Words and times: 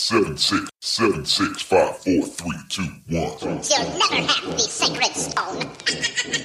seven 0.00 0.34
six 0.34 0.66
seven 0.80 1.26
six 1.26 1.60
five 1.60 1.94
four 1.98 2.24
three 2.24 2.56
two 2.70 2.82
one. 3.10 3.36
You'll 3.38 3.98
never 3.98 4.32
have 4.32 4.44
the 4.46 4.58
sacred 4.58 5.14
stone. 5.14 5.70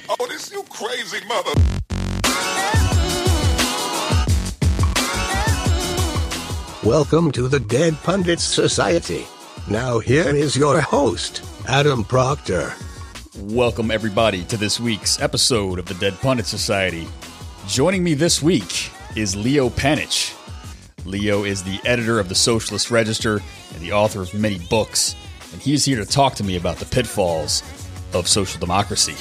Oh, 0.10 0.26
this 0.28 0.52
you 0.52 0.62
crazy 0.68 1.24
mother. 1.26 1.52
Welcome 6.86 7.32
to 7.32 7.48
the 7.48 7.58
Dead 7.58 7.94
Pundits 8.02 8.44
Society. 8.44 9.24
Now, 9.70 10.00
here 10.00 10.28
is 10.28 10.54
your 10.54 10.82
host, 10.82 11.42
Adam 11.66 12.04
Proctor. 12.04 12.74
Welcome, 13.40 13.90
everybody, 13.90 14.44
to 14.44 14.58
this 14.58 14.78
week's 14.78 15.20
episode 15.22 15.78
of 15.78 15.86
the 15.86 15.94
Dead 15.94 16.14
Pundit 16.20 16.44
Society. 16.46 17.08
Joining 17.66 18.04
me 18.04 18.12
this 18.12 18.42
week 18.42 18.90
is 19.16 19.34
Leo 19.34 19.70
Panitch. 19.70 20.34
Leo 21.06 21.44
is 21.44 21.62
the 21.62 21.80
editor 21.84 22.18
of 22.18 22.28
the 22.28 22.34
Socialist 22.34 22.90
Register 22.90 23.40
and 23.72 23.80
the 23.80 23.92
author 23.92 24.20
of 24.20 24.34
many 24.34 24.58
books, 24.58 25.14
and 25.52 25.62
he's 25.62 25.84
here 25.84 25.98
to 25.98 26.06
talk 26.06 26.34
to 26.34 26.44
me 26.44 26.56
about 26.56 26.76
the 26.76 26.84
pitfalls 26.84 27.62
of 28.12 28.28
social 28.28 28.60
democracy. 28.60 29.14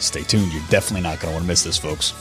Stay 0.00 0.22
tuned, 0.22 0.52
you're 0.52 0.62
definitely 0.70 1.02
not 1.02 1.20
going 1.20 1.32
to 1.32 1.34
want 1.34 1.44
to 1.44 1.48
miss 1.48 1.64
this, 1.64 1.78
folks. 1.78 2.12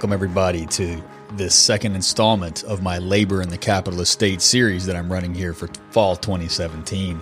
Welcome, 0.00 0.14
everybody, 0.14 0.64
to 0.64 1.02
this 1.32 1.54
second 1.54 1.94
installment 1.94 2.64
of 2.64 2.82
my 2.82 2.96
Labor 2.96 3.42
in 3.42 3.50
the 3.50 3.58
Capitalist 3.58 4.10
State 4.10 4.40
series 4.40 4.86
that 4.86 4.96
I'm 4.96 5.12
running 5.12 5.34
here 5.34 5.52
for 5.52 5.68
fall 5.90 6.16
2017. 6.16 7.20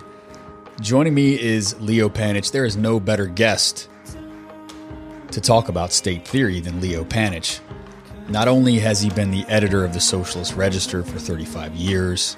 Joining 0.79 1.13
me 1.13 1.37
is 1.37 1.77
Leo 1.81 2.07
Panitch. 2.07 2.53
There 2.53 2.63
is 2.63 2.77
no 2.77 2.97
better 3.01 3.25
guest 3.25 3.89
to 5.31 5.41
talk 5.41 5.67
about 5.67 5.91
state 5.91 6.25
theory 6.25 6.61
than 6.61 6.79
Leo 6.79 7.03
Panitch. 7.03 7.59
Not 8.29 8.47
only 8.47 8.79
has 8.79 9.01
he 9.01 9.09
been 9.09 9.31
the 9.31 9.43
editor 9.49 9.83
of 9.83 9.91
the 9.91 9.99
Socialist 9.99 10.55
Register 10.55 11.03
for 11.03 11.19
35 11.19 11.75
years, 11.75 12.37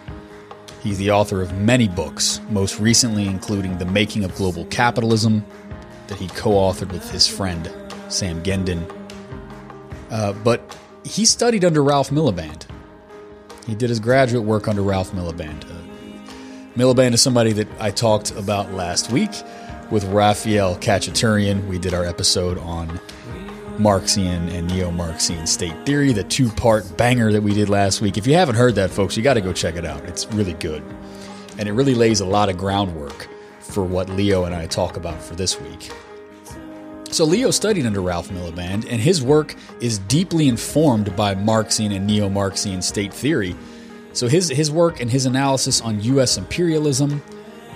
he's 0.82 0.98
the 0.98 1.12
author 1.12 1.44
of 1.44 1.56
many 1.60 1.88
books, 1.88 2.42
most 2.50 2.80
recently 2.80 3.28
including 3.28 3.78
The 3.78 3.86
Making 3.86 4.24
of 4.24 4.34
Global 4.34 4.66
Capitalism, 4.66 5.46
that 6.08 6.18
he 6.18 6.30
co 6.30 6.50
authored 6.54 6.92
with 6.92 7.12
his 7.12 7.28
friend 7.28 7.72
Sam 8.10 8.42
Gindin 8.42 9.01
uh, 10.12 10.34
but 10.34 10.78
he 11.04 11.26
studied 11.26 11.66
under 11.66 11.84
Ralph 11.84 12.10
Miliband. 12.12 12.66
He 13.66 13.76
did 13.76 13.90
his 13.90 14.00
graduate 14.00 14.44
work 14.44 14.68
under 14.68 14.82
Ralph 14.82 15.12
Miliband. 15.12 15.64
Uh, 15.64 15.82
Miliband 16.76 17.14
is 17.14 17.22
somebody 17.22 17.54
that 17.54 17.68
I 17.80 17.92
talked 17.92 18.32
about 18.32 18.72
last 18.74 19.12
week 19.12 19.32
with 19.90 20.04
Raphael 20.06 20.76
Khachaturian. 20.76 21.68
We 21.68 21.80
did 21.80 21.94
our 21.94 22.06
episode 22.06 22.58
on 22.60 23.00
Marxian 23.78 24.50
and 24.50 24.68
neo 24.68 24.92
Marxian 24.92 25.48
state 25.48 25.86
theory, 25.86 26.14
the 26.14 26.24
two 26.24 26.50
part 26.50 26.98
banger 26.98 27.32
that 27.32 27.42
we 27.42 27.54
did 27.54 27.70
last 27.70 28.02
week. 28.02 28.18
If 28.18 28.28
you 28.28 28.36
haven't 28.36 28.56
heard 28.56 28.76
that, 28.76 28.92
folks, 28.92 29.18
you 29.18 29.24
got 29.24 29.34
to 29.36 29.42
go 29.42 29.54
check 29.54 29.76
it 29.76 29.86
out. 29.86 30.04
It's 30.06 30.26
really 30.34 30.54
good. 30.54 30.84
And 31.58 31.68
it 31.68 31.74
really 31.74 31.96
lays 31.96 32.22
a 32.22 32.26
lot 32.26 32.50
of 32.50 32.58
groundwork 32.58 33.28
for 33.60 33.84
what 33.84 34.10
Leo 34.10 34.46
and 34.46 34.54
I 34.56 34.68
talk 34.68 34.98
about 34.98 35.22
for 35.22 35.36
this 35.36 35.60
week. 35.60 35.92
So 37.12 37.26
Leo 37.26 37.52
studied 37.52 37.86
under 37.86 38.02
Ralph 38.02 38.30
Miliband, 38.30 38.88
and 38.90 39.02
his 39.02 39.22
work 39.22 39.56
is 39.82 40.00
deeply 40.00 40.48
informed 40.48 41.14
by 41.18 41.36
Marxian 41.36 41.94
and 41.94 42.08
neo 42.08 42.30
Marxian 42.30 42.82
state 42.82 43.14
theory. 43.14 43.54
So 44.14 44.30
his, 44.30 44.48
his 44.48 44.72
work 44.72 45.02
and 45.02 45.12
his 45.12 45.26
analysis 45.26 45.82
on 45.82 46.02
U.S. 46.04 46.38
imperialism, 46.38 47.22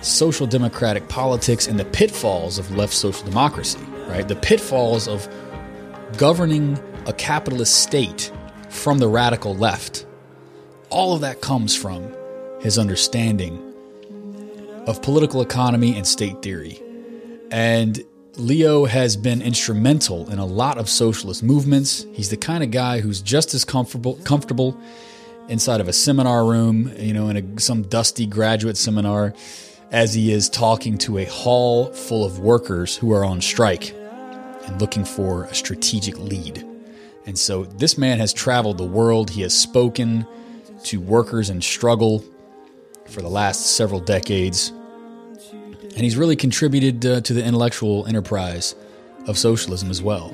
social 0.02 0.48
democratic 0.48 1.10
politics, 1.10 1.68
and 1.68 1.78
the 1.78 1.84
pitfalls 1.84 2.58
of 2.58 2.74
left 2.78 2.94
social 2.94 3.26
democracy, 3.26 3.80
right? 4.08 4.26
The 4.26 4.38
pitfalls 4.38 5.06
of 5.06 5.28
governing 6.18 6.80
a 7.06 7.12
capitalist 7.12 7.84
state 7.84 8.32
from 8.70 9.00
the 9.00 9.10
radical 9.10 9.54
left. 9.54 10.06
All 10.90 11.14
of 11.14 11.20
that 11.22 11.42
comes 11.42 11.76
from 11.76 12.10
his 12.62 12.80
understanding 12.80 13.62
of 14.88 15.02
political 15.02 15.42
economy 15.42 15.98
and 15.98 16.08
state 16.08 16.42
theory. 16.42 16.82
And 17.52 18.02
Leo 18.38 18.86
has 18.86 19.16
been 19.16 19.42
instrumental 19.42 20.30
in 20.30 20.40
a 20.40 20.46
lot 20.46 20.78
of 20.78 20.90
socialist 20.90 21.44
movements. 21.44 22.06
He's 22.14 22.30
the 22.30 22.38
kind 22.38 22.64
of 22.64 22.72
guy 22.72 23.00
who's 23.00 23.22
just 23.22 23.54
as 23.54 23.64
comfortable 23.64 24.16
comfortable 24.24 24.80
inside 25.48 25.80
of 25.82 25.88
a 25.88 25.94
seminar 25.94 26.46
room, 26.46 26.92
you 26.98 27.14
know, 27.14 27.30
in 27.30 27.38
a, 27.38 27.60
some 27.60 27.84
dusty 27.84 28.26
graduate 28.26 28.78
seminar, 28.78 29.34
as 29.92 30.14
he 30.14 30.32
is 30.32 30.50
talking 30.50 30.98
to 30.98 31.20
a 31.20 31.26
hall 31.26 31.92
full 31.94 32.26
of 32.26 32.40
workers 32.40 32.98
who 32.98 33.12
are 33.12 33.24
on 33.24 33.42
strike 33.42 33.94
and 34.66 34.82
looking 34.82 35.06
for 35.06 35.46
a 35.46 35.54
strategic 35.54 36.18
lead. 36.18 36.66
And 37.26 37.38
so 37.38 37.66
this 37.66 37.98
man 37.98 38.20
has 38.20 38.34
traveled 38.34 38.78
the 38.78 38.86
world. 38.86 39.30
He 39.30 39.42
has 39.42 39.54
spoken 39.54 40.28
to 40.84 41.00
workers 41.00 41.50
in 41.50 41.62
struggle 41.62 42.24
for 43.06 43.22
the 43.22 43.30
last 43.30 43.76
several 43.76 44.00
decades 44.00 44.72
and 45.96 46.04
he's 46.04 46.18
really 46.18 46.36
contributed 46.36 47.06
uh, 47.06 47.22
to 47.22 47.34
the 47.34 47.44
intellectual 47.44 48.06
enterprise 48.06 48.76
of 49.28 49.38
socialism 49.38 49.90
as 49.90 50.02
well. 50.02 50.34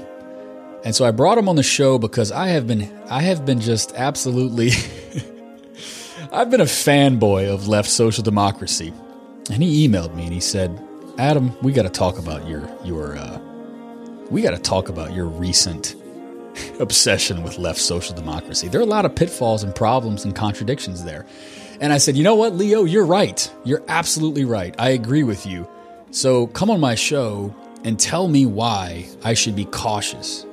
And 0.84 0.96
so 0.96 1.06
I 1.06 1.12
brought 1.12 1.38
him 1.38 1.48
on 1.48 1.56
the 1.56 1.64
show 1.64 2.00
because 2.00 2.32
I 2.32 2.48
have 2.48 2.66
been 2.66 2.92
I 3.10 3.22
have 3.22 3.46
been 3.46 3.62
just 3.62 3.94
absolutely 3.96 4.72
I've 6.32 6.50
been 6.50 6.62
a 6.62 6.66
fanboy 6.66 7.54
of 7.54 7.68
left 7.68 7.90
social 7.90 8.24
democracy. 8.24 8.92
And 9.52 9.62
he 9.62 9.88
emailed 9.88 10.16
me 10.16 10.24
and 10.24 10.34
he 10.34 10.40
said, 10.40 10.80
"Adam, 11.20 11.56
we 11.62 11.72
got 11.72 11.84
to 11.84 11.90
talk 11.90 12.18
about 12.18 12.48
your 12.48 12.68
your 12.84 13.16
uh, 13.16 13.40
we 14.32 14.42
got 14.42 14.52
to 14.52 14.60
talk 14.60 14.90
about 14.90 15.14
your 15.14 15.26
recent 15.26 15.96
obsession 16.80 17.44
with 17.44 17.60
left 17.60 17.80
social 17.80 18.16
democracy. 18.16 18.68
There 18.68 18.82
are 18.82 18.84
a 18.84 18.88
lot 18.88 19.06
of 19.06 19.14
pitfalls 19.16 19.62
and 19.62 19.76
problems 19.76 20.26
and 20.26 20.36
contradictions 20.36 21.04
there." 21.04 21.28
And 21.82 21.92
I 21.92 21.98
said, 21.98 22.16
you 22.16 22.24
know 22.24 22.36
what, 22.36 22.54
Leo, 22.54 22.84
you're 22.84 23.06
right. 23.06 23.52
You're 23.64 23.82
absolutely 23.88 24.46
right. 24.46 24.76
I 24.78 24.92
agree 24.92 25.24
with 25.24 25.48
you. 25.48 25.68
So 26.12 26.46
come 26.48 26.70
on 26.70 26.80
my 26.80 26.94
show 26.94 27.56
and 27.84 28.00
tell 28.00 28.28
me 28.28 28.46
why 28.46 29.10
I 29.24 29.34
should 29.34 29.56
be 29.56 29.66
cautious 29.66 30.46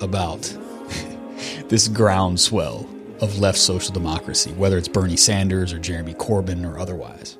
about 0.00 0.42
this 1.68 1.88
groundswell 1.88 2.88
of 3.20 3.40
left 3.40 3.58
social 3.58 3.92
democracy, 3.92 4.52
whether 4.52 4.78
it's 4.78 4.86
Bernie 4.86 5.16
Sanders 5.16 5.72
or 5.72 5.80
Jeremy 5.80 6.14
Corbyn 6.14 6.64
or 6.64 6.78
otherwise. 6.78 7.36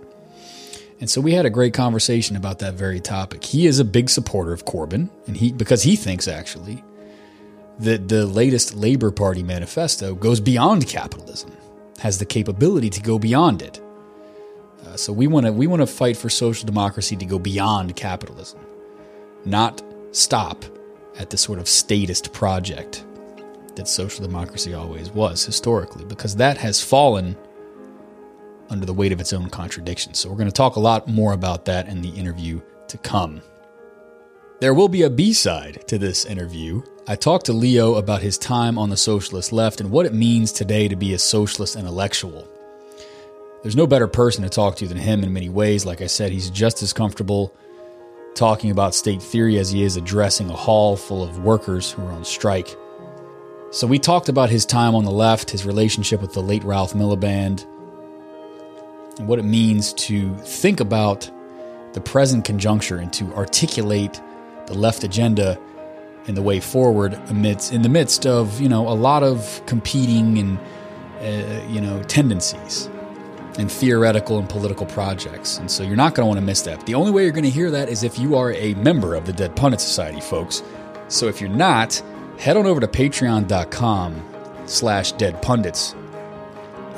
And 1.00 1.09
so 1.09 1.20
we 1.20 1.32
had 1.32 1.47
a 1.47 1.50
great 1.50 1.75
conversation 1.75 2.34
about 2.34 2.59
that 2.59 2.75
very 2.75 2.99
topic. 2.99 3.44
He 3.44 3.69
is 3.69 3.78
a 3.78 3.84
big 3.84 4.10
supporter 4.10 4.53
of 4.53 4.65
Corbyn, 4.65 5.10
and 5.28 5.37
he 5.37 5.53
because 5.53 5.84
he 5.84 5.94
thinks 5.94 6.26
actually 6.26 6.82
that 7.78 8.09
the 8.09 8.26
latest 8.26 8.75
Labor 8.75 9.12
Party 9.12 9.44
manifesto 9.44 10.16
goes 10.16 10.41
beyond 10.41 10.88
capitalism 10.88 11.53
has 11.98 12.19
the 12.19 12.26
capability 12.26 12.91
to 12.91 13.00
go 13.00 13.19
beyond 13.19 13.62
it. 13.62 13.81
Uh, 14.86 14.97
so 14.97 15.12
we 15.12 15.26
want 15.26 15.47
to 15.47 15.53
we 15.53 15.66
want 15.66 15.81
to 15.81 15.86
fight 15.86 16.16
for 16.16 16.28
social 16.28 16.66
democracy 16.66 17.16
to 17.16 17.25
go 17.25 17.38
beyond 17.38 17.97
capitalism, 17.97 18.60
not 19.44 19.82
stop 20.12 20.64
at 21.19 21.31
the 21.31 21.37
sort 21.37 21.58
of 21.58 21.69
statist 21.69 22.32
project 22.32 23.04
that 23.75 23.88
social 23.88 24.25
democracy 24.25 24.75
always 24.75 25.10
was 25.10 25.44
historically, 25.44 26.04
because 26.04 26.37
that 26.37 26.56
has 26.58 26.82
fallen 26.82 27.37
under 28.70 28.84
the 28.84 28.92
weight 28.92 29.12
of 29.12 29.20
its 29.20 29.32
own 29.32 29.48
contradictions. 29.48 30.19
So 30.19 30.28
we're 30.28 30.37
going 30.37 30.48
to 30.48 30.53
talk 30.53 30.76
a 30.76 30.81
lot 30.81 31.08
more 31.08 31.32
about 31.32 31.64
that 31.66 31.88
in 31.88 32.02
the 32.02 32.11
interview 32.11 32.61
to 32.88 32.99
come. 32.99 33.40
There 34.60 34.75
will 34.75 34.88
be 34.88 35.02
a 35.02 35.10
B 35.10 35.32
side 35.34 35.87
to 35.87 35.99
this 35.99 36.25
interview. 36.25 36.82
I 37.06 37.14
talked 37.14 37.46
to 37.46 37.52
Leo 37.52 37.94
about 37.94 38.22
his 38.22 38.37
time 38.37 38.76
on 38.76 38.90
the 38.90 38.96
socialist 38.96 39.52
left 39.52 39.81
and 39.81 39.93
what 39.93 40.05
it 40.05 40.12
means 40.12 40.50
today 40.50 40.88
to 40.88 40.96
be 40.96 41.14
a 41.14 41.19
socialist 41.19 41.76
intellectual. 41.76 42.44
There's 43.62 43.76
no 43.76 43.87
better 43.87 44.08
person 44.08 44.43
to 44.43 44.50
talk 44.50 44.75
to 44.76 44.88
than 44.88 44.96
him 44.96 45.22
in 45.22 45.32
many 45.32 45.49
ways. 45.49 45.87
Like 45.87 46.02
I 46.02 46.08
said, 46.08 46.32
he's 46.32 46.50
just 46.50 46.82
as 46.82 46.93
comfortable 46.93 47.55
talking 48.34 48.72
about 48.72 48.96
state 48.96 49.22
theory 49.22 49.58
as 49.58 49.70
he 49.70 49.84
is 49.84 49.96
addressing 49.96 50.50
a 50.50 50.56
hall 50.56 50.96
full 50.96 51.22
of 51.22 51.44
workers 51.44 51.93
who 51.93 52.04
are 52.04 52.11
on 52.11 52.25
strike. 52.25 52.76
So 53.70 53.87
we 53.87 54.00
talked 54.00 54.28
about 54.28 54.50
his 54.50 54.66
time 54.66 54.96
on 54.96 55.04
the 55.04 55.12
left, 55.12 55.50
his 55.50 55.66
relationship 55.66 56.20
with 56.20 56.32
the 56.32 56.43
late 56.43 56.64
Ralph 56.64 56.94
Miliband, 56.94 57.64
and 59.20 59.28
what 59.28 59.38
it 59.38 59.44
means 59.44 59.93
to 59.94 60.37
think 60.38 60.81
about 60.81 61.31
the 61.93 62.00
present 62.00 62.44
conjuncture 62.44 62.96
and 62.96 63.12
to 63.12 63.32
articulate 63.34 64.20
the 64.69 64.75
left 64.79 65.03
agenda 65.05 65.59
and 66.26 66.37
the 66.37 66.43
way 66.43 66.61
forward 66.61 67.15
amidst 67.29 67.73
in 67.73 67.82
the 67.82 67.88
midst 67.88 68.26
of 68.26 68.61
you 68.61 68.69
know 68.69 68.87
a 68.88 68.94
lot 68.94 69.23
of 69.23 69.62
competing 69.67 70.38
and 70.38 70.59
uh, 71.20 71.67
you 71.69 71.81
know 71.81 72.03
tendencies. 72.05 72.88
and 73.59 73.73
theoretical 73.73 74.38
and 74.38 74.49
political 74.49 74.87
projects. 74.87 75.59
And 75.59 75.69
so 75.69 75.82
you're 75.82 75.97
not 75.97 76.15
going 76.15 76.23
to 76.23 76.29
want 76.29 76.38
to 76.38 76.47
miss 76.47 76.62
that. 76.62 76.87
The 76.87 76.94
only 76.94 77.11
way 77.11 77.25
you're 77.25 77.32
going 77.32 77.43
to 77.43 77.50
hear 77.50 77.73
that 77.73 77.88
is 77.88 78.05
if 78.05 78.17
you 78.17 78.37
are 78.37 78.53
a 78.53 78.75
member 78.75 79.17
of 79.17 79.26
the 79.26 79.32
Dead 79.32 79.56
Pundit 79.56 79.81
Society, 79.81 80.20
folks. 80.20 80.62
So 81.09 81.26
if 81.26 81.41
you're 81.41 81.50
not, 81.50 82.00
head 82.38 82.56
on 82.56 82.67
over 82.67 82.79
to 82.79 82.87
patreon.com 82.87 84.23
slash 84.67 85.11
dead 85.12 85.43
pundits 85.43 85.97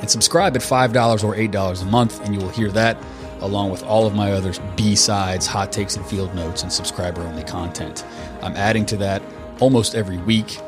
and 0.01 0.09
subscribe 0.09 0.55
at 0.55 0.61
$5 0.61 1.23
or 1.23 1.35
$8 1.35 1.81
a 1.81 1.85
month, 1.85 2.23
and 2.25 2.35
you 2.35 2.41
will 2.41 2.49
hear 2.49 2.69
that 2.71 2.95
along 3.41 3.71
with 3.71 3.83
all 3.83 4.05
of 4.05 4.15
my 4.15 4.31
other 4.31 4.53
B-sides, 4.75 5.45
hot 5.45 5.71
takes 5.71 5.95
and 5.95 6.05
field 6.05 6.33
notes, 6.33 6.63
and 6.63 6.71
subscriber-only 6.71 7.43
content. 7.43 8.05
I'm 8.41 8.55
adding 8.55 8.85
to 8.87 8.97
that 8.97 9.21
almost 9.59 9.95
every 9.95 10.17
week. 10.17 10.59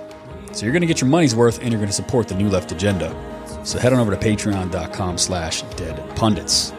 So 0.51 0.65
you're 0.65 0.73
going 0.73 0.81
to 0.81 0.87
get 0.87 1.01
your 1.01 1.09
money's 1.09 1.35
worth, 1.35 1.59
and 1.61 1.71
you're 1.71 1.79
going 1.79 1.89
to 1.89 1.93
support 1.93 2.27
the 2.27 2.35
New 2.35 2.49
Left 2.49 2.71
agenda. 2.71 3.15
So 3.63 3.79
head 3.79 3.93
on 3.93 3.99
over 3.99 4.15
to 4.15 4.17
patreon.com 4.17 5.17
slash 5.17 5.61
dead 5.77 6.15
pundits. 6.15 6.73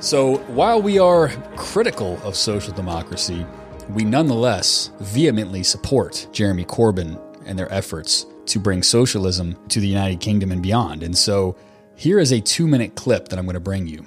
So 0.00 0.38
while 0.48 0.82
we 0.82 0.98
are 0.98 1.28
critical 1.56 2.20
of 2.22 2.36
social 2.36 2.72
democracy, 2.72 3.46
we 3.88 4.04
nonetheless 4.04 4.90
vehemently 5.00 5.62
support 5.62 6.28
Jeremy 6.32 6.64
Corbyn 6.64 7.20
and 7.46 7.58
their 7.58 7.72
efforts 7.72 8.26
to 8.46 8.58
bring 8.58 8.82
socialism 8.82 9.56
to 9.68 9.80
the 9.80 9.88
United 9.88 10.20
Kingdom 10.20 10.52
and 10.52 10.62
beyond. 10.62 11.02
And 11.02 11.16
so 11.16 11.56
here 11.94 12.18
is 12.18 12.32
a 12.32 12.40
two 12.40 12.66
minute 12.66 12.94
clip 12.94 13.28
that 13.28 13.38
I'm 13.38 13.46
going 13.46 13.54
to 13.54 13.60
bring 13.60 13.86
you 13.86 14.04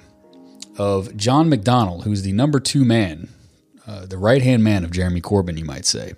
of 0.80 1.14
John 1.14 1.50
McDonnell, 1.50 2.04
who's 2.04 2.22
the 2.22 2.32
number 2.32 2.58
two 2.58 2.86
man, 2.86 3.28
uh, 3.86 4.06
the 4.06 4.16
right 4.16 4.40
hand 4.40 4.64
man 4.64 4.82
of 4.82 4.90
Jeremy 4.90 5.20
Corbyn, 5.20 5.58
you 5.58 5.64
might 5.66 5.84
say. 5.84 6.14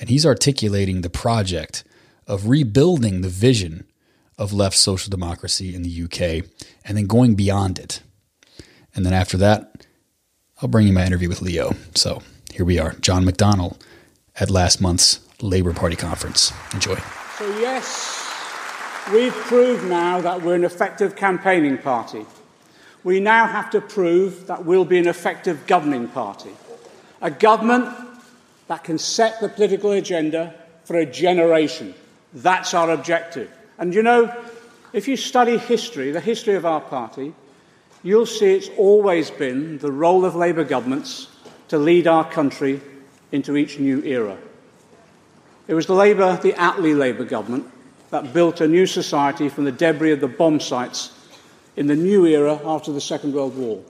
And 0.00 0.08
he's 0.08 0.26
articulating 0.26 1.02
the 1.02 1.08
project 1.08 1.84
of 2.26 2.48
rebuilding 2.48 3.20
the 3.20 3.28
vision 3.28 3.86
of 4.36 4.52
left 4.52 4.76
social 4.76 5.08
democracy 5.08 5.72
in 5.72 5.82
the 5.82 6.02
UK 6.02 6.44
and 6.84 6.98
then 6.98 7.06
going 7.06 7.36
beyond 7.36 7.78
it. 7.78 8.02
And 8.92 9.06
then 9.06 9.12
after 9.12 9.36
that, 9.36 9.86
I'll 10.60 10.68
bring 10.68 10.88
you 10.88 10.92
my 10.92 11.06
interview 11.06 11.28
with 11.28 11.40
Leo. 11.40 11.70
So 11.94 12.22
here 12.52 12.64
we 12.64 12.80
are, 12.80 12.94
John 12.94 13.24
McDonnell 13.24 13.80
at 14.40 14.50
last 14.50 14.80
month's 14.80 15.20
Labour 15.40 15.72
Party 15.72 15.94
conference. 15.94 16.52
Enjoy. 16.74 16.96
So, 17.38 17.58
yes, 17.60 18.34
we've 19.12 19.32
proved 19.32 19.84
now 19.84 20.20
that 20.22 20.42
we're 20.42 20.56
an 20.56 20.64
effective 20.64 21.14
campaigning 21.14 21.78
party. 21.78 22.26
We 23.06 23.20
now 23.20 23.46
have 23.46 23.70
to 23.70 23.80
prove 23.80 24.48
that 24.48 24.64
we'll 24.64 24.84
be 24.84 24.98
an 24.98 25.06
effective 25.06 25.68
governing 25.68 26.08
party. 26.08 26.50
A 27.22 27.30
government 27.30 27.88
that 28.66 28.82
can 28.82 28.98
set 28.98 29.40
the 29.40 29.48
political 29.48 29.92
agenda 29.92 30.52
for 30.82 30.96
a 30.98 31.06
generation. 31.06 31.94
That's 32.34 32.74
our 32.74 32.90
objective. 32.90 33.48
And 33.78 33.94
you 33.94 34.02
know, 34.02 34.34
if 34.92 35.06
you 35.06 35.16
study 35.16 35.56
history, 35.56 36.10
the 36.10 36.20
history 36.20 36.56
of 36.56 36.66
our 36.66 36.80
party, 36.80 37.32
you'll 38.02 38.26
see 38.26 38.54
it's 38.54 38.70
always 38.76 39.30
been 39.30 39.78
the 39.78 39.92
role 39.92 40.24
of 40.24 40.34
Labour 40.34 40.64
governments 40.64 41.28
to 41.68 41.78
lead 41.78 42.08
our 42.08 42.28
country 42.28 42.80
into 43.30 43.56
each 43.56 43.78
new 43.78 44.02
era. 44.02 44.36
It 45.68 45.74
was 45.74 45.86
the 45.86 45.94
Labour, 45.94 46.40
the 46.42 46.54
Attlee 46.54 46.98
Labour 46.98 47.24
government, 47.24 47.70
that 48.10 48.32
built 48.32 48.60
a 48.60 48.66
new 48.66 48.84
society 48.84 49.48
from 49.48 49.62
the 49.62 49.70
debris 49.70 50.10
of 50.10 50.18
the 50.18 50.26
bomb 50.26 50.58
sites 50.58 51.12
in 51.76 51.86
the 51.86 51.94
new 51.94 52.26
era 52.26 52.60
after 52.64 52.90
the 52.90 53.00
Second 53.00 53.34
World 53.34 53.56
War. 53.56 53.82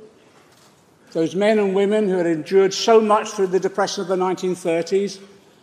Those 1.12 1.34
men 1.34 1.58
and 1.58 1.74
women 1.74 2.08
who 2.08 2.16
had 2.16 2.26
endured 2.26 2.74
so 2.74 3.00
much 3.00 3.30
through 3.30 3.46
the 3.46 3.60
depression 3.60 4.02
of 4.02 4.08
the 4.08 4.16
1930s 4.16 5.20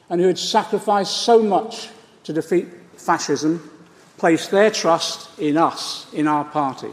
and 0.10 0.20
who 0.20 0.28
had 0.28 0.40
sacrificed 0.40 1.18
so 1.18 1.44
much 1.44 1.90
to 2.24 2.34
defeat 2.34 2.68
fascism 2.98 3.70
placed 4.18 4.52
their 4.52 4.72
trust 4.72 5.30
in 5.38 5.58
us, 5.58 6.12
in 6.14 6.28
our 6.28 6.46
party. 6.46 6.90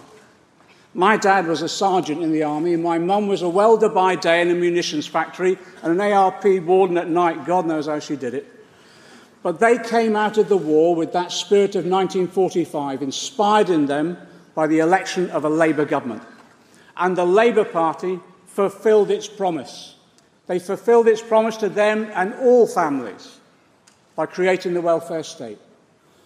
My 0.93 1.17
dad 1.17 1.47
was 1.47 1.62
a 1.62 1.69
sergeant 1.69 2.23
in 2.23 2.33
the 2.33 2.43
army, 2.43 2.75
and 2.75 2.83
my 2.83 2.99
mum 2.99 3.29
was 3.29 3.43
a 3.43 3.49
welder 3.49 3.88
by 3.88 4.17
day 4.17 4.43
in 4.43 4.50
a 4.50 4.55
munitions 4.55 5.06
factory 5.06 5.56
and 5.83 5.93
an 5.93 6.00
ARP 6.00 6.44
warden 6.65 6.99
at 6.99 7.09
night. 7.09 7.47
God 7.47 7.67
knows 7.67 7.87
how 7.87 8.00
she 8.00 8.17
did 8.17 8.35
it. 8.35 8.47
But 9.43 9.61
they 9.61 9.79
came 9.79 10.17
out 10.17 10.37
of 10.37 10.49
the 10.49 10.56
war 10.56 10.97
with 10.97 11.12
that 11.12 11.31
spirit 11.31 11.76
of 11.76 11.87
1945, 11.87 13.03
inspired 13.03 13.71
in 13.71 13.87
them 13.87 14.19
by 14.55 14.67
the 14.67 14.79
election 14.79 15.31
of 15.31 15.44
a 15.44 15.49
Labour 15.49 15.85
government. 15.85 16.23
And 16.97 17.17
the 17.17 17.25
Labour 17.25 17.64
Party 17.64 18.20
fulfilled 18.47 19.11
its 19.11 19.29
promise. 19.29 19.94
They 20.47 20.58
fulfilled 20.58 21.08
its 21.08 21.23
promise 21.23 21.56
to 21.58 21.69
them 21.69 22.11
and 22.14 22.35
all 22.35 22.67
families 22.67 23.38
by 24.17 24.26
creating 24.26 24.75
the 24.75 24.81
welfare 24.81 25.23
state, 25.23 25.58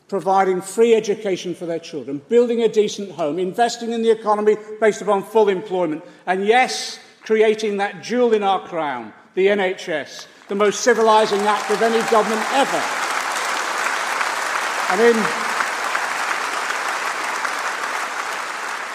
providing 0.09 0.63
free 0.63 0.95
education 0.95 1.55
for 1.55 1.67
their 1.67 1.79
children, 1.79 2.23
building 2.29 2.63
a 2.63 2.69
decent 2.69 3.11
home, 3.13 3.39
investing 3.39 3.93
in 3.93 4.03
the 4.03 4.11
economy 4.11 4.57
based 4.81 5.03
upon 5.03 5.23
full 5.23 5.49
employment, 5.49 6.03
and 6.27 6.47
yes, 6.47 6.99
creating 7.21 7.77
that 7.77 8.03
jewel 8.03 8.33
in 8.33 8.43
our 8.43 8.67
crown, 8.67 9.13
the 9.35 9.47
NHS, 9.47 10.27
the 10.49 10.55
most 10.55 10.81
civilising 10.81 11.41
act 11.41 11.71
of 11.71 11.83
any 11.83 12.01
government 12.11 12.43
ever. 12.53 12.83
And 14.91 15.01
in, 15.01 15.44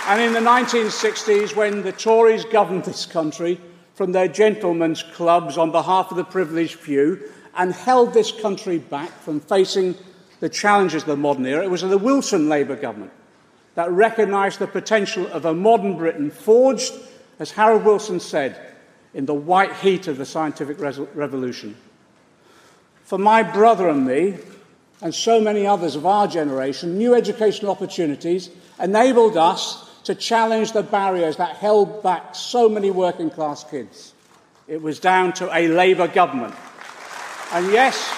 and 0.09 0.19
in 0.19 0.33
the 0.33 0.39
1960s, 0.39 1.55
when 1.55 1.83
the 1.83 1.91
Tories 1.91 2.43
governed 2.43 2.83
this 2.83 3.05
country 3.05 3.61
from 3.93 4.11
their 4.11 4.27
gentlemen's 4.27 5.03
clubs 5.03 5.55
on 5.55 5.71
behalf 5.71 6.09
of 6.09 6.17
the 6.17 6.23
privileged 6.23 6.79
few 6.79 7.29
and 7.55 7.71
held 7.71 8.11
this 8.11 8.31
country 8.31 8.79
back 8.79 9.11
from 9.21 9.39
facing 9.39 9.93
the 10.39 10.49
challenges 10.49 11.03
of 11.03 11.09
the 11.09 11.15
modern 11.15 11.45
era, 11.45 11.63
it 11.63 11.69
was 11.69 11.81
the 11.81 11.95
Wilson 11.95 12.49
Labour 12.49 12.75
government 12.75 13.11
that 13.75 13.91
recognised 13.91 14.57
the 14.57 14.65
potential 14.65 15.27
of 15.27 15.45
a 15.45 15.53
modern 15.53 15.95
Britain 15.95 16.31
forged, 16.31 16.91
as 17.37 17.51
Harold 17.51 17.85
Wilson 17.85 18.19
said, 18.19 18.73
in 19.13 19.27
the 19.27 19.33
white 19.35 19.75
heat 19.75 20.07
of 20.07 20.17
the 20.17 20.25
scientific 20.25 20.79
revolution. 20.79 21.77
For 23.03 23.19
my 23.19 23.43
brother 23.43 23.89
and 23.89 24.07
me, 24.07 24.39
and 25.03 25.13
so 25.13 25.39
many 25.39 25.67
others 25.67 25.95
of 25.95 26.07
our 26.07 26.27
generation, 26.27 26.97
new 26.97 27.13
educational 27.13 27.69
opportunities 27.69 28.49
enabled 28.79 29.37
us 29.37 29.85
to 30.09 30.15
challenge 30.15 30.71
the 30.71 30.81
barriers 30.81 31.37
that 31.37 31.55
held 31.57 32.01
back 32.01 32.33
so 32.33 32.67
many 32.67 32.89
working 32.89 33.29
class 33.29 33.63
kids. 33.63 34.15
It 34.67 34.81
was 34.81 34.99
down 34.99 35.33
to 35.33 35.55
a 35.55 35.67
Labour 35.67 36.07
government. 36.07 36.55
And 37.53 37.71
yes, 37.71 38.11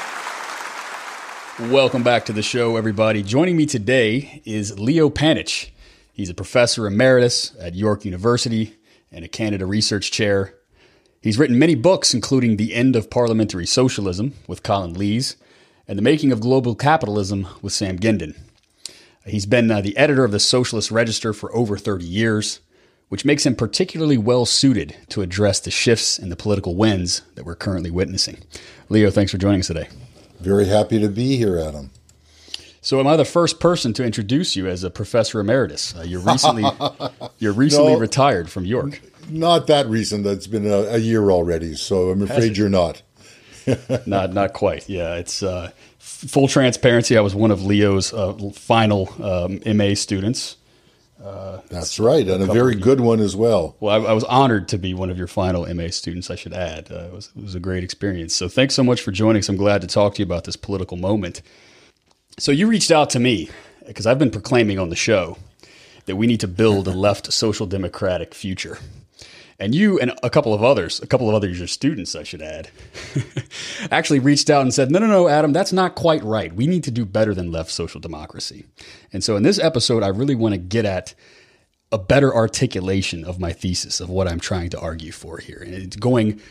Welcome 1.69 2.01
back 2.01 2.25
to 2.25 2.33
the 2.33 2.41
show, 2.41 2.77
everybody. 2.77 3.21
Joining 3.21 3.57
me 3.57 3.65
today 3.65 4.41
is 4.45 4.79
Leo 4.79 5.09
Panitch. 5.09 5.69
He's 6.13 6.29
a 6.29 6.33
professor 6.33 6.88
emeritus 6.88 7.53
at 7.59 7.75
York 7.75 8.05
University 8.05 8.77
and 9.11 9.25
a 9.25 9.27
Canada 9.27 9.65
Research 9.65 10.11
Chair. 10.11 10.55
He's 11.21 11.37
written 11.37 11.59
many 11.59 11.75
books, 11.75 12.13
including 12.13 12.56
The 12.56 12.73
End 12.73 12.95
of 12.95 13.09
Parliamentary 13.09 13.68
Socialism 13.68 14.33
with 14.47 14.63
Colin 14.63 14.94
Leys 14.94 15.35
and 15.89 15.99
The 15.99 16.04
Making 16.04 16.31
of 16.31 16.39
Global 16.39 16.73
Capitalism 16.73 17.47
with 17.61 17.73
Sam 17.73 17.99
Gindin. 17.99 18.35
He's 19.25 19.45
been 19.45 19.69
uh, 19.69 19.81
the 19.81 19.95
editor 19.97 20.23
of 20.23 20.31
the 20.31 20.40
Socialist 20.40 20.92
Register 20.92 21.31
for 21.33 21.56
over 21.56 21.78
30 21.78 22.06
years, 22.06 22.59
which 23.09 23.23
makes 23.25 23.45
him 23.45 23.56
particularly 23.56 24.18
well 24.18 24.45
suited 24.45 24.95
to 25.09 25.21
address 25.21 25.59
the 25.59 25.71
shifts 25.71 26.18
in 26.18 26.30
the 26.30 26.35
political 26.35 26.75
winds 26.75 27.21
that 27.35 27.45
we're 27.45 27.56
currently 27.56 27.92
witnessing. 27.92 28.40
Leo, 28.90 29.09
thanks 29.11 29.31
for 29.31 29.37
joining 29.37 29.59
us 29.59 29.68
today. 29.68 29.87
Very 30.40 30.66
happy 30.66 30.99
to 30.99 31.07
be 31.07 31.37
here, 31.37 31.59
Adam. 31.59 31.92
So, 32.83 32.99
am 32.99 33.06
I 33.06 33.16
the 33.16 33.25
first 33.25 33.59
person 33.59 33.94
to 33.94 34.04
introduce 34.04 34.56
you 34.56 34.66
as 34.68 34.83
a 34.83 34.90
professor 34.90 35.40
emeritus? 35.40 35.95
Uh, 35.95 36.01
you're 36.01 36.19
recently 36.19 36.63
you're 37.37 37.54
recently 37.54 37.94
No. 37.94 37.99
retired 37.99 38.49
from 38.49 38.66
York. 38.66 38.99
Not 39.30 39.68
that 39.68 39.85
recent. 39.87 40.23
That's 40.23 40.47
been 40.47 40.66
a, 40.66 40.78
a 40.87 40.97
year 40.97 41.30
already, 41.30 41.75
so 41.75 42.09
I'm 42.09 42.23
afraid 42.23 42.57
you're 42.57 42.69
not. 42.69 43.04
not 44.07 44.33
not 44.33 44.54
quite. 44.54 44.90
Yeah, 44.90 45.13
it's 45.13 45.44
uh, 45.44 45.69
full 46.11 46.47
transparency. 46.47 47.18
I 47.18 47.21
was 47.21 47.33
one 47.33 47.51
of 47.51 47.63
Leo's 47.63 48.13
uh, 48.13 48.33
final 48.53 49.09
um, 49.23 49.59
MA 49.77 49.95
students. 49.95 50.57
That's 51.71 51.99
right, 51.99 52.27
and 52.27 52.44
a 52.44 52.47
very 52.47 52.75
good 52.75 52.99
one 52.99 53.19
as 53.19 53.35
well. 53.35 53.75
Well, 53.80 54.06
I, 54.06 54.09
I 54.09 54.13
was 54.13 54.23
honored 54.25 54.68
to 54.69 54.77
be 54.77 54.94
one 54.94 55.09
of 55.09 55.18
your 55.18 55.27
final 55.27 55.71
MA 55.73 55.87
students. 55.87 56.30
I 56.30 56.35
should 56.35 56.53
add, 56.53 56.91
uh, 56.91 57.06
it, 57.06 57.13
was, 57.13 57.31
it 57.35 57.44
was 57.44 57.56
a 57.56 57.59
great 57.59 57.83
experience. 57.83 58.35
So, 58.35 58.49
thanks 58.49 58.73
so 58.73 58.83
much 58.83 59.01
for 59.01 59.11
joining 59.11 59.39
us. 59.39 59.49
I'm 59.49 59.56
glad 59.56 59.81
to 59.81 59.87
talk 59.87 60.15
to 60.15 60.19
you 60.19 60.25
about 60.25 60.44
this 60.44 60.56
political 60.56 60.97
moment. 60.97 61.41
So, 62.37 62.51
you 62.51 62.68
reached 62.68 62.91
out 62.91 63.09
to 63.11 63.19
me 63.19 63.49
because 63.87 64.06
I've 64.06 64.19
been 64.19 64.31
proclaiming 64.31 64.80
on 64.80 64.89
the 64.89 64.95
show 64.95 65.37
that 66.06 66.15
we 66.18 66.27
need 66.27 66.39
to 66.41 66.47
build 66.47 66.87
a 66.87 66.91
left 66.91 67.31
social 67.31 67.65
democratic 67.65 68.33
future. 68.33 68.77
And 69.61 69.75
you 69.75 69.99
and 69.99 70.11
a 70.23 70.30
couple 70.31 70.56
of 70.56 70.63
others, 70.63 70.99
a 71.01 71.07
couple 71.07 71.30
of 71.30 71.35
others, 71.35 71.59
your 71.59 71.68
students, 71.68 72.15
I 72.15 72.23
should 72.23 72.41
add, 72.41 72.71
actually 73.91 74.18
reached 74.18 74.49
out 74.49 74.63
and 74.63 74.73
said, 74.73 74.89
no, 74.89 74.97
no, 74.97 75.06
no, 75.06 75.27
Adam, 75.27 75.53
that's 75.53 75.71
not 75.71 75.94
quite 75.94 76.23
right. 76.23 76.51
We 76.51 76.65
need 76.65 76.83
to 76.85 76.91
do 76.91 77.06
better 77.06 77.35
than 77.35 77.51
left 77.51 77.69
social 77.69 78.01
democracy. 78.01 78.65
And 79.13 79.23
so 79.23 79.35
in 79.35 79.44
this 79.44 79.59
episode, 79.59 80.01
I 80.01 80.07
really 80.07 80.33
want 80.33 80.56
to 80.56 80.57
get 80.57 80.85
at 80.85 81.13
a 81.91 81.99
better 81.99 82.33
articulation 82.33 83.23
of 83.23 83.39
my 83.39 83.53
thesis 83.53 83.99
of 83.99 84.09
what 84.09 84.27
I'm 84.27 84.39
trying 84.39 84.71
to 84.71 84.80
argue 84.80 85.11
for 85.11 85.37
here. 85.37 85.61
And 85.63 85.75
it's 85.75 85.95
going 85.95 86.41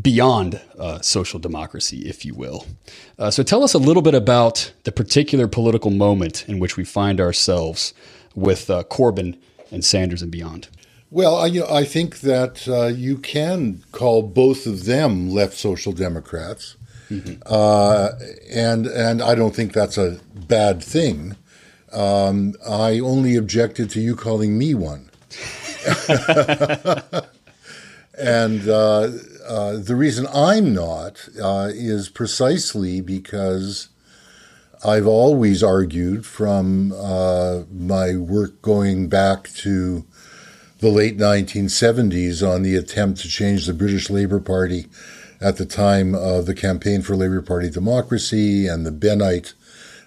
beyond 0.00 0.62
uh, 0.78 1.02
social 1.02 1.38
democracy, 1.38 2.08
if 2.08 2.24
you 2.24 2.34
will. 2.34 2.66
Uh, 3.18 3.30
so 3.30 3.42
tell 3.42 3.62
us 3.62 3.74
a 3.74 3.78
little 3.78 4.02
bit 4.02 4.14
about 4.14 4.72
the 4.84 4.92
particular 4.92 5.46
political 5.46 5.90
moment 5.90 6.48
in 6.48 6.58
which 6.58 6.78
we 6.78 6.84
find 6.84 7.20
ourselves 7.20 7.92
with 8.34 8.70
uh, 8.70 8.82
Corbyn 8.84 9.38
and 9.70 9.84
Sanders 9.84 10.22
and 10.22 10.32
beyond. 10.32 10.68
Well, 11.14 11.36
I, 11.36 11.46
you 11.46 11.60
know, 11.60 11.68
I 11.70 11.84
think 11.84 12.22
that 12.22 12.66
uh, 12.66 12.86
you 12.86 13.18
can 13.18 13.84
call 13.92 14.22
both 14.22 14.66
of 14.66 14.84
them 14.84 15.30
left 15.30 15.54
social 15.54 15.92
democrats, 15.92 16.74
mm-hmm. 17.08 17.34
Uh, 17.46 18.08
and 18.50 18.88
and 18.88 19.22
I 19.22 19.36
don't 19.36 19.54
think 19.54 19.72
that's 19.72 19.96
a 19.96 20.18
bad 20.34 20.82
thing. 20.82 21.36
Um, 21.92 22.54
I 22.68 22.98
only 22.98 23.36
objected 23.36 23.90
to 23.90 24.00
you 24.00 24.16
calling 24.16 24.58
me 24.58 24.74
one. 24.74 25.08
and 28.18 28.68
uh, 28.68 29.12
uh, 29.46 29.76
the 29.76 29.94
reason 29.96 30.26
I'm 30.34 30.74
not 30.74 31.28
uh, 31.40 31.70
is 31.72 32.08
precisely 32.08 33.00
because 33.00 33.86
I've 34.84 35.06
always 35.06 35.62
argued 35.62 36.26
from 36.26 36.92
uh, 36.92 37.62
my 37.70 38.16
work 38.16 38.60
going 38.62 39.08
back 39.08 39.44
to 39.58 40.04
the 40.84 40.90
late 40.90 41.16
1970s 41.16 42.46
on 42.46 42.60
the 42.60 42.76
attempt 42.76 43.18
to 43.18 43.26
change 43.26 43.64
the 43.64 43.72
British 43.72 44.10
Labour 44.10 44.38
Party 44.38 44.84
at 45.40 45.56
the 45.56 45.64
time 45.64 46.14
of 46.14 46.44
the 46.44 46.52
Campaign 46.52 47.00
for 47.00 47.16
Labour 47.16 47.40
Party 47.40 47.70
Democracy 47.70 48.66
and 48.66 48.84
the 48.84 48.92
Bennite 48.92 49.54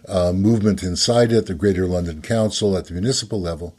uh, 0.08 0.32
movement 0.32 0.84
inside 0.84 1.32
it, 1.32 1.48
the 1.48 1.56
Greater 1.56 1.88
London 1.88 2.22
Council 2.22 2.78
at 2.78 2.86
the 2.86 2.94
municipal 2.94 3.42
level 3.42 3.76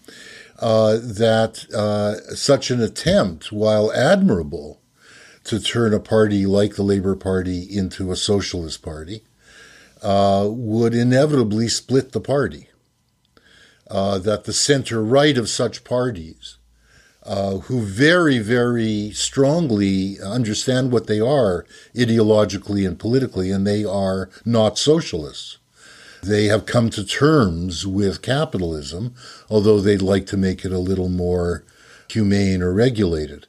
uh, 0.59 0.99
that 1.01 1.73
uh, 1.73 2.35
such 2.35 2.69
an 2.73 2.83
attempt, 2.83 3.53
while 3.53 3.93
admirable, 3.93 4.81
to 5.45 5.61
turn 5.61 5.95
a 5.95 6.01
party 6.01 6.47
like 6.47 6.75
the 6.75 6.83
Labour 6.83 7.15
Party 7.15 7.61
into 7.63 8.11
a 8.11 8.17
socialist 8.17 8.83
party, 8.83 9.23
uh, 10.03 10.49
would 10.51 10.95
inevitably 10.95 11.69
split 11.69 12.11
the 12.11 12.21
party. 12.21 12.69
Uh, 13.89 14.19
that 14.19 14.45
the 14.45 14.53
center 14.53 15.03
right 15.03 15.39
of 15.39 15.49
such 15.49 15.85
parties, 15.85 16.58
uh, 17.29 17.59
who 17.59 17.83
very, 17.83 18.39
very 18.39 19.13
strongly 19.13 20.19
understand 20.21 20.91
what 20.91 21.07
they 21.07 21.21
are 21.21 21.65
ideologically 21.95 22.87
and 22.87 22.99
politically, 22.99 23.53
and 23.53 23.67
they 23.67 23.85
are 23.85 24.29
not 24.45 24.79
socialists 24.79 25.59
they 26.23 26.47
have 26.47 26.67
come 26.67 26.91
to 26.91 27.05
terms 27.05 27.87
with 27.87 28.23
capitalism, 28.23 29.15
although 29.49 29.81
they'd 29.81 30.03
like 30.03 30.27
to 30.27 30.37
make 30.37 30.65
it 30.65 30.73
a 30.73 30.79
little 30.79 31.09
more 31.09 31.65
humane 32.09 32.63
or 32.63 32.73
regulated. 32.73 33.47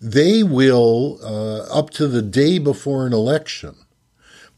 They 0.00 0.42
will, 0.42 1.18
uh, 1.22 1.62
up 1.76 1.90
to 1.90 2.06
the 2.06 2.22
day 2.22 2.58
before 2.58 3.06
an 3.06 3.12
election, 3.12 3.76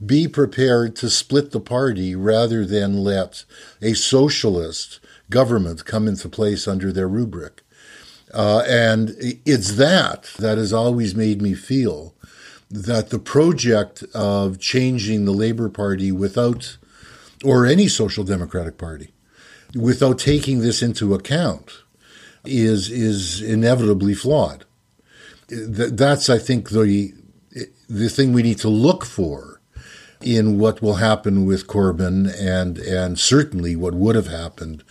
be 0.05 0.29
prepared 0.29 0.95
to 0.97 1.09
split 1.09 1.53
the 1.53 1.61
party 1.61 2.15
rather 2.15 2.67
than 2.67 3.03
let 3.03 3.45
a 3.81 3.95
socialist 3.95 5.01
government 5.31 5.85
come 5.85 6.07
into 6.07 6.29
place 6.29 6.69
under 6.69 6.93
their 6.93 7.09
rubric. 7.09 7.63
Uh, 8.37 8.63
and 8.69 9.17
it's 9.47 9.77
that 9.77 10.31
that 10.39 10.59
has 10.59 10.71
always 10.71 11.15
made 11.15 11.41
me 11.41 11.55
feel 11.55 12.15
that 12.71 13.09
the 13.09 13.19
project 13.19 14.05
of 14.13 14.59
changing 14.59 15.25
the 15.25 15.33
Labour 15.33 15.71
Party 15.71 16.13
without 16.13 16.77
or 17.43 17.65
any 17.65 17.89
social 17.89 18.25
democratic 18.25 18.77
party 18.77 19.15
without 19.75 20.19
taking 20.19 20.61
this 20.61 20.83
into 20.83 21.15
account 21.15 21.83
is 22.45 22.91
is 22.91 23.41
inevitably 23.41 24.13
flawed. 24.13 24.67
That's 25.49 26.29
I 26.29 26.37
think 26.37 26.69
the 26.69 27.15
the 27.89 28.11
thing 28.11 28.35
we 28.35 28.43
need 28.43 28.59
to 28.59 28.69
look 28.69 29.07
for 29.07 29.63
in 30.21 30.59
what 30.59 30.83
will 30.83 30.97
happen 30.97 31.47
with 31.47 31.67
Corbyn 31.67 32.31
and 32.39 32.77
and 32.77 33.19
certainly 33.19 33.77
what 33.77 33.95
would 33.95 34.15
have 34.15 34.29
happened 34.29 34.85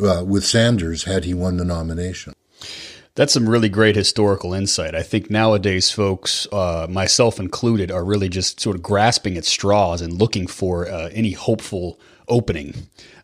uh, 0.00 0.22
with 0.24 0.44
Sanders 0.44 1.02
had 1.02 1.24
he 1.24 1.34
won 1.34 1.56
the 1.56 1.64
nomination. 1.64 2.34
That's 3.14 3.34
some 3.34 3.46
really 3.46 3.68
great 3.68 3.94
historical 3.94 4.54
insight. 4.54 4.94
I 4.94 5.02
think 5.02 5.30
nowadays, 5.30 5.90
folks, 5.90 6.46
uh, 6.50 6.86
myself 6.88 7.38
included, 7.38 7.90
are 7.90 8.04
really 8.04 8.30
just 8.30 8.58
sort 8.58 8.74
of 8.74 8.82
grasping 8.82 9.36
at 9.36 9.44
straws 9.44 10.00
and 10.00 10.14
looking 10.14 10.46
for 10.46 10.88
uh, 10.88 11.10
any 11.12 11.32
hopeful 11.32 12.00
opening, 12.26 12.74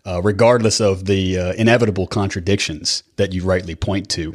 uh, 0.05 0.21
regardless 0.21 0.79
of 0.79 1.07
the 1.07 1.39
uh, 1.39 1.53
inevitable 1.55 2.07
contradictions 2.07 3.03
that 3.17 3.33
you 3.33 3.43
rightly 3.43 3.75
point 3.75 4.11
to. 4.11 4.35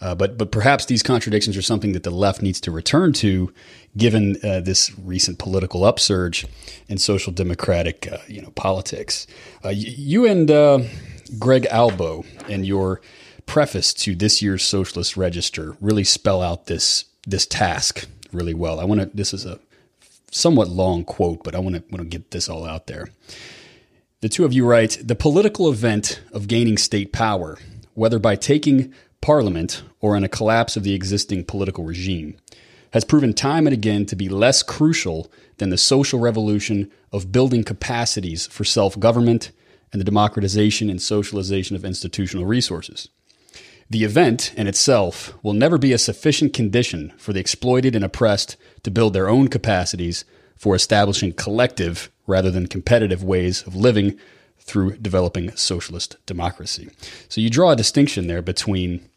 Uh, 0.00 0.14
but 0.14 0.38
but 0.38 0.50
perhaps 0.50 0.86
these 0.86 1.02
contradictions 1.02 1.58
are 1.58 1.62
something 1.62 1.92
that 1.92 2.02
the 2.02 2.10
left 2.10 2.40
needs 2.40 2.58
to 2.62 2.70
return 2.70 3.12
to, 3.12 3.52
given 3.98 4.38
uh, 4.42 4.60
this 4.60 4.98
recent 4.98 5.38
political 5.38 5.84
upsurge 5.84 6.46
in 6.88 6.96
social 6.96 7.34
democratic 7.34 8.08
you 8.28 8.40
know 8.40 8.50
politics. 8.52 9.26
you 9.70 10.24
and 10.24 10.48
Greg 11.38 11.66
Albo 11.66 12.24
and 12.48 12.64
your 12.64 13.02
preface 13.46 13.94
to 13.94 14.14
this 14.14 14.42
year's 14.42 14.64
Socialist 14.64 15.16
Register 15.16 15.76
really 15.80 16.04
spell 16.04 16.42
out 16.42 16.66
this 16.66 17.06
this 17.26 17.46
task 17.46 18.06
really 18.32 18.54
well. 18.54 18.78
I 18.78 18.84
want 18.84 19.00
to. 19.00 19.10
This 19.14 19.32
is 19.32 19.44
a 19.46 19.58
somewhat 20.30 20.68
long 20.68 21.04
quote, 21.04 21.42
but 21.42 21.54
I 21.54 21.58
want 21.58 21.76
to 21.76 21.82
want 21.90 22.02
to 22.02 22.04
get 22.04 22.30
this 22.30 22.48
all 22.48 22.64
out 22.64 22.86
there. 22.86 23.08
The 24.20 24.28
two 24.28 24.44
of 24.44 24.52
you 24.52 24.66
write 24.66 24.98
the 25.02 25.14
political 25.14 25.70
event 25.70 26.20
of 26.32 26.48
gaining 26.48 26.78
state 26.78 27.12
power, 27.12 27.58
whether 27.94 28.18
by 28.18 28.36
taking 28.36 28.92
parliament 29.20 29.82
or 30.00 30.16
in 30.16 30.24
a 30.24 30.28
collapse 30.28 30.76
of 30.76 30.84
the 30.84 30.94
existing 30.94 31.44
political 31.44 31.84
regime, 31.84 32.36
has 32.92 33.04
proven 33.04 33.34
time 33.34 33.66
and 33.66 33.74
again 33.74 34.06
to 34.06 34.16
be 34.16 34.28
less 34.28 34.62
crucial 34.62 35.30
than 35.58 35.70
the 35.70 35.78
social 35.78 36.18
revolution 36.18 36.90
of 37.12 37.32
building 37.32 37.64
capacities 37.64 38.46
for 38.46 38.64
self 38.64 38.98
government 38.98 39.50
and 39.92 40.00
the 40.00 40.04
democratization 40.04 40.90
and 40.90 41.00
socialization 41.00 41.76
of 41.76 41.84
institutional 41.84 42.46
resources. 42.46 43.08
The 43.88 44.04
event 44.04 44.52
in 44.56 44.66
itself 44.66 45.34
will 45.42 45.52
never 45.52 45.78
be 45.78 45.92
a 45.92 45.98
sufficient 45.98 46.52
condition 46.52 47.12
for 47.16 47.32
the 47.32 47.40
exploited 47.40 47.94
and 47.94 48.04
oppressed 48.04 48.56
to 48.82 48.90
build 48.90 49.12
their 49.12 49.28
own 49.28 49.48
capacities 49.48 50.24
for 50.56 50.74
establishing 50.74 51.32
collective 51.32 52.10
rather 52.26 52.50
than 52.50 52.66
competitive 52.66 53.22
ways 53.22 53.62
of 53.66 53.76
living 53.76 54.18
through 54.58 54.96
developing 54.96 55.54
socialist 55.56 56.16
democracy. 56.26 56.88
So 57.28 57.40
you 57.40 57.48
draw 57.48 57.70
a 57.70 57.76
distinction 57.76 58.26
there 58.26 58.42
between 58.42 59.08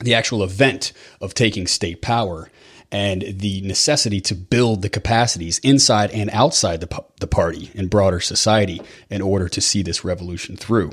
the 0.00 0.14
actual 0.14 0.42
event 0.42 0.92
of 1.20 1.34
taking 1.34 1.68
state 1.68 2.02
power 2.02 2.50
and 2.90 3.22
the 3.22 3.60
necessity 3.62 4.20
to 4.20 4.34
build 4.34 4.82
the 4.82 4.88
capacities 4.88 5.58
inside 5.60 6.10
and 6.10 6.28
outside 6.30 6.80
the, 6.80 7.04
the 7.20 7.26
party 7.26 7.70
and 7.74 7.88
broader 7.88 8.20
society 8.20 8.82
in 9.08 9.22
order 9.22 9.48
to 9.48 9.60
see 9.60 9.82
this 9.82 10.04
revolution 10.04 10.56
through. 10.56 10.90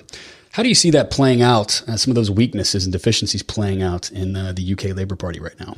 How 0.52 0.64
do 0.64 0.70
you 0.70 0.76
see 0.76 0.92
that 0.92 1.12
playing 1.12 1.42
out, 1.42 1.84
uh, 1.88 1.96
some 1.96 2.12
of 2.12 2.16
those 2.16 2.32
weaknesses 2.32 2.84
and 2.84 2.92
deficiencies 2.92 3.44
playing 3.44 3.84
out 3.84 4.12
in 4.12 4.36
uh, 4.36 4.52
the 4.52 4.74
UK 4.74 4.96
Labour 4.96 5.16
Party 5.16 5.40
right 5.40 5.60
now? 5.60 5.76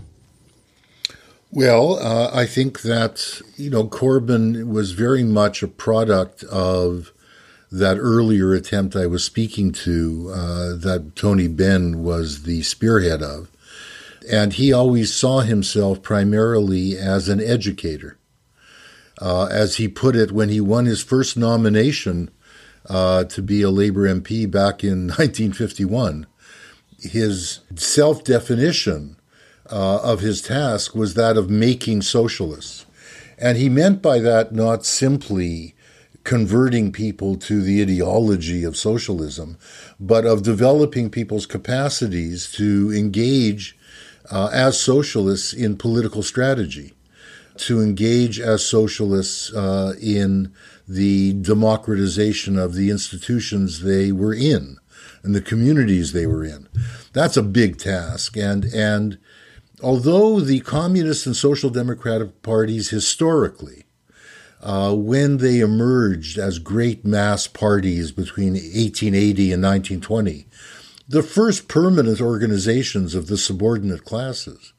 Well, 1.51 1.99
uh, 1.99 2.31
I 2.33 2.45
think 2.45 2.81
that, 2.83 3.41
you 3.57 3.69
know, 3.69 3.83
Corbyn 3.83 4.69
was 4.69 4.93
very 4.93 5.23
much 5.23 5.61
a 5.61 5.67
product 5.67 6.43
of 6.45 7.11
that 7.69 7.97
earlier 7.97 8.53
attempt 8.53 8.95
I 8.95 9.05
was 9.05 9.25
speaking 9.25 9.73
to 9.73 10.31
uh, 10.33 10.75
that 10.75 11.13
Tony 11.15 11.49
Benn 11.49 12.03
was 12.03 12.43
the 12.43 12.63
spearhead 12.63 13.21
of. 13.21 13.49
And 14.29 14.53
he 14.53 14.71
always 14.71 15.13
saw 15.13 15.41
himself 15.41 16.01
primarily 16.01 16.97
as 16.97 17.27
an 17.27 17.41
educator. 17.41 18.17
Uh, 19.19 19.47
as 19.47 19.75
he 19.75 19.87
put 19.87 20.15
it, 20.15 20.31
when 20.31 20.49
he 20.49 20.61
won 20.61 20.85
his 20.85 21.03
first 21.03 21.35
nomination 21.35 22.29
uh, 22.87 23.23
to 23.25 23.41
be 23.41 23.61
a 23.61 23.69
Labour 23.69 24.07
MP 24.07 24.49
back 24.49 24.83
in 24.83 25.07
1951. 25.07 26.27
His 26.99 27.59
self 27.75 28.23
definition 28.23 29.17
uh, 29.69 29.99
of 30.03 30.19
his 30.19 30.41
task 30.41 30.93
was 30.93 31.13
that 31.15 31.37
of 31.37 31.49
making 31.49 32.01
socialists. 32.01 32.85
And 33.37 33.57
he 33.57 33.69
meant 33.69 34.01
by 34.01 34.19
that 34.19 34.53
not 34.53 34.85
simply 34.85 35.73
converting 36.23 36.91
people 36.91 37.35
to 37.35 37.61
the 37.61 37.81
ideology 37.81 38.63
of 38.63 38.77
socialism, 38.77 39.57
but 39.99 40.25
of 40.25 40.43
developing 40.43 41.09
people's 41.09 41.47
capacities 41.47 42.51
to 42.51 42.91
engage 42.93 43.75
uh, 44.29 44.49
as 44.53 44.79
socialists 44.79 45.53
in 45.53 45.77
political 45.77 46.21
strategy, 46.21 46.93
to 47.57 47.81
engage 47.81 48.39
as 48.39 48.65
socialists 48.65 49.53
uh, 49.53 49.93
in 50.01 50.53
the 50.87 51.33
democratization 51.33 52.57
of 52.57 52.73
the 52.73 52.89
institutions 52.89 53.81
they 53.81 54.11
were 54.11 54.33
in 54.33 54.77
and 55.23 55.35
the 55.35 55.41
communities 55.41 56.11
they 56.11 56.25
were 56.25 56.43
in. 56.43 56.67
That's 57.13 57.37
a 57.37 57.43
big 57.43 57.77
task. 57.77 58.37
And, 58.37 58.65
and 58.65 59.17
although 59.81 60.39
the 60.39 60.61
communist 60.61 61.25
and 61.25 61.35
social 61.35 61.69
democratic 61.69 62.41
parties 62.41 62.89
historically, 62.89 63.85
uh, 64.61 64.93
when 64.95 65.37
they 65.37 65.59
emerged 65.59 66.37
as 66.37 66.59
great 66.59 67.03
mass 67.03 67.47
parties 67.47 68.11
between 68.11 68.53
1880 68.53 69.53
and 69.53 69.63
1920, 69.63 70.47
the 71.07 71.23
first 71.23 71.67
permanent 71.67 72.21
organizations 72.21 73.15
of 73.15 73.27
the 73.27 73.37
subordinate 73.37 74.05
classes, 74.05 74.73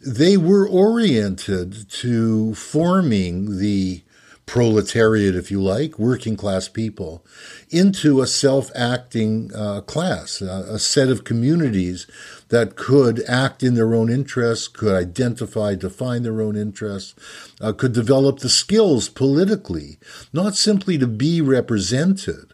they 0.00 0.36
were 0.36 0.68
oriented 0.68 1.88
to 1.90 2.54
forming 2.54 3.58
the 3.58 4.02
proletariat, 4.46 5.36
if 5.36 5.48
you 5.48 5.62
like, 5.62 5.96
working 5.96 6.36
class 6.36 6.66
people, 6.66 7.24
into 7.68 8.20
a 8.20 8.26
self 8.26 8.68
acting 8.74 9.50
uh, 9.54 9.80
class, 9.82 10.42
a, 10.42 10.66
a 10.70 10.78
set 10.78 11.08
of 11.08 11.22
communities 11.22 12.08
that 12.48 12.74
could 12.74 13.22
act 13.28 13.62
in 13.62 13.74
their 13.74 13.94
own 13.94 14.10
interests, 14.10 14.66
could 14.66 14.92
identify, 14.92 15.76
define 15.76 16.24
their 16.24 16.40
own 16.40 16.56
interests, 16.56 17.14
uh, 17.60 17.72
could 17.72 17.92
develop 17.92 18.40
the 18.40 18.48
skills 18.48 19.08
politically, 19.08 19.98
not 20.32 20.56
simply 20.56 20.98
to 20.98 21.06
be 21.06 21.40
represented, 21.40 22.52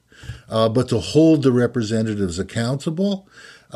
uh, 0.50 0.68
but 0.68 0.90
to 0.90 0.98
hold 0.98 1.42
the 1.42 1.52
representatives 1.52 2.38
accountable. 2.38 3.26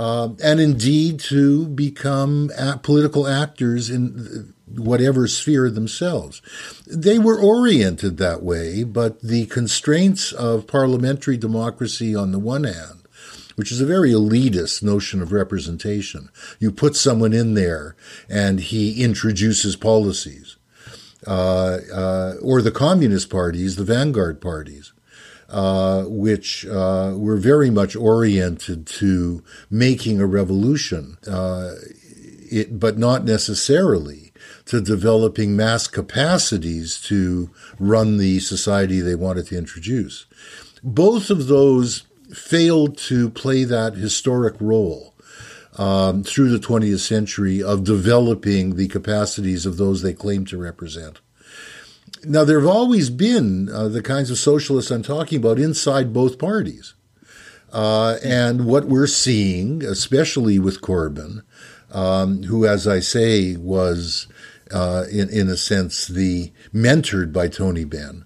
Uh, 0.00 0.30
and 0.42 0.61
indeed 0.61 1.21
to 1.21 1.66
become 1.66 2.50
political 2.83 3.26
actors 3.26 3.90
in 3.90 4.54
whatever 4.66 5.28
sphere 5.28 5.69
themselves. 5.69 6.40
They 6.87 7.19
were 7.19 7.38
oriented 7.38 8.16
that 8.16 8.42
way, 8.42 8.83
but 8.83 9.21
the 9.21 9.45
constraints 9.47 10.33
of 10.33 10.66
parliamentary 10.66 11.37
democracy 11.37 12.14
on 12.14 12.33
the 12.33 12.38
one 12.38 12.64
hand 12.64 13.00
which 13.57 13.71
is 13.71 13.83
a 13.83 13.87
very 13.87 14.11
elitist 14.11 14.83
notion 14.83 15.21
of 15.21 15.33
representation. 15.33 16.30
You 16.59 16.73
put 16.73 16.97
someone 16.97 17.35
in 17.35 17.52
there 17.52 17.95
and 18.26 18.59
he 18.59 19.04
introduces 19.04 19.76
policies. 19.76 20.57
Uh, 21.26 21.76
uh, 21.92 22.35
or 22.40 22.62
the 22.62 22.71
communist 22.71 23.28
parties, 23.28 23.76
the 23.76 23.85
vanguard 23.85 24.40
parties, 24.40 24.95
uh, 25.50 26.04
which 26.04 26.64
uh, 26.66 27.14
were 27.16 27.37
very 27.37 27.71
much 27.71 27.97
oriented 27.97 28.87
to 28.87 29.42
making 29.69 30.21
a 30.21 30.26
revolution, 30.26 31.16
uh, 31.26 31.73
it, 32.50 32.78
but 32.78 32.99
not 32.99 33.25
necessarily 33.25 34.33
to 34.66 34.80
developing 34.80 35.57
mass 35.57 35.88
capacities 35.88 37.00
to 37.00 37.50
run 37.78 38.19
the 38.19 38.38
society 38.38 39.00
they 39.00 39.16
wanted 39.16 39.47
to 39.47 39.59
introduce. 39.59 40.26
Both 40.83 41.30
of 41.30 41.49
those 41.49 42.04
failed 42.33 42.97
to 42.97 43.30
play 43.30 43.64
that 43.64 43.95
historic 43.95 44.54
role 44.61 45.14
um, 45.76 46.23
through 46.23 46.50
the 46.50 46.64
20th 46.64 47.00
century 47.00 47.62
of 47.62 47.85
developing 47.85 48.76
the 48.76 48.88
capacities 48.88 49.66
of 49.66 49.76
those 49.76 50.02
they 50.02 50.12
claim 50.12 50.45
to 50.47 50.59
represent. 50.59 51.21
Now, 52.25 52.45
there 52.45 52.61
have 52.61 52.69
always 52.69 53.09
been 53.09 53.71
uh, 53.71 53.89
the 53.89 54.03
kinds 54.03 54.31
of 54.31 54.39
socialists 54.39 54.91
I'm 54.91 55.03
talking 55.03 55.39
about 55.39 55.59
inside 55.59 56.12
both 56.12 56.39
parties. 56.39 56.95
Uh, 57.73 58.17
and 58.23 58.67
what 58.67 58.87
we're 58.87 59.07
seeing, 59.07 59.83
especially 59.83 60.59
with 60.59 60.83
Corbyn, 60.83 61.43
um, 61.93 62.43
who, 62.43 62.67
as 62.67 62.87
I 62.87 63.00
say, 63.00 63.57
was 63.57 64.27
uh, 64.71 65.05
in, 65.11 65.31
in 65.31 65.49
a 65.49 65.57
sense 65.57 66.07
the 66.07 66.53
mentored 66.75 67.33
by 67.33 67.49
Tony 67.49 67.85
Benn, 67.85 68.25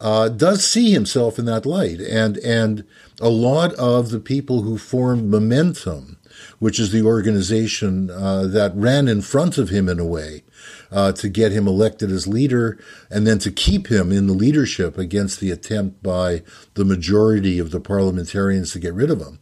uh, 0.00 0.28
does 0.28 0.64
see 0.64 0.90
himself 0.92 1.38
in 1.38 1.44
that 1.44 1.66
light. 1.66 2.00
And, 2.00 2.38
and 2.38 2.84
a 3.20 3.28
lot 3.28 3.72
of 3.74 4.10
the 4.10 4.20
people 4.20 4.62
who 4.62 4.78
formed 4.78 5.30
Momentum, 5.30 6.18
which 6.58 6.80
is 6.80 6.92
the 6.92 7.02
organization 7.02 8.10
uh, 8.10 8.46
that 8.46 8.74
ran 8.74 9.06
in 9.06 9.22
front 9.22 9.58
of 9.58 9.68
him 9.68 9.88
in 9.88 10.00
a 10.00 10.06
way 10.06 10.42
uh, 10.90 11.12
to 11.12 11.28
get 11.28 11.52
him 11.52 11.68
elected 11.68 12.10
as 12.10 12.26
leader 12.26 12.78
and 13.10 13.26
then 13.26 13.38
to 13.38 13.50
keep 13.50 13.88
him 13.88 14.12
in 14.12 14.26
the 14.26 14.32
leadership 14.32 14.96
against 14.98 15.40
the 15.40 15.50
attempt 15.50 16.02
by 16.02 16.42
the 16.74 16.84
majority 16.84 17.58
of 17.58 17.70
the 17.70 17.80
parliamentarians 17.80 18.72
to 18.72 18.78
get 18.78 18.94
rid 18.94 19.10
of 19.10 19.20
him. 19.20 19.38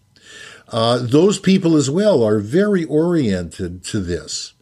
Uh, 0.68 0.98
those 0.98 1.38
people 1.38 1.76
as 1.76 1.90
well 1.90 2.24
are 2.24 2.38
very 2.38 2.84
oriented 2.84 3.84
to 3.84 4.00
this. 4.00 4.54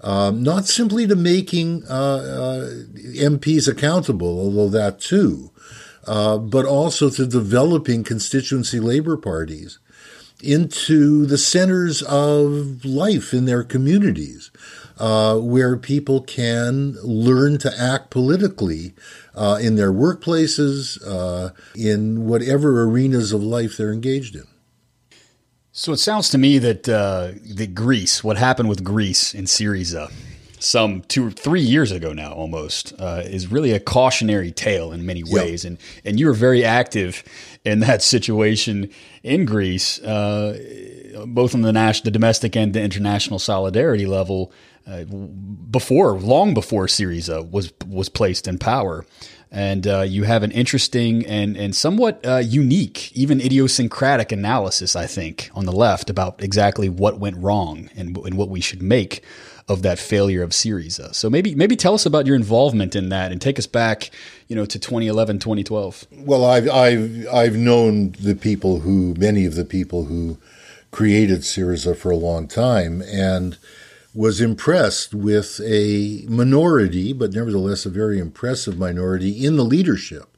Um, 0.00 0.42
not 0.42 0.66
simply 0.66 1.06
to 1.06 1.16
making 1.16 1.84
uh, 1.88 1.94
uh, 1.94 2.70
MPs 3.16 3.66
accountable, 3.66 4.38
although 4.38 4.68
that 4.68 5.00
too, 5.00 5.50
uh, 6.06 6.36
but 6.36 6.66
also 6.66 7.08
to 7.08 7.26
developing 7.26 8.04
constituency 8.04 8.80
labor 8.80 9.16
parties 9.16 9.78
into 10.42 11.24
the 11.24 11.38
centers 11.38 12.02
of 12.02 12.84
life 12.84 13.32
in 13.32 13.46
their 13.46 13.64
communities, 13.64 14.50
uh, 14.98 15.36
where 15.38 15.76
people 15.76 16.20
can 16.22 16.92
learn 17.02 17.58
to 17.58 17.72
act 17.80 18.10
politically 18.10 18.94
uh, 19.34 19.58
in 19.60 19.76
their 19.76 19.92
workplaces, 19.92 20.98
uh, 21.06 21.50
in 21.74 22.26
whatever 22.26 22.82
arenas 22.82 23.32
of 23.32 23.42
life 23.42 23.76
they're 23.76 23.92
engaged 23.92 24.36
in. 24.36 24.46
So 25.72 25.92
it 25.92 25.96
sounds 25.96 26.28
to 26.30 26.38
me 26.38 26.58
that 26.58 26.88
uh, 26.88 27.32
the 27.44 27.66
Greece, 27.66 28.22
what 28.22 28.36
happened 28.36 28.68
with 28.68 28.84
Greece 28.84 29.34
in 29.34 29.46
Syriza, 29.46 30.12
some 30.60 31.02
two 31.02 31.26
or 31.26 31.30
three 31.30 31.60
years 31.60 31.90
ago 31.90 32.12
now, 32.12 32.32
almost, 32.32 32.92
uh, 32.98 33.22
is 33.24 33.50
really 33.50 33.72
a 33.72 33.80
cautionary 33.80 34.52
tale 34.52 34.92
in 34.92 35.04
many 35.04 35.22
ways. 35.24 35.64
Yep. 35.64 35.70
And 35.70 35.78
and 36.04 36.20
you 36.20 36.26
were 36.26 36.32
very 36.32 36.64
active 36.64 37.24
in 37.64 37.80
that 37.80 38.02
situation 38.02 38.88
in 39.22 39.46
Greece, 39.46 40.00
uh, 40.02 41.24
both 41.26 41.54
on 41.54 41.62
the 41.62 41.72
national, 41.72 42.04
the 42.04 42.10
domestic 42.12 42.56
and 42.56 42.72
the 42.72 42.80
international 42.80 43.38
solidarity 43.38 44.06
level. 44.06 44.52
Uh, 44.86 45.04
before, 45.04 46.18
long 46.18 46.52
before 46.52 46.86
Syriza 46.86 47.50
was 47.50 47.72
was 47.86 48.10
placed 48.10 48.46
in 48.46 48.58
power, 48.58 49.06
and 49.50 49.86
uh, 49.86 50.02
you 50.02 50.24
have 50.24 50.42
an 50.42 50.50
interesting 50.50 51.24
and 51.24 51.56
and 51.56 51.74
somewhat 51.74 52.20
uh, 52.26 52.42
unique, 52.44 53.10
even 53.16 53.40
idiosyncratic 53.40 54.30
analysis, 54.30 54.94
I 54.94 55.06
think, 55.06 55.50
on 55.54 55.64
the 55.64 55.72
left 55.72 56.10
about 56.10 56.42
exactly 56.42 56.90
what 56.90 57.18
went 57.18 57.38
wrong 57.38 57.88
and, 57.96 58.16
and 58.18 58.36
what 58.36 58.50
we 58.50 58.60
should 58.60 58.82
make 58.82 59.24
of 59.68 59.82
that 59.82 59.98
failure 59.98 60.42
of 60.42 60.50
Syriza. 60.50 61.14
So 61.14 61.30
maybe 61.30 61.54
maybe 61.54 61.76
tell 61.76 61.94
us 61.94 62.04
about 62.04 62.26
your 62.26 62.36
involvement 62.36 62.94
in 62.94 63.08
that 63.08 63.32
and 63.32 63.40
take 63.40 63.58
us 63.58 63.66
back, 63.66 64.10
you 64.48 64.56
know, 64.56 64.66
to 64.66 64.78
2011, 64.78 65.38
2012. 65.38 66.06
Well, 66.18 66.44
I've 66.44 66.68
I've 66.68 67.26
I've 67.32 67.56
known 67.56 68.12
the 68.20 68.34
people 68.34 68.80
who 68.80 69.14
many 69.14 69.46
of 69.46 69.54
the 69.54 69.64
people 69.64 70.04
who 70.04 70.36
created 70.90 71.40
Syriza 71.40 71.96
for 71.96 72.10
a 72.10 72.16
long 72.16 72.46
time 72.46 73.02
and 73.02 73.56
was 74.14 74.40
impressed 74.40 75.12
with 75.12 75.60
a 75.64 76.24
minority, 76.28 77.12
but 77.12 77.32
nevertheless 77.32 77.84
a 77.84 77.90
very 77.90 78.20
impressive 78.20 78.78
minority 78.78 79.44
in 79.44 79.56
the 79.56 79.64
leadership, 79.64 80.36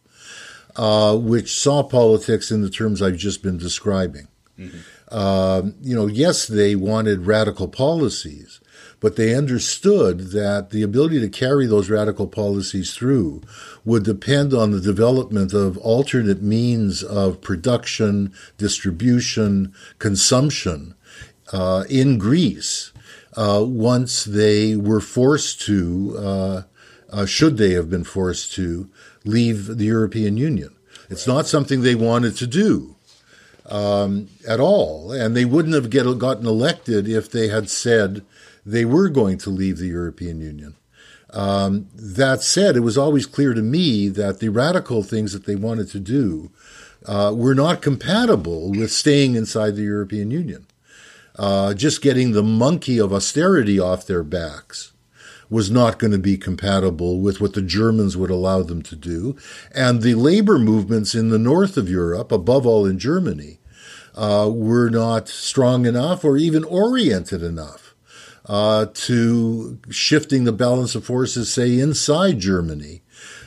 uh, 0.76 1.14
which 1.16 1.52
saw 1.52 1.82
politics 1.82 2.50
in 2.50 2.62
the 2.62 2.70
terms 2.70 3.02
I've 3.02 3.16
just 3.16 3.42
been 3.42 3.58
describing. 3.58 4.28
Mm-hmm. 4.58 4.78
Uh, 5.08 5.62
you 5.82 5.94
know, 5.94 6.06
yes, 6.06 6.46
they 6.48 6.74
wanted 6.74 7.26
radical 7.26 7.68
policies, 7.68 8.60
but 8.98 9.16
they 9.16 9.34
understood 9.34 10.30
that 10.30 10.70
the 10.70 10.82
ability 10.82 11.20
to 11.20 11.28
carry 11.28 11.66
those 11.66 11.90
radical 11.90 12.26
policies 12.26 12.94
through 12.94 13.42
would 13.84 14.04
depend 14.04 14.54
on 14.54 14.70
the 14.70 14.80
development 14.80 15.52
of 15.52 15.76
alternate 15.78 16.42
means 16.42 17.02
of 17.02 17.42
production, 17.42 18.32
distribution, 18.56 19.74
consumption 19.98 20.94
uh, 21.52 21.84
in 21.90 22.16
Greece 22.16 22.92
uh, 23.36 23.62
once 23.64 24.24
they 24.24 24.76
were 24.76 25.00
forced 25.00 25.60
to, 25.62 26.16
uh, 26.18 26.62
uh, 27.10 27.26
should 27.26 27.58
they 27.58 27.72
have 27.72 27.90
been 27.90 28.04
forced 28.04 28.52
to, 28.54 28.88
leave 29.24 29.66
the 29.78 29.84
European 29.84 30.36
Union. 30.36 30.74
It's 31.10 31.26
not 31.26 31.46
something 31.46 31.82
they 31.82 31.94
wanted 31.94 32.36
to 32.36 32.46
do 32.46 32.96
um, 33.68 34.28
at 34.48 34.60
all, 34.60 35.12
and 35.12 35.36
they 35.36 35.44
wouldn't 35.44 35.74
have 35.74 35.90
get, 35.90 36.18
gotten 36.18 36.46
elected 36.46 37.08
if 37.08 37.30
they 37.30 37.48
had 37.48 37.68
said 37.68 38.24
they 38.64 38.84
were 38.84 39.08
going 39.08 39.38
to 39.38 39.50
leave 39.50 39.78
the 39.78 39.88
European 39.88 40.40
Union. 40.40 40.74
Um, 41.30 41.88
that 41.94 42.42
said, 42.42 42.76
it 42.76 42.80
was 42.80 42.96
always 42.96 43.26
clear 43.26 43.52
to 43.52 43.62
me 43.62 44.08
that 44.08 44.38
the 44.38 44.48
radical 44.48 45.02
things 45.02 45.32
that 45.32 45.44
they 45.44 45.56
wanted 45.56 45.88
to 45.90 46.00
do 46.00 46.50
uh, 47.04 47.32
were 47.36 47.54
not 47.54 47.82
compatible 47.82 48.70
with 48.70 48.90
staying 48.90 49.34
inside 49.34 49.76
the 49.76 49.82
European 49.82 50.30
Union 50.30 50.66
uh, 51.38 51.74
just 51.74 52.02
getting 52.02 52.32
the 52.32 52.42
monkey 52.42 52.98
of 52.98 53.12
austerity 53.12 53.78
off 53.78 54.06
their 54.06 54.24
backs 54.24 54.92
was 55.48 55.70
not 55.70 55.98
going 55.98 56.10
to 56.10 56.18
be 56.18 56.36
compatible 56.36 57.20
with 57.20 57.40
what 57.40 57.52
the 57.52 57.62
Germans 57.62 58.16
would 58.16 58.30
allow 58.30 58.62
them 58.62 58.82
to 58.82 58.96
do. 58.96 59.36
And 59.72 60.02
the 60.02 60.14
labor 60.14 60.58
movements 60.58 61.14
in 61.14 61.28
the 61.28 61.38
north 61.38 61.76
of 61.76 61.88
Europe, 61.88 62.32
above 62.32 62.66
all 62.66 62.84
in 62.84 62.98
Germany, 62.98 63.60
uh, 64.14 64.50
were 64.52 64.88
not 64.88 65.28
strong 65.28 65.86
enough 65.86 66.24
or 66.24 66.36
even 66.36 66.64
oriented 66.64 67.42
enough 67.42 67.94
uh, 68.46 68.86
to 68.94 69.78
shifting 69.90 70.44
the 70.44 70.52
balance 70.52 70.94
of 70.94 71.04
forces, 71.04 71.52
say, 71.52 71.78
inside 71.78 72.38
Germany, 72.38 73.02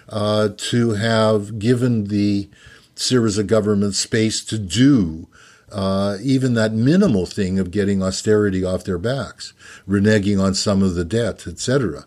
uh, 0.07 0.49
to 0.55 0.91
have 0.91 1.59
given 1.59 2.05
the 2.05 2.49
Syriza 2.95 3.45
government 3.45 3.95
space 3.95 4.43
to 4.45 4.57
do 4.57 5.27
uh, 5.71 6.17
even 6.21 6.53
that 6.53 6.73
minimal 6.73 7.25
thing 7.25 7.59
of 7.59 7.71
getting 7.71 8.01
austerity 8.01 8.63
off 8.63 8.83
their 8.83 8.97
backs, 8.97 9.53
reneging 9.87 10.41
on 10.41 10.53
some 10.53 10.81
of 10.81 10.95
the 10.95 11.05
debt, 11.05 11.45
etc. 11.47 12.05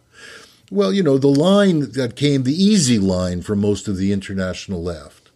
Well, 0.71 0.93
you 0.93 1.03
know, 1.03 1.19
the 1.19 1.29
line 1.29 1.93
that 1.93 2.17
came, 2.17 2.45
the 2.45 2.55
easy 2.55 2.99
line 2.99 3.43
for 3.43 3.55
most 3.55 3.89
of 3.89 3.97
the 3.97 4.13
international 4.13 4.83
left, 4.83 5.31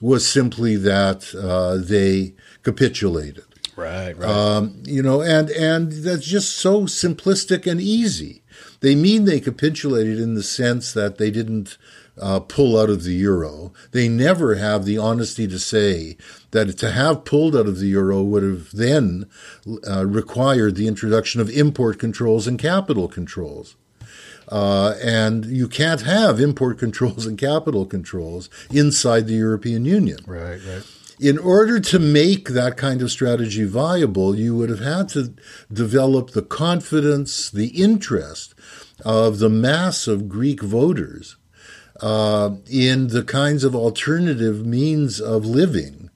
was 0.00 0.26
simply 0.26 0.76
that 0.76 1.34
uh, 1.34 1.76
they 1.76 2.34
capitulated. 2.62 3.44
Right, 3.76 4.16
right. 4.16 4.28
Um, 4.28 4.82
you 4.84 5.02
know, 5.02 5.22
and 5.22 5.48
and 5.50 5.92
that's 5.92 6.26
just 6.26 6.56
so 6.56 6.82
simplistic 6.82 7.70
and 7.70 7.80
easy. 7.80 8.42
They 8.80 8.94
mean 8.94 9.24
they 9.24 9.40
capitulated 9.40 10.18
in 10.18 10.34
the 10.34 10.42
sense 10.42 10.92
that 10.92 11.18
they 11.18 11.30
didn't 11.30 11.78
uh, 12.20 12.40
pull 12.40 12.78
out 12.78 12.90
of 12.90 13.04
the 13.04 13.14
euro. 13.14 13.72
They 13.92 14.08
never 14.08 14.56
have 14.56 14.84
the 14.84 14.98
honesty 14.98 15.46
to 15.48 15.58
say 15.58 16.16
that 16.50 16.78
to 16.78 16.90
have 16.90 17.24
pulled 17.24 17.56
out 17.56 17.66
of 17.66 17.78
the 17.78 17.86
euro 17.86 18.22
would 18.22 18.42
have 18.42 18.70
then 18.72 19.26
uh, 19.88 20.06
required 20.06 20.74
the 20.74 20.88
introduction 20.88 21.40
of 21.40 21.50
import 21.50 21.98
controls 21.98 22.46
and 22.46 22.58
capital 22.58 23.08
controls. 23.08 23.76
Uh, 24.48 24.94
and 25.02 25.46
you 25.46 25.68
can't 25.68 26.02
have 26.02 26.40
import 26.40 26.78
controls 26.84 27.26
and 27.26 27.38
capital 27.38 27.86
controls 27.86 28.50
inside 28.70 29.26
the 29.26 29.34
European 29.34 29.84
Union. 29.84 30.18
Right, 30.26 30.60
right. 30.66 30.82
In 31.20 31.38
order 31.38 31.78
to 31.80 31.98
make 31.98 32.48
that 32.48 32.78
kind 32.78 33.02
of 33.02 33.10
strategy 33.10 33.64
viable, 33.64 34.34
you 34.34 34.56
would 34.56 34.70
have 34.70 34.80
had 34.80 35.10
to 35.10 35.34
develop 35.70 36.30
the 36.30 36.42
confidence, 36.42 37.50
the 37.50 37.68
interest 37.68 38.54
of 39.04 39.38
the 39.38 39.50
mass 39.50 40.06
of 40.08 40.30
Greek 40.30 40.62
voters 40.62 41.36
uh, 42.00 42.56
in 42.70 43.08
the 43.08 43.22
kinds 43.22 43.64
of 43.64 43.74
alternative 43.74 44.64
means 44.64 45.20
of 45.20 45.44
living 45.44 46.09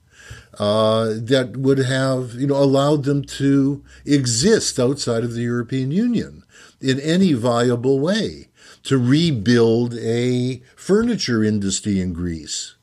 uh, 0.59 1.13
that 1.15 1.57
would 1.57 1.79
have 1.79 2.33
you 2.35 2.47
know 2.47 2.55
allowed 2.55 3.03
them 3.03 3.23
to 3.23 3.83
exist 4.05 4.79
outside 4.79 5.23
of 5.23 5.33
the 5.33 5.41
European 5.41 5.91
Union 5.91 6.43
in 6.81 6.99
any 6.99 7.33
viable 7.33 7.99
way 7.99 8.47
to 8.83 8.97
rebuild 8.97 9.95
a 9.97 10.61
furniture 10.75 11.43
industry 11.43 11.99
in 11.99 12.13
Greece. 12.13 12.75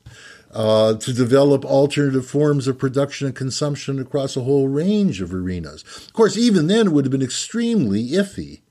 Uh, 0.51 0.93
to 0.93 1.11
develop 1.13 1.65
alternative 1.65 2.27
forms 2.27 2.67
of 2.67 2.77
production 2.77 3.25
and 3.25 3.35
consumption 3.35 3.97
across 3.97 4.37
a 4.37 4.43
whole 4.43 4.67
range 4.67 5.19
of 5.19 5.33
arenas. 5.33 5.83
Of 6.05 6.13
course, 6.13 6.37
even 6.37 6.67
then, 6.67 6.85
it 6.85 6.89
would 6.91 7.05
have 7.05 7.11
been 7.11 7.23
extremely 7.23 8.09
iffy 8.09 8.61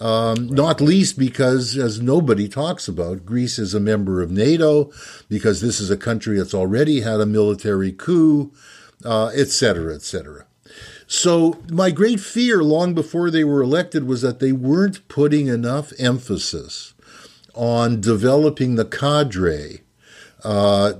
um, 0.00 0.48
not 0.48 0.80
least 0.80 1.18
because, 1.18 1.76
as 1.76 2.00
nobody 2.00 2.48
talks 2.48 2.88
about, 2.88 3.26
Greece 3.26 3.58
is 3.58 3.74
a 3.74 3.80
member 3.80 4.22
of 4.22 4.30
NATO, 4.30 4.92
because 5.28 5.60
this 5.60 5.80
is 5.80 5.90
a 5.90 5.96
country 5.96 6.38
that's 6.38 6.54
already 6.54 7.00
had 7.00 7.20
a 7.20 7.26
military 7.26 7.92
coup, 7.92 8.52
etc., 9.04 9.92
uh, 9.92 9.94
etc. 9.94 10.40
Et 10.40 10.44
so, 11.10 11.58
my 11.70 11.90
great 11.90 12.20
fear 12.20 12.62
long 12.62 12.92
before 12.92 13.30
they 13.30 13.42
were 13.42 13.62
elected 13.62 14.04
was 14.04 14.20
that 14.20 14.40
they 14.40 14.52
weren't 14.52 15.08
putting 15.08 15.46
enough 15.46 15.92
emphasis 15.98 16.92
on 17.54 18.00
developing 18.00 18.76
the 18.76 18.84
cadre 18.84 19.80
uh, 20.44 20.92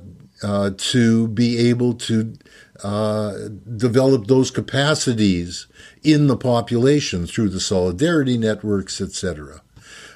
uh, 0.43 0.71
to 0.77 1.29
be 1.29 1.59
able 1.69 1.93
to 1.95 2.35
uh, 2.83 3.49
develop 3.77 4.27
those 4.27 4.51
capacities 4.51 5.67
in 6.03 6.27
the 6.27 6.37
population 6.37 7.27
through 7.27 7.49
the 7.49 7.61
solidarity 7.61 8.39
networks, 8.39 9.01
etc. 9.01 9.63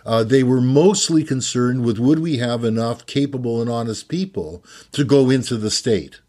Uh, 0.05 0.25
they 0.25 0.43
were 0.43 0.61
mostly 0.61 1.25
concerned 1.25 1.85
with 1.85 1.99
would 1.99 2.19
we 2.19 2.39
have 2.39 2.65
enough 2.65 3.07
capable 3.07 3.61
and 3.61 3.71
honest 3.71 4.09
people 4.09 4.65
to 4.91 5.05
go 5.05 5.31
into 5.31 5.57
the 5.57 5.71
state. 5.71 6.21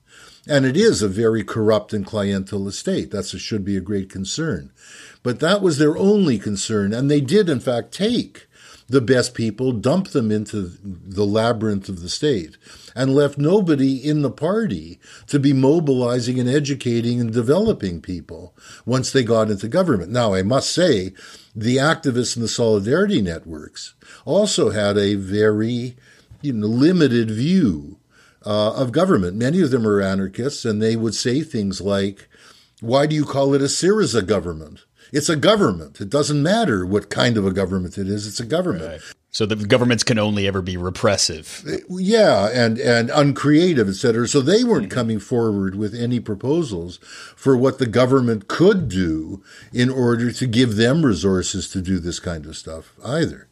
And 0.48 0.66
it 0.66 0.76
is 0.76 1.02
a 1.02 1.08
very 1.08 1.44
corrupt 1.44 1.94
and 1.94 2.06
clientel 2.06 2.72
state. 2.74 3.12
That 3.12 3.26
should 3.26 3.64
be 3.64 3.78
a 3.78 3.82
great 3.82 4.10
concern. 4.10 4.72
But 5.24 5.40
that 5.40 5.62
was 5.62 5.78
their 5.78 5.98
only 5.98 6.38
concern. 6.38 6.94
And 6.94 7.10
they 7.10 7.22
did, 7.22 7.48
in 7.48 7.62
fact, 7.62 7.94
take 7.94 8.48
the 8.94 9.02
best 9.02 9.34
people, 9.34 9.72
dumped 9.72 10.14
them 10.14 10.32
into 10.32 10.72
the 10.84 11.26
labyrinth 11.26 11.90
of 11.90 12.02
the 12.02 12.10
state, 12.10 12.58
and 12.96 13.14
left 13.14 13.38
nobody 13.38 13.98
in 13.98 14.22
the 14.22 14.32
party 14.32 15.00
to 15.28 15.40
be 15.40 15.52
mobilizing 15.52 16.40
and 16.40 16.48
educating 16.48 17.20
and 17.20 17.34
developing 17.34 18.00
people 18.00 18.56
once 18.86 19.12
they 19.12 19.24
got 19.24 19.50
into 19.50 19.68
government. 19.68 20.12
Now, 20.12 20.34
I 20.34 20.44
must 20.44 20.72
say, 20.72 21.14
the 21.56 21.78
activists 21.78 22.36
in 22.36 22.44
the 22.44 22.48
solidarity 22.48 23.22
networks 23.22 23.96
also 24.26 24.70
had 24.70 24.98
a 24.98 25.16
very 25.16 25.96
you 26.42 26.54
know, 26.54 26.68
limited 26.68 27.32
view 27.32 27.98
uh, 28.46 28.74
of 28.74 28.92
government. 28.92 29.36
Many 29.36 29.62
of 29.62 29.72
them 29.72 29.88
are 29.88 30.02
anarchists, 30.02 30.66
and 30.66 30.82
they 30.82 30.96
would 30.96 31.16
say 31.16 31.42
things 31.42 31.82
like, 31.82 32.30
Why 32.80 33.08
do 33.08 33.16
you 33.16 33.26
call 33.26 33.56
it 33.56 33.62
a 33.62 33.66
Syriza 33.66 34.26
government? 34.26 34.86
It's 35.14 35.30
a 35.30 35.36
government. 35.36 36.02
It 36.02 36.10
doesn't 36.10 36.42
matter 36.42 36.86
what 36.86 37.10
kind 37.10 37.38
of 37.38 37.46
a 37.46 37.52
government 37.52 37.98
it 37.98 38.08
is. 38.08 38.28
It's 38.28 38.40
a 38.40 38.46
government. 38.46 38.92
Right. 38.92 39.02
So 39.30 39.46
the 39.46 39.56
governments 39.56 40.04
can 40.04 40.20
only 40.20 40.48
ever 40.48 40.62
be 40.62 40.76
repressive. 40.76 41.64
Yeah, 41.90 42.50
and 42.54 42.78
and 42.80 43.10
uncreative, 43.10 43.90
et 43.90 43.94
cetera. 43.94 44.28
So 44.28 44.42
they 44.42 44.64
weren't 44.64 44.90
mm-hmm. 44.90 45.00
coming 45.00 45.20
forward 45.20 45.76
with 45.76 45.96
any 45.96 46.20
proposals 46.20 46.98
for 47.36 47.58
what 47.58 47.80
the 47.80 47.88
government 47.88 48.48
could 48.48 48.90
do 48.90 49.44
in 49.72 49.90
order 49.90 50.32
to 50.32 50.48
give 50.48 50.76
them 50.76 51.06
resources 51.06 51.70
to 51.72 51.82
do 51.82 51.98
this 52.00 52.20
kind 52.20 52.46
of 52.46 52.58
stuff 52.58 52.94
either. 53.04 53.48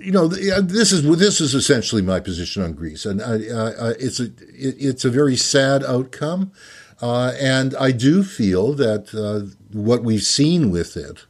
You 0.00 0.12
know, 0.12 0.28
this 0.28 0.92
is 0.92 1.02
this 1.18 1.40
is 1.40 1.54
essentially 1.54 2.02
my 2.02 2.20
position 2.20 2.62
on 2.62 2.74
Greece, 2.74 3.04
and 3.04 3.20
I, 3.20 3.34
I, 3.34 3.90
it's 3.98 4.20
a 4.20 4.30
it's 4.54 5.04
a 5.04 5.10
very 5.10 5.36
sad 5.36 5.82
outcome. 5.82 6.52
Uh, 7.00 7.32
and 7.40 7.74
I 7.76 7.90
do 7.92 8.22
feel 8.22 8.74
that 8.74 9.14
uh, 9.14 9.54
what 9.72 10.02
we've 10.02 10.22
seen 10.22 10.70
with 10.70 10.96
it, 10.96 11.24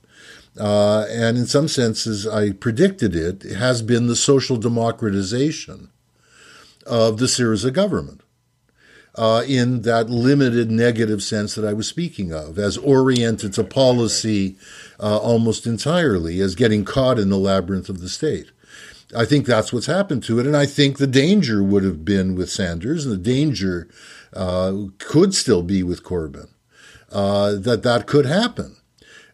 uh, 0.59 1.07
and 1.09 1.39
in 1.39 1.47
some 1.47 1.69
senses 1.69 2.27
I 2.27 2.53
predicted 2.53 3.15
it, 3.17 3.43
has 3.57 3.81
been 3.83 4.07
the 4.07 4.17
social 4.17 4.57
democratization 4.57 5.91
of 6.87 7.19
the 7.19 7.27
Syriza 7.27 7.73
government. 7.73 8.23
Uh, 9.15 9.45
in 9.47 9.83
that 9.83 10.09
limited 10.09 10.71
negative 10.71 11.23
sense 11.23 11.55
that 11.55 11.67
I 11.67 11.75
was 11.75 11.87
speaking 11.87 12.33
of, 12.33 12.59
as 12.59 12.79
oriented 12.79 13.53
to 13.53 13.63
policy 13.63 14.57
uh, 14.99 15.19
almost 15.19 15.67
entirely, 15.67 16.41
as 16.41 16.55
getting 16.55 16.83
caught 16.87 17.19
in 17.19 17.29
the 17.29 17.37
labyrinth 17.37 17.91
of 17.91 18.01
the 18.01 18.09
state. 18.09 18.53
I 19.15 19.27
think 19.27 19.45
that's 19.45 19.71
what's 19.71 19.85
happened 19.85 20.23
to 20.25 20.39
it. 20.39 20.47
And 20.47 20.57
I 20.57 20.65
think 20.65 20.97
the 20.97 21.07
danger 21.07 21.63
would 21.63 21.85
have 21.85 22.07
been 22.07 22.35
with 22.35 22.51
Sanders, 22.51 23.05
and 23.05 23.13
the 23.13 23.19
danger 23.19 23.87
could 24.99 25.35
still 25.35 25.63
be 25.63 25.83
with 25.83 26.03
Corbyn, 26.03 26.49
uh, 27.11 27.55
that 27.57 27.83
that 27.83 28.07
could 28.07 28.27
happen. 28.27 28.77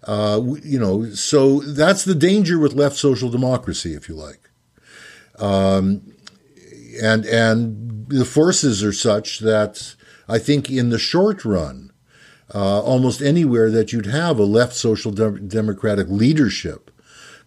Uh, 0.04 0.40
you 0.62 0.78
know, 0.78 1.10
so 1.10 1.60
that's 1.60 2.04
the 2.04 2.14
danger 2.14 2.58
with 2.58 2.72
left 2.72 2.96
social 2.96 3.30
democracy, 3.30 3.94
if 3.94 4.08
you 4.08 4.14
like. 4.14 4.50
Um, 5.38 6.14
and 7.00 7.24
and 7.26 8.06
the 8.08 8.24
forces 8.24 8.82
are 8.82 8.92
such 8.92 9.40
that 9.40 9.94
I 10.28 10.38
think 10.38 10.70
in 10.70 10.90
the 10.90 10.98
short 10.98 11.44
run, 11.44 11.92
uh, 12.54 12.80
almost 12.80 13.20
anywhere 13.20 13.70
that 13.70 13.92
you'd 13.92 14.06
have 14.06 14.38
a 14.38 14.44
left 14.44 14.74
social 14.74 15.12
de- 15.12 15.40
democratic 15.40 16.08
leadership 16.08 16.90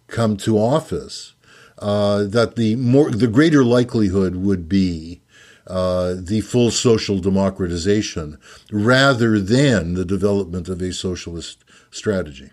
come 0.06 0.36
to 0.38 0.58
office, 0.58 1.34
uh, 1.78 2.24
that 2.24 2.56
the 2.56 2.76
more 2.76 3.10
the 3.10 3.26
greater 3.26 3.64
likelihood 3.64 4.36
would 4.36 4.68
be 4.68 5.21
uh, 5.66 6.14
the 6.18 6.40
full 6.40 6.70
social 6.70 7.18
democratization 7.18 8.38
rather 8.70 9.38
than 9.40 9.94
the 9.94 10.04
development 10.04 10.68
of 10.68 10.82
a 10.82 10.92
socialist 10.92 11.64
strategy. 11.90 12.50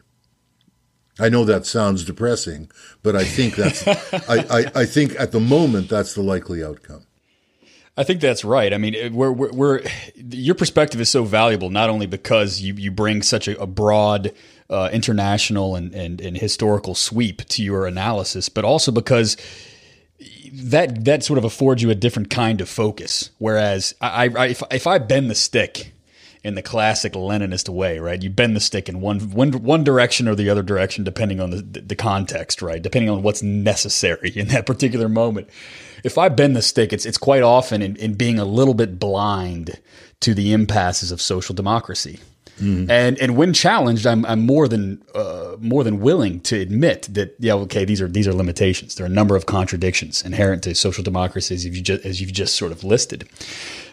I 1.19 1.29
know 1.29 1.43
that 1.43 1.65
sounds 1.65 2.05
depressing, 2.05 2.71
but 3.03 3.15
I 3.15 3.25
think 3.25 3.55
that's 3.55 3.85
I, 4.29 4.45
I, 4.49 4.65
I, 4.81 4.85
think 4.85 5.19
at 5.19 5.31
the 5.31 5.39
moment 5.39 5.89
that's 5.89 6.13
the 6.13 6.21
likely 6.21 6.63
outcome. 6.63 7.05
I 7.97 8.03
think 8.03 8.21
that's 8.21 8.45
right. 8.45 8.73
I 8.73 8.77
mean, 8.77 9.13
we're, 9.13 9.31
we're, 9.31 9.51
we're 9.51 9.81
your 10.15 10.55
perspective 10.55 11.01
is 11.01 11.09
so 11.09 11.25
valuable 11.25 11.69
not 11.69 11.89
only 11.89 12.05
because 12.05 12.61
you, 12.61 12.73
you 12.75 12.91
bring 12.91 13.21
such 13.21 13.49
a, 13.49 13.59
a 13.61 13.67
broad 13.67 14.31
uh, 14.69 14.89
international 14.93 15.75
and, 15.75 15.93
and, 15.93 16.21
and 16.21 16.37
historical 16.37 16.95
sweep 16.95 17.43
to 17.45 17.61
your 17.61 17.85
analysis, 17.85 18.47
but 18.47 18.63
also 18.63 18.91
because 18.91 19.35
that 20.53 21.05
that 21.05 21.23
sort 21.23 21.37
of 21.37 21.43
affords 21.45 21.81
you 21.81 21.89
a 21.89 21.95
different 21.95 22.29
kind 22.29 22.61
of 22.61 22.69
focus. 22.69 23.31
Whereas 23.37 23.95
I, 24.01 24.29
I 24.29 24.47
if, 24.47 24.63
if 24.71 24.87
I 24.87 24.97
bend 24.97 25.29
the 25.29 25.35
stick 25.35 25.93
in 26.43 26.55
the 26.55 26.61
classic 26.61 27.13
Leninist 27.13 27.67
way, 27.67 27.99
right? 27.99 28.21
You 28.21 28.29
bend 28.29 28.55
the 28.55 28.61
stick 28.61 28.87
in 28.87 29.01
one 29.01 29.19
one 29.31 29.51
one 29.51 29.83
direction 29.83 30.27
or 30.27 30.35
the 30.35 30.49
other 30.49 30.63
direction, 30.63 31.03
depending 31.03 31.39
on 31.39 31.51
the 31.51 31.61
the 31.61 31.95
context, 31.95 32.61
right? 32.61 32.81
Depending 32.81 33.09
on 33.09 33.23
what's 33.23 33.43
necessary 33.43 34.31
in 34.35 34.47
that 34.49 34.65
particular 34.65 35.09
moment. 35.09 35.49
If 36.03 36.17
I 36.17 36.29
bend 36.29 36.55
the 36.55 36.61
stick, 36.61 36.93
it's 36.93 37.05
it's 37.05 37.17
quite 37.17 37.43
often 37.43 37.81
in, 37.81 37.95
in 37.97 38.13
being 38.13 38.39
a 38.39 38.45
little 38.45 38.73
bit 38.73 38.99
blind 38.99 39.79
to 40.21 40.33
the 40.33 40.53
impasses 40.53 41.11
of 41.11 41.21
social 41.21 41.55
democracy. 41.55 42.19
Mm. 42.59 42.89
And 42.89 43.17
and 43.19 43.35
when 43.35 43.53
challenged, 43.53 44.05
I'm 44.05 44.25
I'm 44.25 44.45
more 44.45 44.67
than 44.67 45.01
uh, 45.15 45.55
more 45.59 45.83
than 45.83 45.99
willing 45.99 46.41
to 46.41 46.59
admit 46.59 47.07
that 47.11 47.35
yeah 47.39 47.53
okay 47.53 47.85
these 47.85 48.01
are 48.01 48.07
these 48.07 48.27
are 48.27 48.33
limitations. 48.33 48.95
There 48.95 49.05
are 49.05 49.09
a 49.09 49.13
number 49.13 49.35
of 49.35 49.45
contradictions 49.45 50.23
inherent 50.23 50.63
to 50.63 50.75
social 50.75 51.03
democracies 51.03 51.65
as 51.65 51.65
you've 51.65 51.83
just, 51.83 52.05
as 52.05 52.21
you've 52.21 52.33
just 52.33 52.55
sort 52.55 52.71
of 52.71 52.83
listed. 52.83 53.27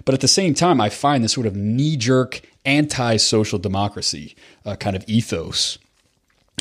But 0.05 0.15
at 0.15 0.21
the 0.21 0.29
same 0.29 0.55
time, 0.55 0.81
I 0.81 0.89
find 0.89 1.25
this 1.25 1.33
sort 1.33 1.47
of 1.47 1.57
knee 1.57 1.97
jerk 1.97 2.43
anti 2.65 3.17
social 3.17 3.59
democracy 3.59 4.37
uh, 4.65 4.77
kind 4.77 4.97
of 4.97 5.05
ethos 5.07 5.79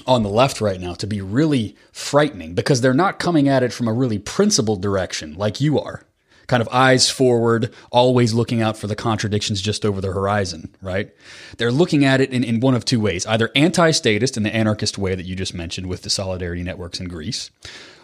on 0.05 0.23
the 0.23 0.29
left 0.29 0.61
right 0.61 0.79
now 0.79 0.93
to 0.93 1.07
be 1.07 1.21
really 1.21 1.75
frightening 1.91 2.53
because 2.53 2.81
they're 2.81 2.93
not 2.93 3.17
coming 3.17 3.47
at 3.47 3.63
it 3.63 3.73
from 3.73 3.87
a 3.87 3.93
really 3.93 4.19
principled 4.19 4.81
direction 4.81 5.33
like 5.35 5.61
you 5.61 5.79
are 5.79 6.03
kind 6.47 6.61
of 6.61 6.69
eyes 6.69 7.09
forward, 7.09 7.73
always 7.91 8.33
looking 8.33 8.61
out 8.61 8.77
for 8.77 8.87
the 8.87 8.95
contradictions 8.95 9.61
just 9.61 9.85
over 9.85 10.01
the 10.01 10.11
horizon, 10.11 10.73
right? 10.81 11.11
They're 11.57 11.71
looking 11.71 12.05
at 12.05 12.21
it 12.21 12.31
in, 12.31 12.43
in 12.43 12.59
one 12.59 12.75
of 12.75 12.85
two 12.85 12.99
ways 12.99 13.25
either 13.25 13.49
anti 13.55 13.91
statist 13.91 14.37
in 14.37 14.43
the 14.43 14.55
anarchist 14.55 14.97
way 14.97 15.15
that 15.15 15.25
you 15.25 15.35
just 15.35 15.53
mentioned 15.53 15.87
with 15.87 16.03
the 16.03 16.09
solidarity 16.09 16.63
networks 16.63 16.99
in 16.99 17.07
Greece, 17.07 17.51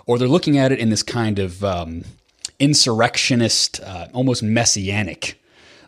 or 0.06 0.18
they're 0.18 0.28
looking 0.28 0.58
at 0.58 0.72
it 0.72 0.80
in 0.80 0.90
this 0.90 1.04
kind 1.04 1.40
of 1.40 1.64
um, 1.64 2.04
insurrectionist, 2.60 3.80
uh, 3.82 4.08
almost 4.14 4.44
messianic 4.44 5.38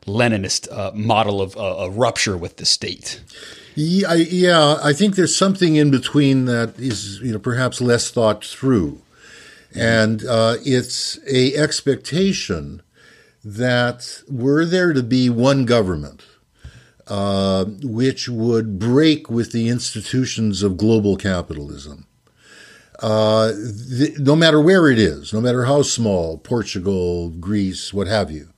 Leninist 0.06 0.72
uh, 0.72 0.92
model 0.94 1.42
of 1.42 1.56
uh, 1.56 1.62
a 1.62 1.90
rupture 1.90 2.36
with 2.36 2.58
the 2.58 2.66
state. 2.66 3.22
Yeah, 3.76 4.10
I, 4.10 4.16
yeah, 4.16 4.78
I 4.84 4.94
think 4.94 5.16
there's 5.16 5.36
something 5.36 5.76
in 5.76 5.92
between 5.92 6.46
that 6.46 6.78
is, 6.78 7.20
you 7.22 7.32
know, 7.32 7.40
perhaps 7.40 7.82
less 7.82 8.12
thought 8.12 8.44
through, 8.44 9.02
and 9.76 10.26
uh, 10.26 10.58
it's 10.64 11.20
a 11.28 11.56
expectation 11.56 12.82
that 13.44 14.24
were 14.30 14.66
there 14.66 14.94
to 14.94 15.04
be 15.04 15.30
one 15.30 15.66
government, 15.66 16.24
uh, 17.08 17.66
which 17.66 18.30
would 18.30 18.80
break 18.80 19.30
with 19.30 19.52
the 19.52 19.70
institutions 19.70 20.64
of 20.64 20.78
global 20.78 21.18
capitalism. 21.18 22.08
Uh, 23.00 23.48
the, 23.48 24.16
no 24.20 24.36
matter 24.36 24.62
where 24.62 24.88
it 24.88 25.00
is, 25.00 25.34
no 25.34 25.42
matter 25.42 25.66
how 25.66 25.82
small, 25.82 26.38
Portugal, 26.38 27.30
Greece, 27.30 27.94
what 27.94 28.08
have 28.08 28.32
you, 28.32 28.50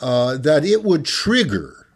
uh, 0.00 0.36
that 0.36 0.64
it 0.64 0.84
would 0.84 1.04
trigger 1.04 1.86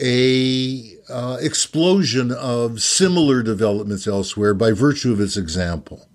a 0.00 0.96
uh, 1.10 1.36
explosion 1.40 2.30
of 2.30 2.80
similar 2.80 3.42
developments 3.42 4.06
elsewhere 4.06 4.54
by 4.54 4.70
virtue 4.70 5.12
of 5.12 5.20
its 5.20 5.36
example. 5.36 6.07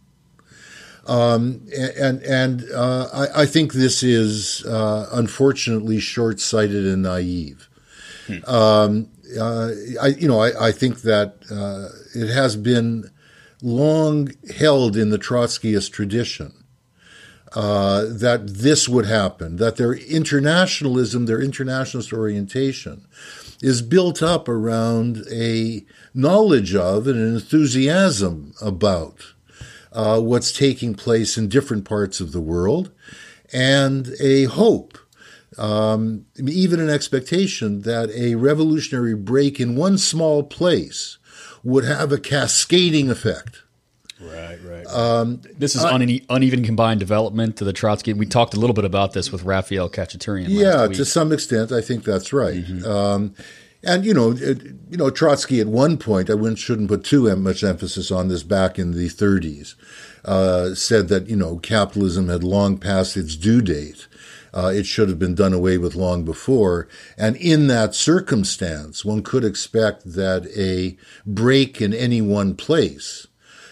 Um, 1.06 1.68
and 1.78 2.24
and 2.24 2.63
uh, 2.74 3.10
I, 3.13 3.42
I, 3.42 3.46
think 3.46 3.74
this 3.74 4.04
is 4.04 4.66
uh, 4.66 5.10
unfortunately 5.12 6.00
short-sighted 6.00 6.88
and 6.88 7.02
naive. 7.02 7.68
Hmm. 8.28 8.46
Um, 8.46 9.10
uh, 9.38 9.72
I, 10.02 10.08
you 10.18 10.30
know, 10.30 10.39
I, 10.39 10.68
I 10.68 10.72
think 10.72 11.02
that 11.02 11.36
uh, 11.52 11.89
it 12.18 12.34
has 12.34 12.56
been 12.56 13.10
long 13.62 14.32
held 14.56 14.96
in 14.96 15.10
the 15.10 15.20
Trotskyist 15.20 15.92
tradition 15.92 16.54
uh, 17.54 18.06
that 18.10 18.48
this 18.48 18.88
would 18.88 19.06
happen, 19.06 19.58
that 19.58 19.76
their 19.76 19.94
internationalism, 19.94 21.26
their 21.26 21.42
internationalist 21.42 22.13
orientation, 22.13 23.06
is 23.62 23.82
built 23.82 24.24
up 24.24 24.48
around 24.50 25.24
a 25.32 25.86
knowledge 26.13 26.76
of 26.76 27.08
and 27.08 27.18
an 27.18 27.36
enthusiasm 27.36 28.54
about 28.62 29.33
uh, 29.94 30.20
what's 30.20 30.52
taking 30.52 30.96
place 30.96 31.38
in 31.38 31.48
different 31.48 31.86
parts 31.86 32.20
of 32.20 32.32
the 32.32 32.42
world, 32.42 32.92
and 33.52 34.14
a 34.20 34.46
hope, 34.46 34.98
um, 35.58 36.26
even 36.38 36.80
an 36.80 36.90
expectation 36.90 37.82
that 37.82 38.10
a 38.12 38.36
revolutionary 38.36 39.16
break 39.16 39.60
in 39.60 39.76
one 39.76 39.98
small 39.98 40.44
place 40.44 41.18
would 41.64 41.86
have 41.86 42.12
a 42.12 42.20
cascading 42.20 43.10
effect 43.10 43.64
Right, 44.24 44.60
right. 44.64 44.88
Um, 44.88 45.42
this 45.58 45.76
is 45.76 45.84
uh, 45.84 45.90
une- 45.90 46.26
uneven 46.30 46.64
combined 46.64 47.00
development 47.00 47.58
to 47.58 47.64
the 47.64 47.74
Trotsky. 47.74 48.14
We 48.14 48.26
talked 48.26 48.54
a 48.54 48.60
little 48.60 48.74
bit 48.74 48.86
about 48.86 49.14
this 49.14 49.32
with 49.32 49.44
Raphael 49.44 49.90
Khachaturian. 49.90 50.46
Yeah, 50.50 50.88
to 50.88 51.06
some 51.06 51.32
extent, 51.32 51.72
I 51.72 51.82
think 51.82 52.04
that's 52.04 52.32
right. 52.32 52.64
Mm-hmm. 52.64 52.90
Um, 52.90 53.36
and 53.84 54.06
you 54.06 54.13
know, 54.13 54.32
it, 54.32 54.63
you 54.89 54.98
know, 54.98 55.10
Trotsky 55.10 55.60
at 55.60 55.67
one 55.67 55.98
point, 55.98 56.30
I 56.30 56.36
wouldn't, 56.36 56.60
shouldn't 56.60 56.89
put 56.89 57.04
too 57.04 57.34
much 57.36 57.63
emphasis 57.63 58.12
on 58.12 58.28
this. 58.28 58.43
Back 58.43 58.80
in 58.80 58.91
the 58.91 59.08
30s, 59.08 59.76
uh, 60.26 60.76
said 60.76 61.08
that 61.10 61.28
you 61.28 61.36
know 61.36 61.58
capitalism 61.58 62.30
had 62.30 62.43
long 62.43 62.78
passed 62.78 63.17
its 63.17 63.36
due 63.36 63.62
date. 63.62 64.08
Uh, 64.56 64.72
it 64.74 64.86
should 64.86 65.10
have 65.10 65.17
been 65.17 65.34
done 65.34 65.52
away 65.52 65.80
with 65.80 65.96
long 65.96 66.24
before. 66.24 66.88
And 67.17 67.36
in 67.38 67.65
that 67.67 67.96
circumstance, 67.96 69.04
one 69.04 69.24
could 69.24 69.43
expect 69.43 70.04
that 70.13 70.46
a 70.56 70.96
break 71.26 71.82
in 71.82 71.91
any 71.91 72.22
one 72.22 72.56
place 72.56 73.26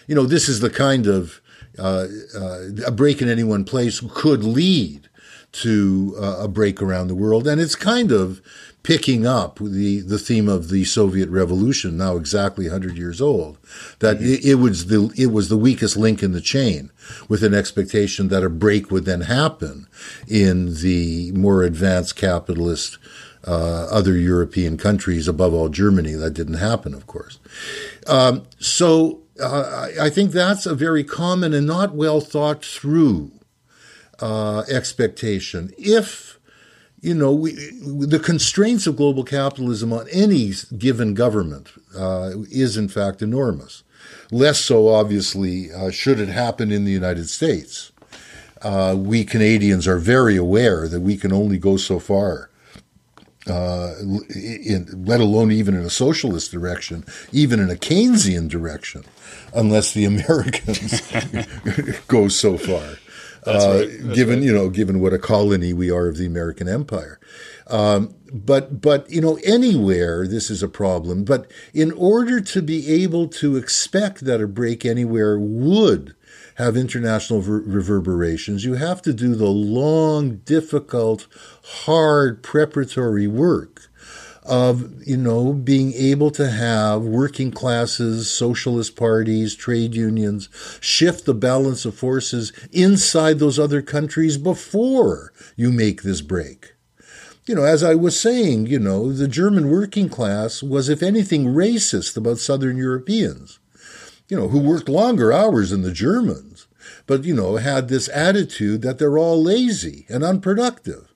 you 0.06 0.14
know, 0.14 0.26
this 0.26 0.48
is 0.48 0.60
the 0.60 0.70
kind 0.70 1.06
of 1.06 1.40
uh, 1.78 2.06
uh, 2.34 2.68
a 2.86 2.90
break 2.90 3.22
in 3.22 3.28
any 3.28 3.44
one 3.44 3.64
place 3.64 4.02
could 4.12 4.44
lead 4.44 5.08
to 5.52 6.14
uh, 6.20 6.36
a 6.40 6.48
break 6.48 6.82
around 6.82 7.08
the 7.08 7.14
world, 7.14 7.46
and 7.46 7.60
it's 7.60 7.74
kind 7.74 8.10
of 8.10 8.40
picking 8.82 9.26
up 9.26 9.58
the 9.58 10.00
the 10.00 10.18
theme 10.18 10.48
of 10.48 10.68
the 10.68 10.84
Soviet 10.84 11.28
Revolution, 11.28 11.96
now 11.96 12.16
exactly 12.16 12.66
100 12.66 12.96
years 12.96 13.20
old. 13.20 13.58
That 14.00 14.18
mm-hmm. 14.18 14.34
it, 14.34 14.44
it, 14.44 14.54
was 14.56 14.86
the 14.86 15.12
it 15.16 15.32
was 15.32 15.48
the 15.48 15.56
weakest 15.56 15.96
link 15.96 16.22
in 16.22 16.32
the 16.32 16.40
chain, 16.40 16.90
with 17.28 17.42
an 17.42 17.54
expectation 17.54 18.28
that 18.28 18.44
a 18.44 18.50
break 18.50 18.90
would 18.90 19.04
then 19.04 19.22
happen 19.22 19.86
in 20.26 20.74
the 20.74 21.32
more 21.32 21.62
advanced 21.62 22.16
capitalist. 22.16 22.98
Uh, 23.44 23.88
other 23.90 24.16
European 24.16 24.76
countries, 24.76 25.26
above 25.26 25.52
all 25.52 25.68
Germany, 25.68 26.12
that 26.12 26.32
didn't 26.32 26.58
happen, 26.58 26.94
of 26.94 27.08
course. 27.08 27.40
Um, 28.06 28.44
so 28.60 29.22
uh, 29.42 29.88
I 30.00 30.10
think 30.10 30.30
that's 30.30 30.64
a 30.64 30.76
very 30.76 31.02
common 31.02 31.52
and 31.52 31.66
not 31.66 31.92
well 31.92 32.20
thought 32.20 32.64
through 32.64 33.32
uh, 34.20 34.62
expectation. 34.68 35.72
If 35.76 36.31
you 37.02 37.14
know 37.14 37.32
we, 37.32 37.52
the 37.52 38.18
constraints 38.18 38.86
of 38.86 38.96
global 38.96 39.24
capitalism 39.24 39.92
on 39.92 40.08
any 40.10 40.52
given 40.78 41.12
government 41.12 41.68
uh, 41.96 42.30
is 42.50 42.76
in 42.76 42.88
fact 42.88 43.20
enormous. 43.20 43.82
Less 44.30 44.60
so, 44.60 44.88
obviously, 44.88 45.70
uh, 45.70 45.90
should 45.90 46.18
it 46.18 46.28
happen 46.28 46.72
in 46.72 46.84
the 46.84 46.90
United 46.90 47.28
States. 47.28 47.92
Uh, 48.62 48.94
we 48.96 49.24
Canadians 49.24 49.86
are 49.86 49.98
very 49.98 50.36
aware 50.36 50.88
that 50.88 51.00
we 51.00 51.16
can 51.16 51.32
only 51.32 51.58
go 51.58 51.76
so 51.76 51.98
far 51.98 52.48
uh, 53.48 53.94
in, 54.34 55.04
let 55.04 55.20
alone 55.20 55.50
even 55.50 55.74
in 55.74 55.82
a 55.82 55.90
socialist 55.90 56.52
direction, 56.52 57.04
even 57.32 57.58
in 57.58 57.70
a 57.70 57.74
Keynesian 57.74 58.48
direction, 58.48 59.04
unless 59.54 59.92
the 59.92 60.04
Americans 60.14 61.02
go 62.06 62.28
so 62.28 62.56
far. 62.56 62.98
Uh, 63.44 63.86
right. 63.88 64.14
given 64.14 64.38
right. 64.38 64.44
you 64.44 64.52
know, 64.52 64.68
given 64.68 65.00
what 65.00 65.12
a 65.12 65.18
colony 65.18 65.72
we 65.72 65.90
are 65.90 66.06
of 66.06 66.16
the 66.16 66.26
American 66.26 66.68
Empire, 66.68 67.18
um, 67.66 68.14
but 68.32 68.80
but 68.80 69.10
you 69.10 69.20
know, 69.20 69.38
anywhere 69.44 70.26
this 70.26 70.48
is 70.50 70.62
a 70.62 70.68
problem. 70.68 71.24
But 71.24 71.50
in 71.74 71.90
order 71.92 72.40
to 72.40 72.62
be 72.62 72.88
able 73.02 73.26
to 73.28 73.56
expect 73.56 74.24
that 74.26 74.40
a 74.40 74.46
break 74.46 74.84
anywhere 74.84 75.38
would 75.38 76.14
have 76.56 76.76
international 76.76 77.40
ver- 77.40 77.62
reverberations, 77.62 78.64
you 78.64 78.74
have 78.74 79.02
to 79.02 79.12
do 79.12 79.34
the 79.34 79.50
long, 79.50 80.36
difficult, 80.44 81.26
hard 81.64 82.42
preparatory 82.42 83.26
work 83.26 83.88
of 84.42 85.06
you 85.06 85.16
know 85.16 85.52
being 85.52 85.92
able 85.92 86.30
to 86.30 86.50
have 86.50 87.02
working 87.02 87.52
classes 87.52 88.28
socialist 88.28 88.96
parties 88.96 89.54
trade 89.54 89.94
unions 89.94 90.48
shift 90.80 91.24
the 91.26 91.34
balance 91.34 91.84
of 91.84 91.94
forces 91.94 92.52
inside 92.72 93.38
those 93.38 93.58
other 93.58 93.80
countries 93.80 94.36
before 94.36 95.32
you 95.56 95.70
make 95.70 96.02
this 96.02 96.20
break. 96.20 96.74
You 97.46 97.54
know 97.56 97.64
as 97.64 97.82
i 97.82 97.94
was 97.94 98.20
saying 98.20 98.66
you 98.66 98.78
know 98.78 99.12
the 99.12 99.28
german 99.28 99.68
working 99.68 100.08
class 100.08 100.62
was 100.62 100.88
if 100.88 101.02
anything 101.02 101.46
racist 101.46 102.16
about 102.16 102.38
southern 102.38 102.76
europeans 102.76 103.58
you 104.28 104.36
know 104.36 104.48
who 104.48 104.60
worked 104.60 104.88
longer 104.88 105.32
hours 105.32 105.70
than 105.70 105.82
the 105.82 105.92
germans 105.92 106.68
but 107.06 107.24
you 107.24 107.34
know 107.34 107.56
had 107.56 107.88
this 107.88 108.08
attitude 108.08 108.82
that 108.82 108.98
they're 108.98 109.18
all 109.18 109.42
lazy 109.42 110.06
and 110.08 110.22
unproductive 110.22 111.11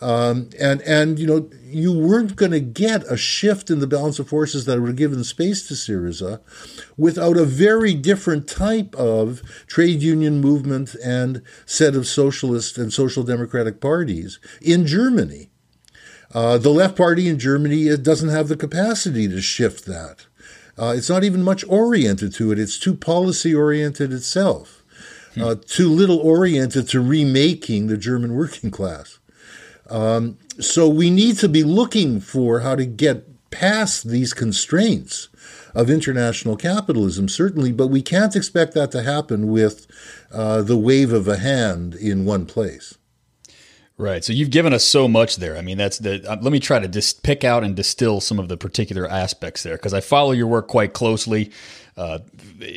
um, 0.00 0.50
and 0.58 0.80
and 0.82 1.18
you 1.18 1.26
know 1.26 1.50
you 1.62 1.92
weren't 1.92 2.36
going 2.36 2.52
to 2.52 2.60
get 2.60 3.10
a 3.10 3.16
shift 3.16 3.70
in 3.70 3.80
the 3.80 3.86
balance 3.86 4.18
of 4.18 4.28
forces 4.28 4.64
that 4.64 4.80
would 4.80 4.88
have 4.88 4.96
given 4.96 5.22
space 5.24 5.66
to 5.68 5.74
Syriza 5.74 6.40
without 6.96 7.36
a 7.36 7.44
very 7.44 7.94
different 7.94 8.48
type 8.48 8.94
of 8.94 9.42
trade 9.66 10.02
union 10.02 10.40
movement 10.40 10.94
and 11.04 11.42
set 11.66 11.94
of 11.94 12.06
socialist 12.06 12.78
and 12.78 12.92
social 12.92 13.22
democratic 13.22 13.80
parties 13.80 14.38
in 14.62 14.86
Germany. 14.86 15.50
Uh, 16.32 16.58
the 16.58 16.70
left 16.70 16.96
party 16.96 17.28
in 17.28 17.38
Germany 17.38 17.96
doesn't 17.96 18.28
have 18.28 18.48
the 18.48 18.56
capacity 18.56 19.28
to 19.28 19.40
shift 19.40 19.86
that. 19.86 20.26
Uh, 20.78 20.94
it's 20.96 21.08
not 21.08 21.24
even 21.24 21.42
much 21.42 21.64
oriented 21.68 22.32
to 22.34 22.52
it. 22.52 22.58
It's 22.58 22.78
too 22.78 22.94
policy 22.94 23.54
oriented 23.54 24.12
itself, 24.12 24.84
uh, 25.40 25.56
too 25.66 25.88
little 25.88 26.18
oriented 26.18 26.88
to 26.90 27.00
remaking 27.00 27.88
the 27.88 27.96
German 27.96 28.34
working 28.34 28.70
class. 28.70 29.17
Um, 29.88 30.38
so 30.60 30.88
we 30.88 31.10
need 31.10 31.38
to 31.38 31.48
be 31.48 31.62
looking 31.64 32.20
for 32.20 32.60
how 32.60 32.74
to 32.74 32.84
get 32.84 33.50
past 33.50 34.08
these 34.08 34.34
constraints 34.34 35.28
of 35.74 35.88
international 35.88 36.56
capitalism, 36.56 37.28
certainly, 37.28 37.72
but 37.72 37.88
we 37.88 38.02
can't 38.02 38.36
expect 38.36 38.74
that 38.74 38.90
to 38.92 39.02
happen 39.02 39.48
with 39.48 39.86
uh, 40.32 40.62
the 40.62 40.76
wave 40.76 41.12
of 41.12 41.28
a 41.28 41.38
hand 41.38 41.94
in 41.94 42.24
one 42.24 42.46
place. 42.46 42.98
Right. 43.96 44.24
So 44.24 44.32
you've 44.32 44.50
given 44.50 44.72
us 44.72 44.84
so 44.84 45.08
much 45.08 45.36
there. 45.36 45.56
I 45.56 45.60
mean, 45.60 45.76
that's 45.76 45.98
the. 45.98 46.24
Uh, 46.30 46.36
let 46.40 46.52
me 46.52 46.60
try 46.60 46.78
to 46.78 46.86
just 46.86 47.24
pick 47.24 47.42
out 47.42 47.64
and 47.64 47.74
distill 47.74 48.20
some 48.20 48.38
of 48.38 48.48
the 48.48 48.56
particular 48.56 49.08
aspects 49.10 49.64
there 49.64 49.76
because 49.76 49.92
I 49.92 50.00
follow 50.00 50.30
your 50.30 50.46
work 50.46 50.68
quite 50.68 50.92
closely. 50.92 51.50
Uh, 51.98 52.20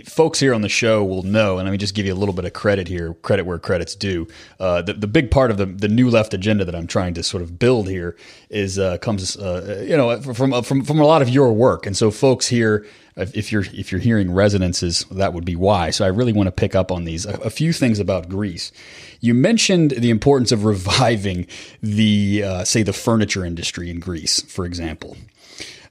folks 0.05 0.39
here 0.39 0.53
on 0.53 0.61
the 0.61 0.69
show 0.69 1.05
will 1.05 1.21
know, 1.21 1.59
and 1.59 1.65
let 1.67 1.71
me 1.71 1.77
just 1.77 1.93
give 1.93 2.07
you 2.07 2.13
a 2.13 2.15
little 2.15 2.33
bit 2.33 2.43
of 2.43 2.53
credit 2.53 2.87
here, 2.87 3.13
credit 3.13 3.45
where 3.45 3.59
credit's 3.59 3.93
due. 3.93 4.27
Uh, 4.59 4.81
the, 4.81 4.93
the 4.93 5.07
big 5.07 5.29
part 5.29 5.51
of 5.51 5.57
the, 5.57 5.67
the 5.67 5.87
new 5.87 6.09
left 6.09 6.33
agenda 6.33 6.65
that 6.65 6.75
I'm 6.75 6.87
trying 6.87 7.13
to 7.13 7.23
sort 7.23 7.43
of 7.43 7.59
build 7.59 7.87
here 7.87 8.17
is 8.49 8.79
uh, 8.79 8.97
comes, 8.97 9.37
uh, 9.37 9.85
you 9.87 9.95
know, 9.95 10.19
from, 10.21 10.63
from, 10.63 10.83
from 10.83 10.99
a 10.99 11.05
lot 11.05 11.21
of 11.21 11.29
your 11.29 11.53
work. 11.53 11.85
And 11.85 11.95
so 11.95 12.09
folks 12.09 12.47
here, 12.47 12.85
if 13.15 13.51
you're, 13.51 13.65
if 13.73 13.91
you're 13.91 14.01
hearing 14.01 14.33
resonances, 14.33 15.05
that 15.11 15.33
would 15.33 15.45
be 15.45 15.55
why. 15.55 15.91
So 15.91 16.03
I 16.03 16.07
really 16.07 16.33
want 16.33 16.47
to 16.47 16.51
pick 16.51 16.73
up 16.73 16.91
on 16.91 17.03
these. 17.03 17.27
A, 17.27 17.33
a 17.41 17.49
few 17.51 17.73
things 17.73 17.99
about 17.99 18.27
Greece. 18.27 18.71
You 19.19 19.35
mentioned 19.35 19.91
the 19.91 20.09
importance 20.09 20.51
of 20.51 20.65
reviving 20.65 21.45
the, 21.83 22.43
uh, 22.43 22.63
say, 22.63 22.81
the 22.81 22.93
furniture 22.93 23.45
industry 23.45 23.91
in 23.91 23.99
Greece, 23.99 24.41
for 24.41 24.65
example. 24.65 25.15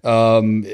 Um, 0.02 0.64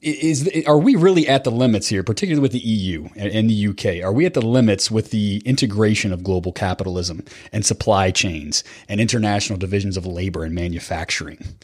is 0.00 0.48
are 0.66 0.78
we 0.78 0.94
really 0.96 1.26
at 1.28 1.44
the 1.44 1.50
limits 1.50 1.88
here, 1.88 2.02
particularly 2.02 2.42
with 2.42 2.52
the 2.52 2.58
EU 2.60 3.08
and 3.16 3.50
the 3.50 3.68
UK? 3.68 4.04
Are 4.04 4.12
we 4.12 4.26
at 4.26 4.34
the 4.34 4.44
limits 4.44 4.90
with 4.90 5.10
the 5.10 5.42
integration 5.44 6.12
of 6.12 6.22
global 6.22 6.52
capitalism 6.52 7.24
and 7.52 7.64
supply 7.64 8.10
chains 8.10 8.62
and 8.88 9.00
international 9.00 9.58
divisions 9.58 9.96
of 9.96 10.06
labor 10.06 10.44
and 10.44 10.54
manufacturing? 10.54 11.56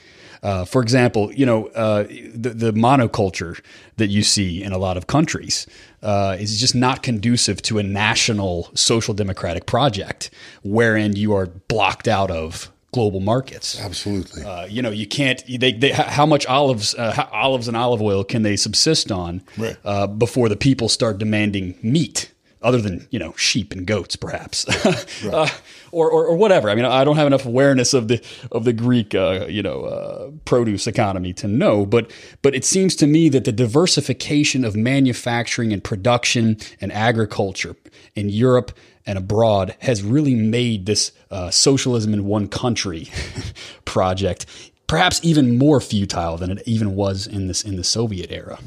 Uh, 0.42 0.64
for 0.64 0.82
example, 0.82 1.32
you 1.32 1.46
know 1.46 1.68
uh, 1.68 2.02
the, 2.34 2.50
the 2.50 2.72
monoculture 2.72 3.60
that 3.96 4.08
you 4.08 4.22
see 4.22 4.62
in 4.62 4.72
a 4.72 4.78
lot 4.78 4.96
of 4.96 5.06
countries 5.06 5.66
uh, 6.02 6.36
is 6.38 6.60
just 6.60 6.74
not 6.74 7.02
conducive 7.02 7.62
to 7.62 7.78
a 7.78 7.82
national 7.82 8.70
social 8.74 9.14
democratic 9.14 9.64
project, 9.64 10.30
wherein 10.62 11.16
you 11.16 11.34
are 11.34 11.46
blocked 11.46 12.08
out 12.08 12.30
of 12.30 12.70
global 12.94 13.18
markets. 13.18 13.78
Absolutely. 13.80 14.44
Uh, 14.44 14.66
you 14.66 14.80
know, 14.80 14.90
you 14.90 15.06
can't. 15.06 15.42
They, 15.46 15.72
they 15.72 15.90
how 15.90 16.24
much 16.24 16.46
olives, 16.46 16.94
uh, 16.94 17.28
olives 17.32 17.66
and 17.66 17.76
olive 17.76 18.00
oil 18.00 18.22
can 18.22 18.42
they 18.42 18.56
subsist 18.56 19.10
on 19.10 19.42
right. 19.58 19.76
uh, 19.84 20.06
before 20.06 20.48
the 20.48 20.56
people 20.56 20.88
start 20.88 21.18
demanding 21.18 21.74
meat? 21.82 22.30
Other 22.62 22.80
than 22.80 23.06
you 23.10 23.18
know 23.18 23.34
sheep 23.36 23.72
and 23.72 23.86
goats, 23.86 24.16
perhaps, 24.16 24.64
right. 25.22 25.34
Uh, 25.34 25.48
or, 25.92 26.10
or, 26.10 26.24
or 26.24 26.34
whatever. 26.34 26.70
I 26.70 26.74
mean, 26.74 26.86
I 26.86 27.04
don't 27.04 27.16
have 27.16 27.26
enough 27.26 27.44
awareness 27.44 27.92
of 27.92 28.08
the 28.08 28.24
of 28.52 28.64
the 28.64 28.72
Greek 28.72 29.14
uh, 29.14 29.44
you 29.50 29.62
know 29.62 29.84
uh, 29.84 30.30
produce 30.46 30.86
economy 30.86 31.34
to 31.34 31.46
know, 31.46 31.84
but 31.84 32.10
but 32.40 32.54
it 32.54 32.64
seems 32.64 32.96
to 32.96 33.06
me 33.06 33.28
that 33.28 33.44
the 33.44 33.52
diversification 33.52 34.64
of 34.64 34.76
manufacturing 34.76 35.74
and 35.74 35.84
production 35.84 36.56
and 36.80 36.90
agriculture 36.90 37.76
in 38.14 38.30
Europe 38.30 38.72
and 39.06 39.18
abroad 39.18 39.74
has 39.80 40.02
really 40.02 40.34
made 40.34 40.86
this 40.86 41.12
uh, 41.30 41.50
socialism 41.50 42.14
in 42.14 42.24
one 42.24 42.48
country 42.48 43.08
project 43.84 44.46
perhaps 44.86 45.20
even 45.22 45.58
more 45.58 45.80
futile 45.80 46.36
than 46.36 46.52
it 46.52 46.62
even 46.66 46.94
was 46.94 47.26
in 47.26 47.48
this 47.48 47.62
in 47.62 47.76
the 47.76 47.84
Soviet 47.84 48.30
era. 48.30 48.58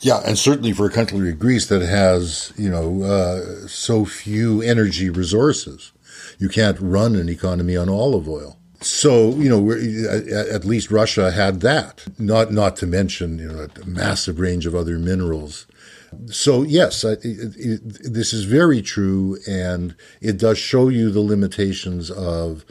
Yeah, 0.00 0.20
and 0.26 0.36
certainly 0.36 0.72
for 0.72 0.86
a 0.86 0.90
country 0.90 1.18
like 1.20 1.38
Greece 1.38 1.66
that 1.66 1.82
has 1.82 2.52
you 2.56 2.70
know 2.70 3.02
uh, 3.02 3.66
so 3.68 4.04
few 4.04 4.62
energy 4.62 5.10
resources, 5.10 5.92
you 6.38 6.48
can't 6.48 6.78
run 6.80 7.14
an 7.14 7.28
economy 7.28 7.76
on 7.76 7.88
olive 7.88 8.28
oil. 8.28 8.58
So 8.80 9.30
you 9.36 9.48
know, 9.48 9.70
at 9.70 10.64
least 10.64 10.90
Russia 10.90 11.30
had 11.30 11.60
that. 11.60 12.04
Not 12.18 12.52
not 12.52 12.76
to 12.76 12.86
mention 12.86 13.38
you 13.38 13.48
know 13.48 13.68
a 13.80 13.86
massive 13.86 14.40
range 14.40 14.66
of 14.66 14.74
other 14.74 14.98
minerals 14.98 15.66
so 16.26 16.62
yes, 16.62 17.04
it, 17.04 17.20
it, 17.24 17.80
this 18.12 18.32
is 18.32 18.44
very 18.44 18.82
true, 18.82 19.38
and 19.46 19.94
it 20.20 20.38
does 20.38 20.58
show 20.58 20.88
you 20.88 21.10
the 21.10 21.20
limitations 21.20 22.10
of 22.10 22.64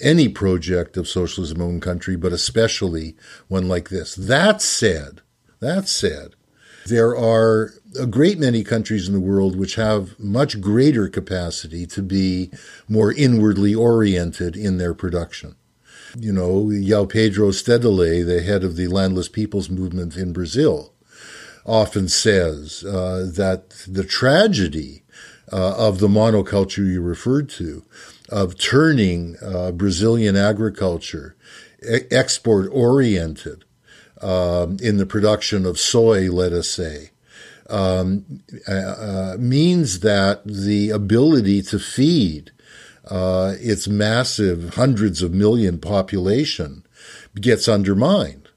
any 0.00 0.28
project 0.28 0.96
of 0.96 1.08
socialism 1.08 1.60
in 1.60 1.80
country, 1.80 2.16
but 2.16 2.32
especially 2.32 3.16
one 3.48 3.68
like 3.68 3.88
this. 3.88 4.14
That 4.14 4.62
said, 4.62 5.20
that 5.60 5.88
said, 5.88 6.34
there 6.86 7.16
are 7.16 7.74
a 7.98 8.06
great 8.06 8.38
many 8.38 8.64
countries 8.64 9.08
in 9.08 9.14
the 9.14 9.20
world 9.20 9.56
which 9.56 9.74
have 9.74 10.18
much 10.18 10.60
greater 10.60 11.08
capacity 11.08 11.86
to 11.86 12.02
be 12.02 12.50
more 12.88 13.12
inwardly 13.12 13.74
oriented 13.74 14.56
in 14.56 14.78
their 14.78 14.94
production. 14.94 15.56
You 16.16 16.32
know, 16.32 16.64
João 16.66 17.08
Pedro 17.08 17.50
Stedile, 17.50 18.24
the 18.24 18.40
head 18.42 18.64
of 18.64 18.76
the 18.76 18.88
landless 18.88 19.28
peoples 19.28 19.68
movement 19.68 20.16
in 20.16 20.32
Brazil, 20.32 20.94
often 21.68 22.08
says 22.08 22.82
uh, 22.84 23.30
that 23.34 23.70
the 23.86 24.04
tragedy 24.04 25.02
uh, 25.52 25.76
of 25.76 25.98
the 25.98 26.08
monoculture 26.08 26.86
you 26.86 27.00
referred 27.00 27.48
to, 27.48 27.84
of 28.28 28.58
turning 28.58 29.36
uh, 29.42 29.70
Brazilian 29.72 30.36
agriculture 30.36 31.36
e- 31.82 32.00
export 32.10 32.68
oriented 32.72 33.64
um, 34.20 34.76
in 34.82 34.96
the 34.96 35.06
production 35.06 35.64
of 35.64 35.78
soy, 35.78 36.30
let 36.30 36.52
us 36.52 36.68
say, 36.68 37.10
um, 37.70 38.42
uh, 38.66 38.72
uh, 38.72 39.36
means 39.38 40.00
that 40.00 40.42
the 40.44 40.90
ability 40.90 41.62
to 41.62 41.78
feed 41.78 42.50
its 43.10 43.88
massive 43.88 44.74
hundreds 44.74 45.22
of 45.22 45.32
million 45.32 45.78
population 45.78 46.84
gets 47.40 47.68
undermined. 47.68 48.47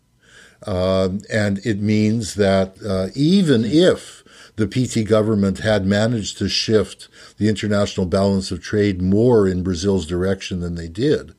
Um, 0.66 1.22
and 1.32 1.60
it 1.66 1.80
means 1.80 2.36
that 2.36 2.76
uh, 2.86 3.10
even 3.16 3.66
if 3.66 4.24
the 4.58 4.68
PT 4.68 5.08
government 5.08 5.60
had 5.60 5.86
managed 5.86 6.38
to 6.38 6.48
shift 6.48 7.08
the 7.38 7.50
international 7.50 8.06
balance 8.06 8.52
of 8.52 8.62
trade 8.62 9.02
more 9.02 9.48
in 9.48 9.64
Brazil's 9.64 10.06
direction 10.06 10.60
than 10.60 10.76
they 10.76 10.88
did 10.88 11.34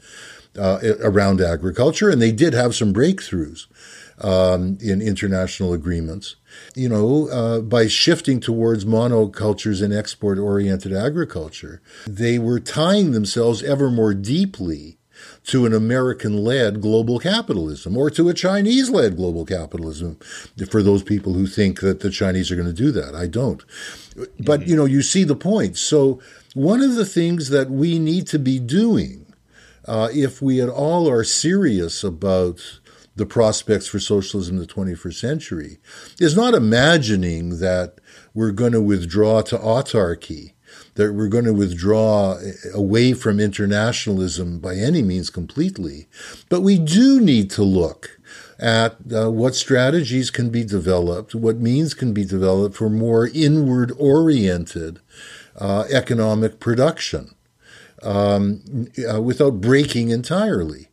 uh, 0.59 0.81
around 1.01 1.41
agriculture, 1.41 2.11
and 2.11 2.21
they 2.21 2.33
did 2.33 2.53
have 2.53 2.75
some 2.75 2.93
breakthroughs 2.93 3.67
um, 4.23 4.77
in 4.81 5.01
international 5.01 5.73
agreements. 5.73 6.37
You 6.75 6.89
know, 6.89 7.29
uh, 7.29 7.61
by 7.61 7.87
shifting 7.87 8.41
towards 8.41 8.85
monocultures 8.85 9.83
and 9.83 9.93
export 9.93 10.39
oriented 10.39 10.93
agriculture, 10.93 11.81
they 12.07 12.39
were 12.39 12.61
tying 12.61 13.13
themselves 13.13 13.63
ever 13.63 13.91
more 13.91 14.15
deeply 14.15 14.99
to 15.45 15.67
an 15.67 15.73
American 15.73 16.45
led 16.45 16.81
global 16.81 17.19
capitalism 17.19 17.97
or 17.97 18.11
to 18.11 18.29
a 18.29 18.35
Chinese 18.35 18.91
led 18.91 19.17
global 19.17 19.45
capitalism 19.45 20.19
for 20.71 20.83
those 20.83 21.03
people 21.03 21.35
who 21.35 21.47
think 21.47 21.81
that 21.81 22.01
the 22.01 22.11
Chinese 22.11 22.51
are 22.51 22.57
going 22.57 22.67
to 22.67 22.73
do 22.73 22.93
that. 22.93 23.15
I 23.15 23.27
don't. 23.27 23.63
But, 24.39 24.61
mm-hmm. 24.61 24.71
you 24.71 24.77
know, 24.77 24.85
you 24.85 25.03
see 25.03 25.25
the 25.25 25.37
point. 25.37 25.77
So, 25.77 26.21
one 26.55 26.83
of 26.83 26.97
the 26.97 27.07
things 27.07 27.49
that 27.49 27.71
we 27.71 27.99
need 27.99 28.27
to 28.29 28.39
be 28.39 28.59
doing, 28.59 29.27
uh, 29.87 30.09
if 30.13 30.43
we 30.43 30.61
at 30.61 30.69
all 30.69 31.09
are 31.09 31.25
serious 31.25 32.05
about 32.05 32.81
the 33.17 33.27
prospects 33.27 33.87
for 33.87 33.99
socialism 33.99 34.57
in 34.57 34.61
the 34.61 34.67
21st 34.67 35.15
century, 35.15 35.79
is 36.21 36.37
not 36.37 36.55
imagining 36.55 37.59
that 37.61 37.99
we're 38.35 38.53
going 38.53 38.73
to 38.73 38.83
withdraw 38.83 39.43
to 39.43 39.57
autarky 39.57 40.53
that 40.95 41.15
we're 41.15 41.29
going 41.29 41.45
to 41.45 41.55
withdraw 41.55 42.39
away 42.75 43.15
from 43.15 43.41
internationalism 43.41 44.59
by 44.59 44.77
any 44.77 45.03
means 45.03 45.31
completely. 45.31 46.07
But 46.49 46.61
we 46.61 46.79
do 46.79 47.21
need 47.21 47.51
to 47.53 47.63
look 47.63 48.19
at 48.59 48.97
uh, 49.13 49.31
what 49.31 49.55
strategies 49.55 50.31
can 50.31 50.51
be 50.51 50.65
developed, 50.65 51.35
what 51.35 51.57
means 51.57 51.95
can 51.95 52.13
be 52.13 52.25
developed 52.25 52.77
for 52.77 52.91
more 52.91 53.29
inward 53.29 53.93
oriented 53.99 55.01
uh, 55.59 55.85
economic 55.91 56.61
production 56.61 57.35
um, 58.03 58.89
uh, 59.13 59.21
without 59.21 59.61
breaking 59.61 60.11
entirely. 60.11 60.89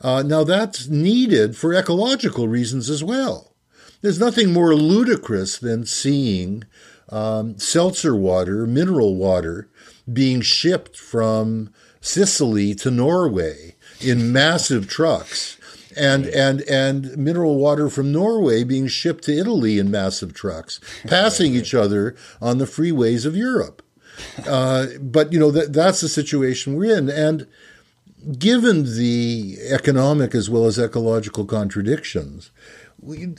Uh, 0.00 0.22
now, 0.22 0.42
that's 0.42 0.88
needed 0.88 1.56
for 1.56 1.72
ecological 1.72 2.48
reasons 2.48 2.90
as 2.90 3.04
well. 3.04 3.54
There's 4.00 4.18
nothing 4.18 4.52
more 4.52 4.74
ludicrous 4.74 5.58
than 5.58 5.86
seeing 5.86 6.64
um, 7.12 7.58
seltzer 7.58 8.16
water, 8.16 8.66
mineral 8.66 9.14
water, 9.14 9.68
being 10.10 10.40
shipped 10.40 10.96
from 10.96 11.72
Sicily 12.00 12.74
to 12.76 12.90
Norway 12.90 13.76
in 14.00 14.32
massive 14.32 14.88
trucks. 14.88 15.58
And, 15.94 16.24
and, 16.26 16.62
and 16.62 17.18
mineral 17.18 17.58
water 17.58 17.90
from 17.90 18.12
Norway 18.12 18.64
being 18.64 18.88
shipped 18.88 19.24
to 19.24 19.36
Italy 19.36 19.78
in 19.78 19.90
massive 19.90 20.32
trucks, 20.32 20.80
passing 21.06 21.54
each 21.54 21.74
other 21.74 22.16
on 22.40 22.56
the 22.56 22.64
freeways 22.64 23.26
of 23.26 23.36
Europe. 23.36 23.82
Uh, 24.46 24.86
but, 25.00 25.34
you 25.34 25.38
know, 25.38 25.50
that, 25.50 25.74
that's 25.74 26.00
the 26.00 26.08
situation 26.08 26.76
we're 26.76 26.96
in. 26.96 27.10
And 27.10 27.46
given 28.38 28.96
the 28.96 29.58
economic 29.68 30.34
as 30.34 30.48
well 30.48 30.64
as 30.64 30.78
ecological 30.78 31.44
contradictions, 31.44 32.50
we, 32.98 33.34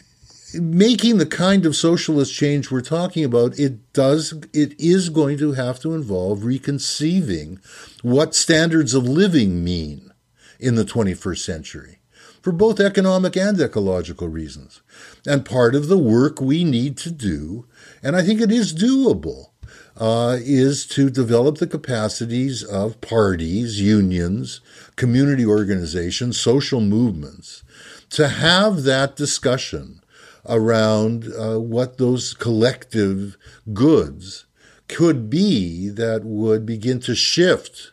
making 0.53 1.17
the 1.17 1.25
kind 1.25 1.65
of 1.65 1.75
socialist 1.75 2.33
change 2.33 2.69
we're 2.69 2.81
talking 2.81 3.23
about, 3.23 3.57
it 3.59 3.93
does, 3.93 4.33
it 4.53 4.79
is 4.79 5.09
going 5.09 5.37
to 5.37 5.53
have 5.53 5.79
to 5.81 5.93
involve 5.93 6.43
reconceiving 6.43 7.59
what 8.01 8.35
standards 8.35 8.93
of 8.93 9.07
living 9.07 9.63
mean 9.63 10.11
in 10.59 10.75
the 10.75 10.85
21st 10.85 11.39
century 11.39 11.99
for 12.41 12.51
both 12.51 12.80
economic 12.80 13.38
and 13.38 13.59
ecological 13.59 14.28
reasons. 14.28 14.82
And 15.25 15.45
part 15.45 15.75
of 15.75 15.88
the 15.88 15.97
work 15.97 16.41
we 16.41 16.63
need 16.63 16.97
to 16.97 17.11
do, 17.11 17.65
and 18.03 18.15
I 18.15 18.21
think 18.21 18.41
it 18.41 18.51
is 18.51 18.73
doable, 18.73 19.51
uh, 19.95 20.38
is 20.41 20.86
to 20.88 21.09
develop 21.09 21.57
the 21.57 21.67
capacities 21.67 22.63
of 22.63 22.99
parties, 22.99 23.80
unions, 23.80 24.59
community 24.95 25.45
organizations, 25.45 26.39
social 26.39 26.82
movements 26.82 27.63
to 28.09 28.28
have 28.28 28.84
that 28.84 29.15
discussion 29.15 30.03
around 30.47 31.25
uh, 31.37 31.59
what 31.59 31.97
those 31.97 32.33
collective 32.33 33.37
goods 33.73 34.45
could 34.87 35.29
be 35.29 35.89
that 35.89 36.23
would 36.23 36.65
begin 36.65 36.99
to 36.99 37.15
shift 37.15 37.91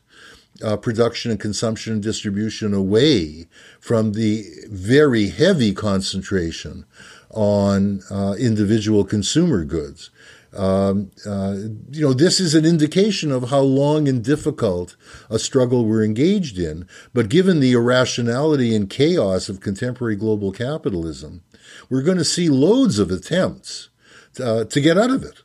uh, 0.62 0.76
production 0.76 1.30
and 1.30 1.40
consumption 1.40 1.94
and 1.94 2.02
distribution 2.02 2.74
away 2.74 3.46
from 3.78 4.12
the 4.12 4.44
very 4.68 5.28
heavy 5.28 5.72
concentration 5.72 6.84
on 7.30 8.02
uh, 8.10 8.34
individual 8.38 9.04
consumer 9.04 9.64
goods. 9.64 10.10
Um, 10.52 11.12
uh, 11.24 11.56
you 11.90 12.02
know, 12.02 12.12
this 12.12 12.40
is 12.40 12.54
an 12.56 12.64
indication 12.64 13.30
of 13.30 13.50
how 13.50 13.60
long 13.60 14.08
and 14.08 14.22
difficult 14.22 14.96
a 15.30 15.38
struggle 15.38 15.84
we're 15.84 16.02
engaged 16.02 16.58
in. 16.58 16.88
But 17.14 17.28
given 17.28 17.60
the 17.60 17.72
irrationality 17.72 18.74
and 18.74 18.90
chaos 18.90 19.48
of 19.48 19.60
contemporary 19.60 20.16
global 20.16 20.50
capitalism, 20.50 21.42
we're 21.88 22.02
going 22.02 22.18
to 22.18 22.24
see 22.24 22.48
loads 22.48 22.98
of 22.98 23.10
attempts 23.10 23.88
to, 24.34 24.46
uh, 24.46 24.64
to 24.64 24.80
get 24.80 24.98
out 24.98 25.10
of 25.10 25.22
it. 25.22 25.42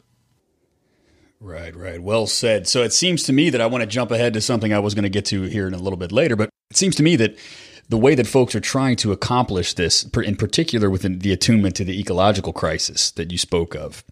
Right, 1.39 1.76
right. 1.76 2.01
Well 2.01 2.28
said. 2.28 2.67
So 2.67 2.82
it 2.82 2.93
seems 2.93 3.23
to 3.23 3.34
me 3.34 3.49
that 3.49 3.61
I 3.61 3.67
want 3.67 3.82
to 3.82 3.88
jump 3.88 4.09
ahead 4.11 4.34
to 4.34 4.41
something 4.41 4.73
I 4.73 4.80
was 4.80 4.95
going 4.95 5.03
to 5.03 5.09
get 5.09 5.26
to 5.26 5.43
here 5.43 5.67
in 5.67 5.73
a 5.73 5.78
little 5.78 5.97
bit 5.97 6.11
later, 6.11 6.36
but 6.36 6.49
it 6.71 6.78
seems 6.78 6.95
to 6.95 7.03
me 7.03 7.15
that 7.17 7.38
the 7.88 7.97
way 7.97 8.15
that 8.15 8.26
folks 8.26 8.55
are 8.55 8.59
trying 8.59 8.95
to 8.95 9.11
accomplish 9.11 9.73
this, 9.76 10.03
in 10.03 10.36
particular 10.38 10.89
within 10.89 11.19
the 11.19 11.32
attunement 11.32 11.76
to 11.76 11.84
the 11.84 11.99
ecological 11.99 12.51
crisis 12.51 13.11
that 13.11 13.32
you 13.32 13.38
spoke 13.38 13.76
of, 13.76 14.03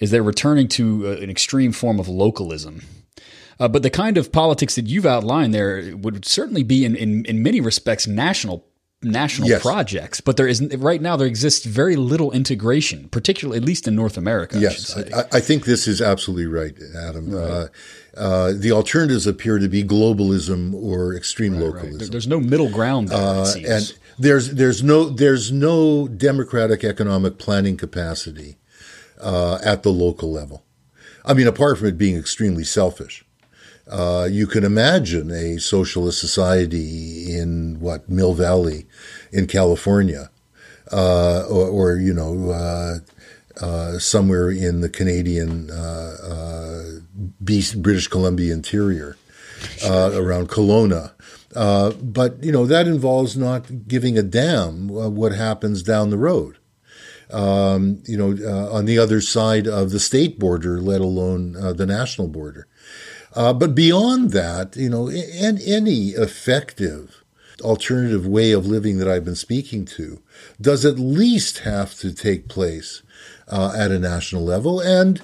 is 0.00 0.10
they're 0.10 0.22
returning 0.22 0.66
to 0.68 1.06
uh, 1.06 1.22
an 1.22 1.30
extreme 1.30 1.70
form 1.70 2.00
of 2.00 2.08
localism. 2.08 2.82
Uh, 3.60 3.68
but 3.68 3.82
the 3.82 3.90
kind 3.90 4.16
of 4.16 4.32
politics 4.32 4.74
that 4.74 4.86
you've 4.86 5.06
outlined 5.06 5.54
there 5.54 5.96
would 5.96 6.24
certainly 6.24 6.62
be, 6.62 6.84
in, 6.84 6.96
in, 6.96 7.24
in 7.26 7.42
many 7.42 7.60
respects, 7.60 8.06
national 8.06 8.66
national 9.02 9.48
yes. 9.48 9.62
projects, 9.62 10.20
but 10.20 10.36
there 10.36 10.46
isn't 10.46 10.78
right 10.80 11.00
now. 11.00 11.16
There 11.16 11.26
exists 11.26 11.64
very 11.64 11.96
little 11.96 12.32
integration, 12.32 13.08
particularly 13.08 13.58
at 13.58 13.64
least 13.64 13.88
in 13.88 13.94
North 13.94 14.16
America. 14.16 14.58
Yes, 14.58 14.96
I, 14.96 15.24
I, 15.32 15.40
think 15.40 15.64
this 15.64 15.88
is 15.88 16.02
absolutely 16.02 16.46
right, 16.46 16.74
Adam. 16.96 17.30
Right. 17.30 17.42
Uh, 17.42 17.68
uh, 18.16 18.52
the 18.54 18.72
alternatives 18.72 19.26
appear 19.26 19.58
to 19.58 19.68
be 19.68 19.82
globalism 19.82 20.74
or 20.74 21.14
extreme 21.14 21.54
right, 21.54 21.62
localism. 21.62 21.98
Right. 21.98 22.10
There's 22.10 22.26
no 22.26 22.40
middle 22.40 22.70
ground 22.70 23.08
there, 23.08 23.18
uh, 23.18 23.54
and 23.66 23.94
there's 24.18 24.50
there's 24.50 24.82
no 24.82 25.08
there's 25.08 25.50
no 25.50 26.06
democratic 26.06 26.84
economic 26.84 27.38
planning 27.38 27.76
capacity 27.76 28.58
uh, 29.20 29.58
at 29.64 29.82
the 29.82 29.90
local 29.90 30.30
level. 30.30 30.64
I 31.24 31.34
mean, 31.34 31.46
apart 31.46 31.78
from 31.78 31.88
it 31.88 31.98
being 31.98 32.16
extremely 32.16 32.64
selfish. 32.64 33.24
Uh, 33.90 34.28
you 34.30 34.46
can 34.46 34.62
imagine 34.62 35.32
a 35.32 35.58
socialist 35.58 36.20
society 36.20 37.34
in 37.36 37.80
what 37.80 38.08
Mill 38.08 38.34
Valley 38.34 38.86
in 39.32 39.48
California, 39.48 40.30
uh, 40.92 41.44
or, 41.50 41.68
or, 41.68 41.96
you 41.96 42.14
know 42.14 42.50
uh, 42.50 42.98
uh 43.60 43.98
somewhere 43.98 44.50
in 44.50 44.80
the 44.80 44.88
Canadian 44.88 45.70
uh, 45.70 47.00
British 47.40 48.06
Columbia 48.06 48.52
interior 48.52 49.16
around 49.84 50.48
Kelowna. 50.48 51.12
but 52.00 52.42
you 52.44 52.52
know 52.52 52.66
that 52.66 52.86
involves 52.86 53.36
not 53.36 53.88
giving 53.88 54.16
a 54.16 54.22
damn 54.22 54.86
what 54.86 55.32
happens 55.32 55.82
down 55.82 56.10
the 56.10 56.18
road. 56.18 56.58
Um, 57.32 58.02
you 58.06 58.16
know, 58.16 58.30
on 58.70 58.86
the 58.86 58.98
other 58.98 59.20
side 59.20 59.66
of 59.66 59.90
the 59.90 60.00
state 60.00 60.38
border, 60.38 60.80
let 60.80 61.00
alone 61.00 61.52
the 61.52 61.86
national 61.86 62.28
border. 62.28 62.68
Uh, 63.34 63.52
but 63.52 63.74
beyond 63.74 64.32
that, 64.32 64.76
you 64.76 64.88
know, 64.88 65.08
and 65.08 65.60
any 65.62 66.08
effective 66.10 67.22
alternative 67.60 68.26
way 68.26 68.52
of 68.52 68.66
living 68.66 68.98
that 68.98 69.08
I've 69.08 69.24
been 69.24 69.36
speaking 69.36 69.84
to 69.86 70.20
does 70.60 70.84
at 70.84 70.98
least 70.98 71.58
have 71.60 71.94
to 71.96 72.12
take 72.12 72.48
place 72.48 73.02
uh, 73.48 73.74
at 73.76 73.90
a 73.90 73.98
national 73.98 74.44
level. 74.44 74.80
And, 74.80 75.20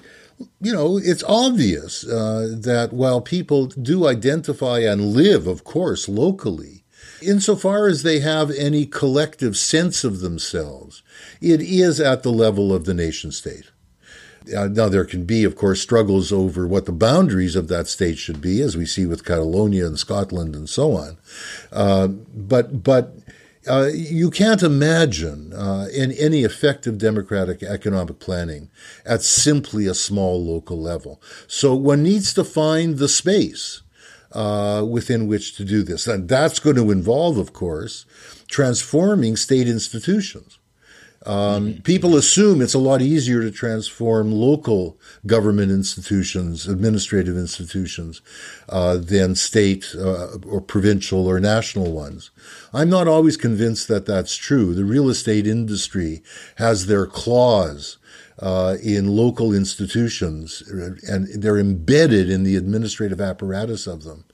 you 0.60 0.72
know, 0.72 0.98
it's 0.98 1.24
obvious 1.24 2.06
uh, 2.06 2.54
that 2.60 2.92
while 2.92 3.20
people 3.20 3.66
do 3.66 4.06
identify 4.06 4.80
and 4.80 5.12
live, 5.12 5.46
of 5.46 5.64
course, 5.64 6.08
locally, 6.08 6.84
insofar 7.22 7.86
as 7.86 8.02
they 8.02 8.20
have 8.20 8.50
any 8.50 8.86
collective 8.86 9.56
sense 9.56 10.04
of 10.04 10.20
themselves, 10.20 11.02
it 11.40 11.60
is 11.60 12.00
at 12.00 12.22
the 12.22 12.32
level 12.32 12.72
of 12.72 12.84
the 12.84 12.94
nation 12.94 13.32
state. 13.32 13.70
Uh, 14.54 14.68
now, 14.68 14.88
there 14.88 15.04
can 15.04 15.24
be, 15.24 15.44
of 15.44 15.56
course, 15.56 15.80
struggles 15.80 16.32
over 16.32 16.66
what 16.66 16.86
the 16.86 16.92
boundaries 16.92 17.56
of 17.56 17.68
that 17.68 17.88
state 17.88 18.18
should 18.18 18.40
be, 18.40 18.60
as 18.60 18.76
we 18.76 18.86
see 18.86 19.06
with 19.06 19.24
Catalonia 19.24 19.86
and 19.86 19.98
Scotland 19.98 20.54
and 20.54 20.68
so 20.68 20.92
on. 20.92 21.18
Uh, 21.72 22.08
but, 22.08 22.82
but 22.82 23.14
uh, 23.68 23.88
you 23.92 24.30
can't 24.30 24.62
imagine 24.62 25.52
uh, 25.52 25.88
in 25.92 26.12
any 26.12 26.44
effective 26.44 26.98
democratic 26.98 27.62
economic 27.62 28.20
planning 28.20 28.70
at 29.04 29.22
simply 29.22 29.86
a 29.86 29.94
small 29.94 30.44
local 30.44 30.80
level. 30.80 31.20
So 31.48 31.74
one 31.74 32.02
needs 32.02 32.32
to 32.34 32.44
find 32.44 32.98
the 32.98 33.08
space 33.08 33.82
uh, 34.32 34.84
within 34.88 35.26
which 35.26 35.56
to 35.56 35.64
do 35.64 35.82
this. 35.82 36.06
And 36.06 36.28
that's 36.28 36.60
going 36.60 36.76
to 36.76 36.90
involve, 36.90 37.38
of 37.38 37.52
course, 37.52 38.06
transforming 38.48 39.36
state 39.36 39.68
institutions. 39.68 40.58
Um, 41.26 41.80
people 41.82 42.16
assume 42.16 42.62
it's 42.62 42.74
a 42.74 42.78
lot 42.78 43.02
easier 43.02 43.42
to 43.42 43.50
transform 43.50 44.30
local 44.30 44.96
government 45.26 45.72
institutions, 45.72 46.68
administrative 46.68 47.36
institutions, 47.36 48.22
uh, 48.68 48.96
than 48.96 49.34
state 49.34 49.92
uh, 49.98 50.38
or 50.46 50.60
provincial 50.60 51.26
or 51.26 51.40
national 51.40 51.90
ones. 51.90 52.30
I'm 52.72 52.88
not 52.88 53.08
always 53.08 53.36
convinced 53.36 53.88
that 53.88 54.06
that's 54.06 54.36
true. 54.36 54.72
The 54.72 54.84
real 54.84 55.08
estate 55.08 55.48
industry 55.48 56.22
has 56.56 56.86
their 56.86 57.06
claws 57.06 57.98
uh, 58.38 58.76
in 58.82 59.16
local 59.16 59.52
institutions, 59.52 60.62
and 61.08 61.26
they're 61.42 61.58
embedded 61.58 62.30
in 62.30 62.44
the 62.44 62.56
administrative 62.56 63.20
apparatus 63.20 63.86
of 63.86 64.04
them 64.04 64.24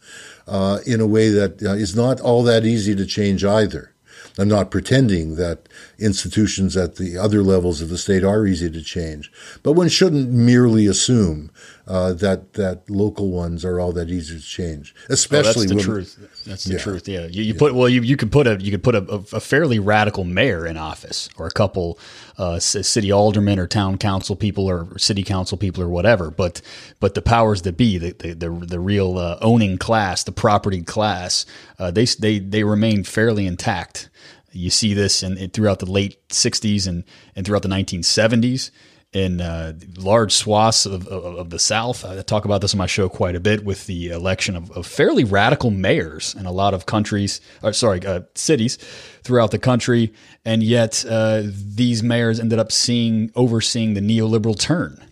uh, 0.46 0.78
in 0.84 1.00
a 1.00 1.06
way 1.06 1.28
that 1.28 1.62
uh, 1.62 1.72
is 1.72 1.94
not 1.94 2.20
all 2.20 2.42
that 2.42 2.64
easy 2.64 2.94
to 2.96 3.06
change 3.06 3.44
either. 3.44 3.91
I'm 4.38 4.48
not 4.48 4.70
pretending 4.70 5.36
that 5.36 5.68
institutions 5.98 6.76
at 6.76 6.96
the 6.96 7.18
other 7.18 7.42
levels 7.42 7.80
of 7.82 7.88
the 7.88 7.98
state 7.98 8.24
are 8.24 8.46
easy 8.46 8.70
to 8.70 8.82
change, 8.82 9.30
but 9.62 9.72
one 9.72 9.88
shouldn't 9.88 10.30
merely 10.30 10.86
assume 10.86 11.50
uh, 11.86 12.12
that 12.12 12.54
that 12.54 12.88
local 12.88 13.30
ones 13.30 13.64
are 13.64 13.80
all 13.80 13.92
that 13.92 14.08
easy 14.08 14.38
to 14.38 14.44
change. 14.44 14.94
Especially 15.08 15.66
oh, 15.66 15.68
that's 15.68 15.68
the 15.68 15.74
when, 15.76 15.84
truth. 15.84 16.44
That's 16.46 16.64
the 16.64 16.74
yeah. 16.74 16.78
truth. 16.78 17.08
Yeah, 17.08 17.26
you, 17.26 17.42
you 17.42 17.52
yeah. 17.52 17.58
put 17.58 17.74
well, 17.74 17.88
you, 17.88 18.02
you 18.02 18.16
could 18.16 18.30
put 18.30 18.46
a 18.46 18.56
you 18.60 18.70
could 18.70 18.82
put 18.82 18.94
a, 18.94 19.02
a 19.32 19.40
fairly 19.40 19.78
radical 19.78 20.24
mayor 20.24 20.66
in 20.66 20.76
office, 20.76 21.28
or 21.36 21.46
a 21.46 21.50
couple 21.50 21.98
uh, 22.38 22.58
city 22.58 23.10
aldermen 23.10 23.58
or 23.58 23.66
town 23.66 23.98
council 23.98 24.36
people 24.36 24.68
or 24.68 24.96
city 24.98 25.22
council 25.22 25.58
people 25.58 25.82
or 25.82 25.88
whatever. 25.88 26.30
But 26.30 26.62
but 27.00 27.14
the 27.14 27.22
powers 27.22 27.62
that 27.62 27.76
be, 27.76 27.98
the 27.98 28.12
the 28.12 28.34
the, 28.34 28.50
the 28.66 28.80
real 28.80 29.18
uh, 29.18 29.38
owning 29.40 29.76
class, 29.76 30.24
the 30.24 30.32
property 30.32 30.82
class, 30.82 31.44
uh, 31.78 31.90
they 31.90 32.04
they 32.04 32.38
they 32.38 32.64
remain 32.64 33.04
fairly 33.04 33.46
intact. 33.46 34.08
You 34.52 34.70
see 34.70 34.94
this 34.94 35.22
in, 35.22 35.38
in, 35.38 35.50
throughout 35.50 35.78
the 35.78 35.90
late 35.90 36.28
60s 36.28 36.86
and, 36.86 37.04
and 37.34 37.46
throughout 37.46 37.62
the 37.62 37.68
1970s 37.68 38.70
in 39.12 39.42
uh, 39.42 39.74
large 39.98 40.32
swaths 40.32 40.86
of, 40.86 41.06
of, 41.06 41.36
of, 41.36 41.50
the 41.50 41.58
South. 41.58 42.04
I 42.04 42.22
talk 42.22 42.46
about 42.46 42.62
this 42.62 42.72
on 42.72 42.78
my 42.78 42.86
show 42.86 43.10
quite 43.10 43.36
a 43.36 43.40
bit 43.40 43.62
with 43.62 43.86
the 43.86 44.08
election 44.08 44.56
of, 44.56 44.70
of 44.70 44.86
fairly 44.86 45.22
radical 45.22 45.70
mayors 45.70 46.34
in 46.34 46.46
a 46.46 46.52
lot 46.52 46.72
of 46.72 46.86
countries, 46.86 47.40
or 47.62 47.74
sorry, 47.74 48.04
uh, 48.06 48.22
cities 48.34 48.78
throughout 49.22 49.50
the 49.50 49.58
country. 49.58 50.14
And 50.46 50.62
yet 50.62 51.04
uh, 51.06 51.42
these 51.44 52.02
mayors 52.02 52.40
ended 52.40 52.58
up 52.58 52.72
seeing, 52.72 53.30
overseeing 53.34 53.92
the 53.92 54.00
neoliberal 54.00 54.58
turn 54.58 55.04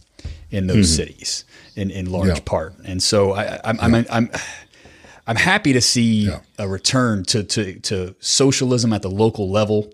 in 0.51 0.66
those 0.66 0.86
mm-hmm. 0.86 1.09
cities 1.09 1.45
in, 1.76 1.91
in 1.91 2.11
large 2.11 2.28
yeah. 2.28 2.41
part. 2.45 2.74
And 2.84 3.03
so 3.03 3.32
I, 3.32 3.61
I'm, 3.64 3.76
yeah. 3.76 3.82
I'm, 3.84 3.95
I'm 3.95 4.07
I'm 4.11 4.30
happy 5.36 5.72
to 5.72 5.80
see 5.80 6.26
yeah. 6.26 6.40
a 6.58 6.68
return 6.68 7.24
to, 7.24 7.44
to, 7.44 7.78
to 7.80 8.14
socialism 8.20 8.92
at 8.92 9.02
the 9.02 9.10
local 9.10 9.50
level. 9.50 9.92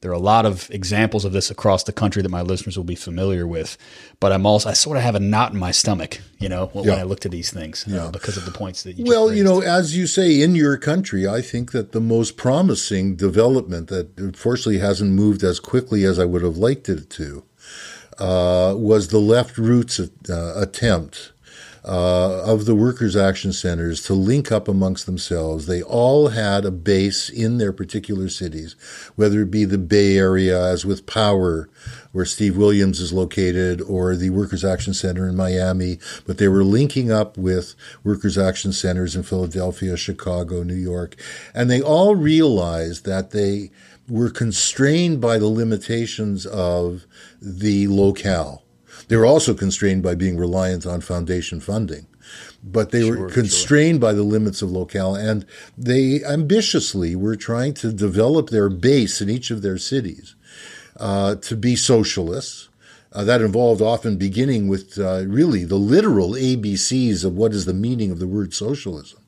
There 0.00 0.10
are 0.10 0.14
a 0.14 0.18
lot 0.18 0.44
of 0.44 0.70
examples 0.70 1.24
of 1.24 1.32
this 1.32 1.50
across 1.50 1.84
the 1.84 1.92
country 1.92 2.20
that 2.20 2.28
my 2.28 2.42
listeners 2.42 2.76
will 2.76 2.84
be 2.84 2.94
familiar 2.94 3.46
with, 3.46 3.78
but 4.20 4.32
I'm 4.32 4.44
also 4.44 4.68
I 4.68 4.74
sort 4.74 4.98
of 4.98 5.02
have 5.02 5.14
a 5.14 5.20
knot 5.20 5.54
in 5.54 5.58
my 5.58 5.70
stomach, 5.70 6.20
you 6.38 6.50
know, 6.50 6.66
when, 6.74 6.84
yeah. 6.84 6.96
I 6.96 7.04
look 7.04 7.20
to 7.20 7.30
these 7.30 7.50
things, 7.50 7.88
uh, 7.88 7.90
yeah. 7.90 8.04
uh, 8.04 8.10
because 8.10 8.36
of 8.36 8.44
the 8.44 8.50
points 8.50 8.82
that 8.82 8.98
you. 8.98 9.06
Well, 9.06 9.32
you 9.32 9.42
know, 9.42 9.62
as 9.62 9.96
you 9.96 10.06
say, 10.06 10.42
in 10.42 10.54
your 10.54 10.76
country, 10.76 11.26
I 11.26 11.40
think 11.40 11.72
that 11.72 11.92
the 11.92 12.02
most 12.02 12.36
promising 12.36 13.16
development 13.16 13.88
that 13.88 14.10
unfortunately 14.18 14.80
hasn't 14.80 15.12
moved 15.12 15.42
as 15.42 15.58
quickly 15.58 16.04
as 16.04 16.18
I 16.18 16.26
would 16.26 16.42
have 16.42 16.58
liked 16.58 16.90
it 16.90 17.08
to 17.08 17.44
uh, 18.18 18.74
was 18.76 19.08
the 19.08 19.20
LeftRoots 19.20 20.10
uh, 20.28 20.60
attempt 20.60 21.32
uh, 21.84 22.42
of 22.44 22.64
the 22.64 22.74
workers' 22.74 23.16
action 23.16 23.52
centers 23.52 24.02
to 24.02 24.14
link 24.14 24.50
up 24.50 24.68
amongst 24.68 25.04
themselves. 25.06 25.66
They 25.66 25.82
all 25.82 26.28
had 26.28 26.64
a 26.64 26.70
base 26.70 27.28
in 27.28 27.58
their 27.58 27.72
particular 27.72 28.28
cities, 28.28 28.74
whether 29.16 29.42
it 29.42 29.50
be 29.50 29.64
the 29.64 29.78
Bay 29.78 30.16
Area, 30.16 30.62
as 30.64 30.86
with 30.86 31.06
Power, 31.06 31.68
where 32.12 32.24
Steve 32.24 32.56
Williams 32.56 33.00
is 33.00 33.12
located, 33.12 33.82
or 33.82 34.16
the 34.16 34.30
Workers' 34.30 34.64
Action 34.64 34.94
Center 34.94 35.28
in 35.28 35.36
Miami. 35.36 35.98
But 36.26 36.38
they 36.38 36.48
were 36.48 36.64
linking 36.64 37.12
up 37.12 37.36
with 37.36 37.74
Workers' 38.02 38.38
Action 38.38 38.72
Centers 38.72 39.14
in 39.14 39.22
Philadelphia, 39.22 39.96
Chicago, 39.96 40.62
New 40.62 40.74
York, 40.74 41.16
and 41.54 41.70
they 41.70 41.82
all 41.82 42.16
realized 42.16 43.04
that 43.04 43.30
they 43.30 43.70
were 44.08 44.30
constrained 44.30 45.20
by 45.20 45.38
the 45.38 45.46
limitations 45.46 46.46
of 46.46 47.06
the 47.40 47.88
locale. 47.88 48.63
They 49.08 49.16
were 49.16 49.26
also 49.26 49.54
constrained 49.54 50.02
by 50.02 50.14
being 50.14 50.36
reliant 50.36 50.86
on 50.86 51.00
foundation 51.00 51.60
funding 51.60 52.06
but 52.62 52.90
they 52.90 53.02
sure, 53.02 53.20
were 53.20 53.30
constrained 53.30 53.96
sure. 53.96 54.08
by 54.08 54.12
the 54.12 54.22
limits 54.22 54.62
of 54.62 54.70
locale 54.70 55.14
and 55.14 55.44
they 55.76 56.24
ambitiously 56.24 57.14
were 57.14 57.36
trying 57.36 57.74
to 57.74 57.92
develop 57.92 58.50
their 58.50 58.68
base 58.68 59.20
in 59.20 59.28
each 59.28 59.50
of 59.50 59.62
their 59.62 59.78
cities 59.78 60.34
uh, 60.98 61.34
to 61.36 61.56
be 61.56 61.76
socialists. 61.76 62.68
Uh, 63.12 63.22
that 63.22 63.40
involved 63.40 63.80
often 63.80 64.16
beginning 64.16 64.66
with 64.66 64.98
uh, 64.98 65.24
really 65.26 65.64
the 65.64 65.76
literal 65.76 66.30
ABCs 66.30 67.24
of 67.24 67.36
what 67.36 67.52
is 67.52 67.64
the 67.64 67.72
meaning 67.72 68.10
of 68.10 68.18
the 68.18 68.26
word 68.26 68.52
socialism 68.52 69.20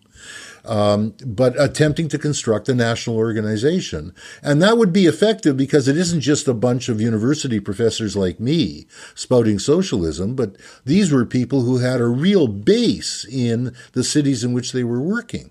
um, 0.66 1.14
but 1.24 1.58
attempting 1.60 2.08
to 2.08 2.18
construct 2.18 2.68
a 2.68 2.74
national 2.74 3.16
organization. 3.16 4.14
And 4.42 4.60
that 4.62 4.76
would 4.76 4.92
be 4.92 5.06
effective 5.06 5.56
because 5.56 5.88
it 5.88 5.96
isn't 5.96 6.20
just 6.20 6.48
a 6.48 6.54
bunch 6.54 6.88
of 6.88 7.00
university 7.00 7.60
professors 7.60 8.16
like 8.16 8.40
me 8.40 8.86
spouting 9.14 9.58
socialism, 9.58 10.34
but 10.34 10.56
these 10.84 11.12
were 11.12 11.24
people 11.24 11.62
who 11.62 11.78
had 11.78 12.00
a 12.00 12.06
real 12.06 12.48
base 12.48 13.24
in 13.24 13.74
the 13.92 14.04
cities 14.04 14.44
in 14.44 14.52
which 14.52 14.72
they 14.72 14.84
were 14.84 15.00
working. 15.00 15.50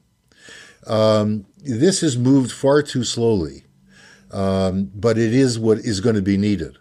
Um, 0.85 1.45
this 1.57 2.01
has 2.01 2.17
moved 2.17 2.51
far 2.51 2.83
too 2.83 3.03
slowly, 3.03 3.63
um, 4.31 4.91
but 4.93 5.17
it 5.17 5.33
is 5.33 5.57
what 5.57 5.79
is 5.79 5.99
going 5.99 6.15
to 6.15 6.21
be 6.21 6.37
needed. 6.37 6.77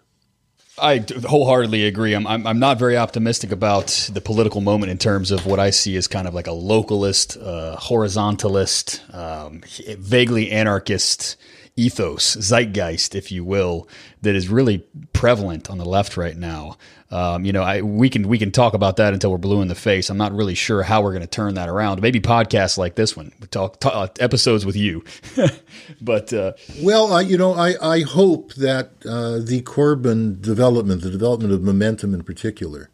I 0.77 1.05
wholeheartedly 1.25 1.85
agree. 1.85 2.13
I'm, 2.13 2.27
I'm, 2.27 2.45
I'm 2.45 2.59
not 2.59 2.77
very 2.77 2.97
optimistic 2.97 3.51
about 3.51 3.87
the 4.11 4.19
political 4.19 4.59
moment 4.59 4.91
in 4.91 4.97
terms 4.97 5.31
of 5.31 5.45
what 5.45 5.59
I 5.59 5.69
see 5.69 5.95
as 5.95 6.07
kind 6.07 6.27
of 6.27 6.33
like 6.33 6.47
a 6.47 6.51
localist, 6.51 7.37
uh, 7.41 7.77
horizontalist, 7.77 9.13
um, 9.13 9.61
vaguely 9.97 10.51
anarchist 10.51 11.37
ethos, 11.77 12.37
zeitgeist, 12.37 13.15
if 13.15 13.31
you 13.31 13.43
will, 13.43 13.87
that 14.21 14.33
is 14.33 14.47
really 14.47 14.79
prevalent 15.11 15.69
on 15.69 15.77
the 15.77 15.85
left 15.85 16.15
right 16.15 16.37
now. 16.37 16.77
Um, 17.11 17.45
you 17.45 17.51
know, 17.51 17.63
I, 17.63 17.81
we 17.81 18.09
can 18.09 18.27
we 18.27 18.37
can 18.37 18.51
talk 18.51 18.73
about 18.73 18.97
that 18.97 19.13
until 19.13 19.31
we're 19.31 19.37
blue 19.37 19.61
in 19.61 19.67
the 19.67 19.75
face. 19.75 20.09
I'm 20.09 20.17
not 20.17 20.33
really 20.33 20.55
sure 20.55 20.83
how 20.83 21.01
we're 21.01 21.11
going 21.11 21.21
to 21.21 21.27
turn 21.27 21.53
that 21.55 21.69
around. 21.69 22.01
Maybe 22.01 22.19
podcasts 22.19 22.77
like 22.77 22.95
this 22.95 23.15
one, 23.15 23.31
talk, 23.51 23.79
talk 23.79 23.93
uh, 23.93 24.07
episodes 24.19 24.65
with 24.65 24.75
you. 24.75 25.03
but 26.01 26.33
uh, 26.33 26.53
well, 26.81 27.13
uh, 27.13 27.21
you 27.21 27.37
know, 27.37 27.53
I 27.53 27.75
I 27.81 28.01
hope 28.01 28.53
that 28.55 28.91
uh, 29.05 29.39
the 29.39 29.61
Corbyn 29.61 30.41
development, 30.41 31.01
the 31.01 31.11
development 31.11 31.53
of 31.53 31.61
momentum 31.61 32.13
in 32.13 32.23
particular. 32.23 32.89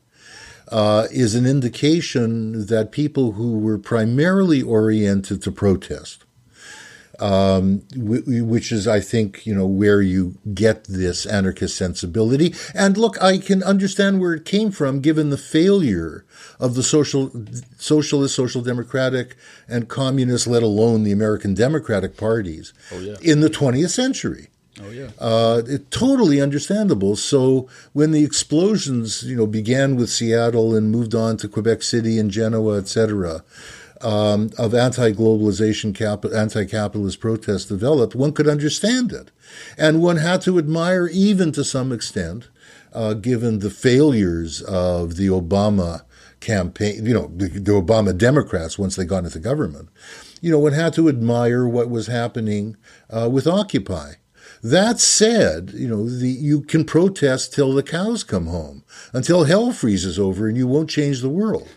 Uh, 0.68 1.06
is 1.12 1.36
an 1.36 1.46
indication 1.46 2.68
that 2.68 2.94
people 2.94 3.34
who 3.34 3.60
were 3.60 3.78
primarily 3.78 4.62
oriented 4.62 5.42
to 5.42 5.52
protest, 5.52 6.24
um, 7.22 7.84
which 7.96 8.72
is, 8.72 8.88
I 8.88 9.00
think, 9.00 9.46
you 9.46 9.54
know, 9.54 9.68
where 9.68 10.02
you 10.02 10.36
get 10.54 10.86
this 10.86 11.26
anarchist 11.26 11.78
sensibility. 11.78 12.54
And 12.74 12.98
look, 12.98 13.22
I 13.22 13.38
can 13.38 13.62
understand 13.64 14.20
where 14.20 14.34
it 14.34 14.44
came 14.44 14.72
from, 14.72 15.02
given 15.02 15.30
the 15.30 15.38
failure 15.38 16.26
of 16.60 16.74
the 16.74 16.84
social, 16.84 17.32
socialist, 17.78 18.36
social 18.36 18.62
democratic, 18.62 19.36
and 19.68 19.88
communist, 19.88 20.48
let 20.48 20.64
alone 20.64 21.04
the 21.04 21.12
American 21.12 21.54
Democratic 21.54 22.18
parties, 22.18 22.74
oh, 22.92 23.00
yeah. 23.00 23.16
in 23.22 23.42
the 23.42 23.50
20th 23.50 23.92
century. 23.92 24.48
Oh 24.82 24.90
yeah, 24.90 25.10
uh, 25.20 25.62
it, 25.68 25.92
totally 25.92 26.42
understandable. 26.42 27.18
So 27.18 27.68
when 27.92 28.12
the 28.12 28.24
explosions, 28.24 29.22
you 29.22 29.36
know, 29.36 29.46
began 29.46 29.98
with 29.98 30.10
Seattle 30.10 30.74
and 30.76 30.90
moved 30.90 31.14
on 31.14 31.36
to 31.38 31.50
Quebec 31.50 31.84
City 31.84 32.18
and 32.18 32.32
Genoa, 32.32 32.78
etc., 32.78 33.44
um, 34.04 34.50
of 34.58 34.74
anti-globalization, 34.74 35.94
cap- 35.96 36.26
anti-capitalist 36.26 37.20
protests 37.20 37.66
developed, 37.66 38.16
one 38.16 38.34
could 38.34 38.48
understand 38.48 39.12
it, 39.12 39.32
and 39.78 40.02
one 40.02 40.18
had 40.18 40.42
to 40.42 40.58
admire, 40.58 41.08
even 41.08 41.52
to 41.54 41.64
some 41.64 41.92
extent, 41.92 42.50
uh, 42.94 43.14
given 43.14 43.60
the 43.60 43.70
failures 43.70 44.62
of 44.62 45.16
the 45.16 45.28
Obama 45.28 46.04
campaign, 46.40 47.06
you 47.06 47.14
know, 47.14 47.32
the, 47.36 47.48
the 47.48 47.72
Obama 47.72 48.18
Democrats 48.18 48.78
once 48.78 48.96
they 48.96 49.06
got 49.06 49.24
into 49.24 49.40
government. 49.40 49.90
You 50.42 50.52
know, 50.52 50.60
one 50.60 50.74
had 50.74 50.94
to 50.94 51.08
admire 51.08 51.68
what 51.68 51.90
was 51.90 52.08
happening 52.08 52.76
uh, 53.10 53.30
with 53.32 53.46
Occupy. 53.48 54.14
That 54.64 55.00
said, 55.00 55.72
you 55.74 55.88
know, 55.88 56.08
the, 56.08 56.30
you 56.30 56.62
can 56.62 56.86
protest 56.86 57.54
till 57.54 57.74
the 57.74 57.82
cows 57.82 58.24
come 58.24 58.46
home, 58.46 58.84
until 59.12 59.46
hell 59.46 59.72
freezes 59.72 60.20
over, 60.20 60.48
and 60.48 60.56
you 60.56 60.68
won't 60.68 60.90
change 60.90 61.22
the 61.22 61.30
world. 61.30 61.68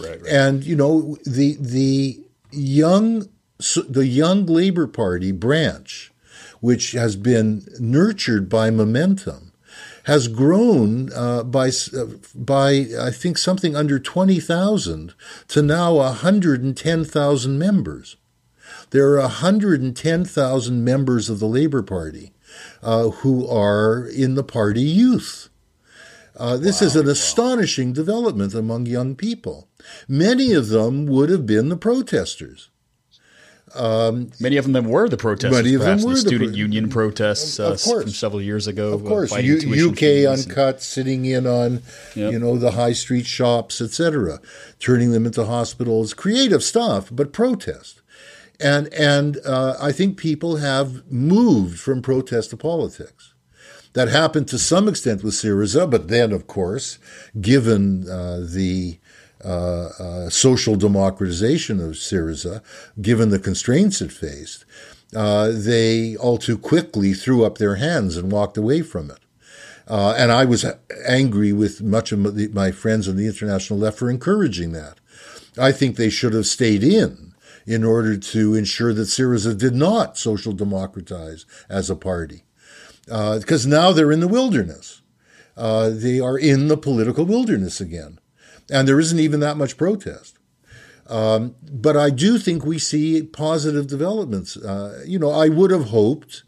right, 0.00 0.22
right. 0.22 0.32
And 0.32 0.64
you 0.64 0.76
know, 0.76 1.16
the 1.24 1.56
the 1.58 2.22
young 2.52 3.28
the 3.88 4.06
young 4.06 4.46
Labor 4.46 4.86
Party 4.86 5.32
branch, 5.32 6.12
which 6.60 6.92
has 6.92 7.16
been 7.16 7.66
nurtured 7.80 8.48
by 8.48 8.70
momentum, 8.70 9.52
has 10.04 10.28
grown 10.28 11.12
uh, 11.12 11.42
by 11.42 11.68
uh, 11.68 12.06
by 12.36 12.86
I 13.00 13.10
think 13.10 13.36
something 13.36 13.74
under 13.74 13.98
twenty 13.98 14.38
thousand 14.38 15.12
to 15.48 15.60
now 15.60 16.00
hundred 16.02 16.62
and 16.62 16.76
ten 16.76 17.04
thousand 17.04 17.58
members. 17.58 18.16
There 18.90 19.14
are 19.14 19.20
110,000 19.20 20.84
members 20.84 21.28
of 21.28 21.38
the 21.38 21.46
Labor 21.46 21.82
Party 21.82 22.32
uh, 22.82 23.08
who 23.08 23.46
are 23.48 24.06
in 24.06 24.34
the 24.34 24.44
party 24.44 24.82
youth. 24.82 25.48
Uh, 26.36 26.56
this 26.56 26.80
wow, 26.80 26.86
is 26.86 26.96
an 26.96 27.06
wow. 27.06 27.12
astonishing 27.12 27.92
development 27.92 28.54
among 28.54 28.86
young 28.86 29.14
people. 29.14 29.68
Many 30.06 30.52
of 30.52 30.68
them 30.68 31.06
would 31.06 31.30
have 31.30 31.46
been 31.46 31.68
the 31.68 31.76
protesters. 31.76 32.70
Um, 33.74 34.30
many 34.40 34.56
of 34.56 34.72
them 34.72 34.88
were 34.88 35.08
the 35.08 35.16
protesters. 35.16 35.62
Many 35.62 35.74
of 35.74 35.82
them 35.82 36.02
were 36.02 36.14
the 36.14 36.20
student 36.20 36.50
pro- 36.50 36.58
union 36.58 36.88
protests 36.88 37.60
uh, 37.60 37.76
from 37.76 38.08
several 38.08 38.40
years 38.40 38.66
ago. 38.66 38.92
Of 38.92 39.04
course, 39.04 39.36
U- 39.36 39.90
UK 39.90 40.26
uncut, 40.26 40.76
and, 40.76 40.82
sitting 40.82 41.24
in 41.26 41.46
on 41.46 41.82
yep. 42.14 42.32
you 42.32 42.38
know 42.38 42.56
the 42.56 42.72
high 42.72 42.92
street 42.92 43.26
shops, 43.26 43.80
etc., 43.80 44.40
turning 44.78 45.12
them 45.12 45.26
into 45.26 45.44
hospitals. 45.44 46.14
Creative 46.14 46.62
stuff, 46.62 47.08
but 47.12 47.32
protest. 47.32 47.97
And, 48.60 48.92
and 48.92 49.38
uh, 49.44 49.76
I 49.80 49.92
think 49.92 50.16
people 50.16 50.56
have 50.56 51.10
moved 51.10 51.78
from 51.78 52.02
protest 52.02 52.50
to 52.50 52.56
politics. 52.56 53.34
That 53.92 54.08
happened 54.08 54.48
to 54.48 54.58
some 54.58 54.88
extent 54.88 55.22
with 55.22 55.34
Syriza, 55.34 55.90
but 55.90 56.08
then, 56.08 56.32
of 56.32 56.46
course, 56.46 56.98
given 57.40 58.08
uh, 58.08 58.40
the 58.40 58.98
uh, 59.44 59.88
uh 60.00 60.30
social 60.30 60.74
democratization 60.74 61.78
of 61.80 61.92
Syriza, 61.92 62.60
given 63.00 63.30
the 63.30 63.38
constraints 63.38 64.00
it 64.02 64.12
faced, 64.12 64.64
uh, 65.14 65.50
they 65.54 66.16
all 66.16 66.38
too 66.38 66.58
quickly 66.58 67.14
threw 67.14 67.44
up 67.44 67.58
their 67.58 67.76
hands 67.76 68.16
and 68.16 68.32
walked 68.32 68.56
away 68.56 68.82
from 68.82 69.10
it. 69.10 69.20
Uh, 69.86 70.14
and 70.18 70.30
I 70.30 70.44
was 70.44 70.66
angry 71.06 71.52
with 71.52 71.80
much 71.82 72.12
of 72.12 72.18
my 72.52 72.72
friends 72.72 73.08
on 73.08 73.16
the 73.16 73.26
international 73.26 73.78
left 73.78 73.98
for 73.98 74.10
encouraging 74.10 74.72
that. 74.72 74.98
I 75.56 75.72
think 75.72 75.96
they 75.96 76.10
should 76.10 76.34
have 76.34 76.46
stayed 76.46 76.84
in 76.84 77.27
in 77.68 77.84
order 77.84 78.16
to 78.16 78.54
ensure 78.54 78.94
that 78.94 79.02
Syriza 79.02 79.56
did 79.56 79.74
not 79.74 80.16
social 80.16 80.54
democratize 80.54 81.44
as 81.68 81.90
a 81.90 81.96
party. 81.96 82.44
Because 83.04 83.66
uh, 83.66 83.68
now 83.68 83.92
they're 83.92 84.10
in 84.10 84.20
the 84.20 84.26
wilderness. 84.26 85.02
Uh, 85.54 85.90
they 85.90 86.18
are 86.18 86.38
in 86.38 86.68
the 86.68 86.78
political 86.78 87.26
wilderness 87.26 87.78
again. 87.78 88.20
And 88.70 88.88
there 88.88 88.98
isn't 88.98 89.18
even 89.20 89.40
that 89.40 89.58
much 89.58 89.76
protest. 89.76 90.38
Um, 91.08 91.56
but 91.70 91.94
I 91.94 92.08
do 92.08 92.38
think 92.38 92.64
we 92.64 92.78
see 92.78 93.22
positive 93.22 93.86
developments. 93.86 94.56
Uh, 94.56 95.02
you 95.06 95.18
know, 95.18 95.30
I 95.30 95.50
would 95.50 95.70
have 95.70 95.88
hoped 95.88 96.44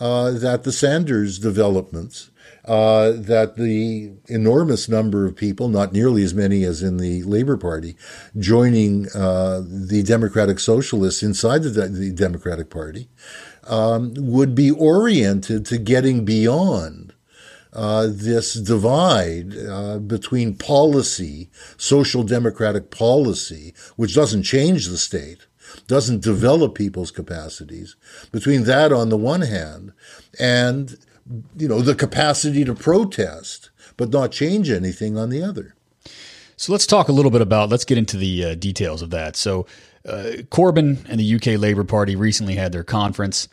uh, 0.00 0.32
that 0.32 0.64
the 0.64 0.72
Sanders 0.72 1.38
developments 1.38 2.30
uh, 2.66 3.12
that 3.12 3.56
the 3.56 4.12
enormous 4.26 4.88
number 4.88 5.24
of 5.24 5.36
people, 5.36 5.68
not 5.68 5.92
nearly 5.92 6.22
as 6.22 6.34
many 6.34 6.64
as 6.64 6.82
in 6.82 6.96
the 6.96 7.22
Labor 7.22 7.56
Party, 7.56 7.96
joining 8.38 9.06
uh, 9.14 9.62
the 9.66 10.02
Democratic 10.02 10.58
Socialists 10.58 11.22
inside 11.22 11.62
the, 11.62 11.88
the 11.88 12.10
Democratic 12.10 12.68
Party, 12.68 13.08
um, 13.68 14.14
would 14.16 14.54
be 14.54 14.70
oriented 14.70 15.64
to 15.66 15.78
getting 15.78 16.24
beyond 16.24 17.14
uh, 17.72 18.08
this 18.10 18.54
divide 18.54 19.54
uh, 19.56 19.98
between 19.98 20.56
policy, 20.56 21.50
social 21.76 22.22
democratic 22.22 22.90
policy, 22.90 23.74
which 23.96 24.14
doesn't 24.14 24.44
change 24.44 24.88
the 24.88 24.96
state, 24.96 25.46
doesn't 25.86 26.22
develop 26.22 26.74
people's 26.74 27.10
capacities, 27.10 27.94
between 28.32 28.64
that 28.64 28.92
on 28.92 29.08
the 29.10 29.16
one 29.16 29.42
hand 29.42 29.92
and 30.40 30.96
you 31.56 31.68
know, 31.68 31.80
the 31.80 31.94
capacity 31.94 32.64
to 32.64 32.74
protest, 32.74 33.70
but 33.96 34.10
not 34.10 34.32
change 34.32 34.70
anything 34.70 35.16
on 35.16 35.30
the 35.30 35.42
other. 35.42 35.74
So 36.56 36.72
let's 36.72 36.86
talk 36.86 37.08
a 37.08 37.12
little 37.12 37.30
bit 37.30 37.42
about, 37.42 37.68
let's 37.68 37.84
get 37.84 37.98
into 37.98 38.16
the 38.16 38.44
uh, 38.44 38.54
details 38.54 39.02
of 39.02 39.10
that. 39.10 39.36
So 39.36 39.66
uh, 40.08 40.42
Corbyn 40.50 41.04
and 41.08 41.20
the 41.20 41.34
UK 41.34 41.60
Labour 41.60 41.84
Party 41.84 42.16
recently 42.16 42.54
had 42.54 42.72
their 42.72 42.84
conference. 42.84 43.48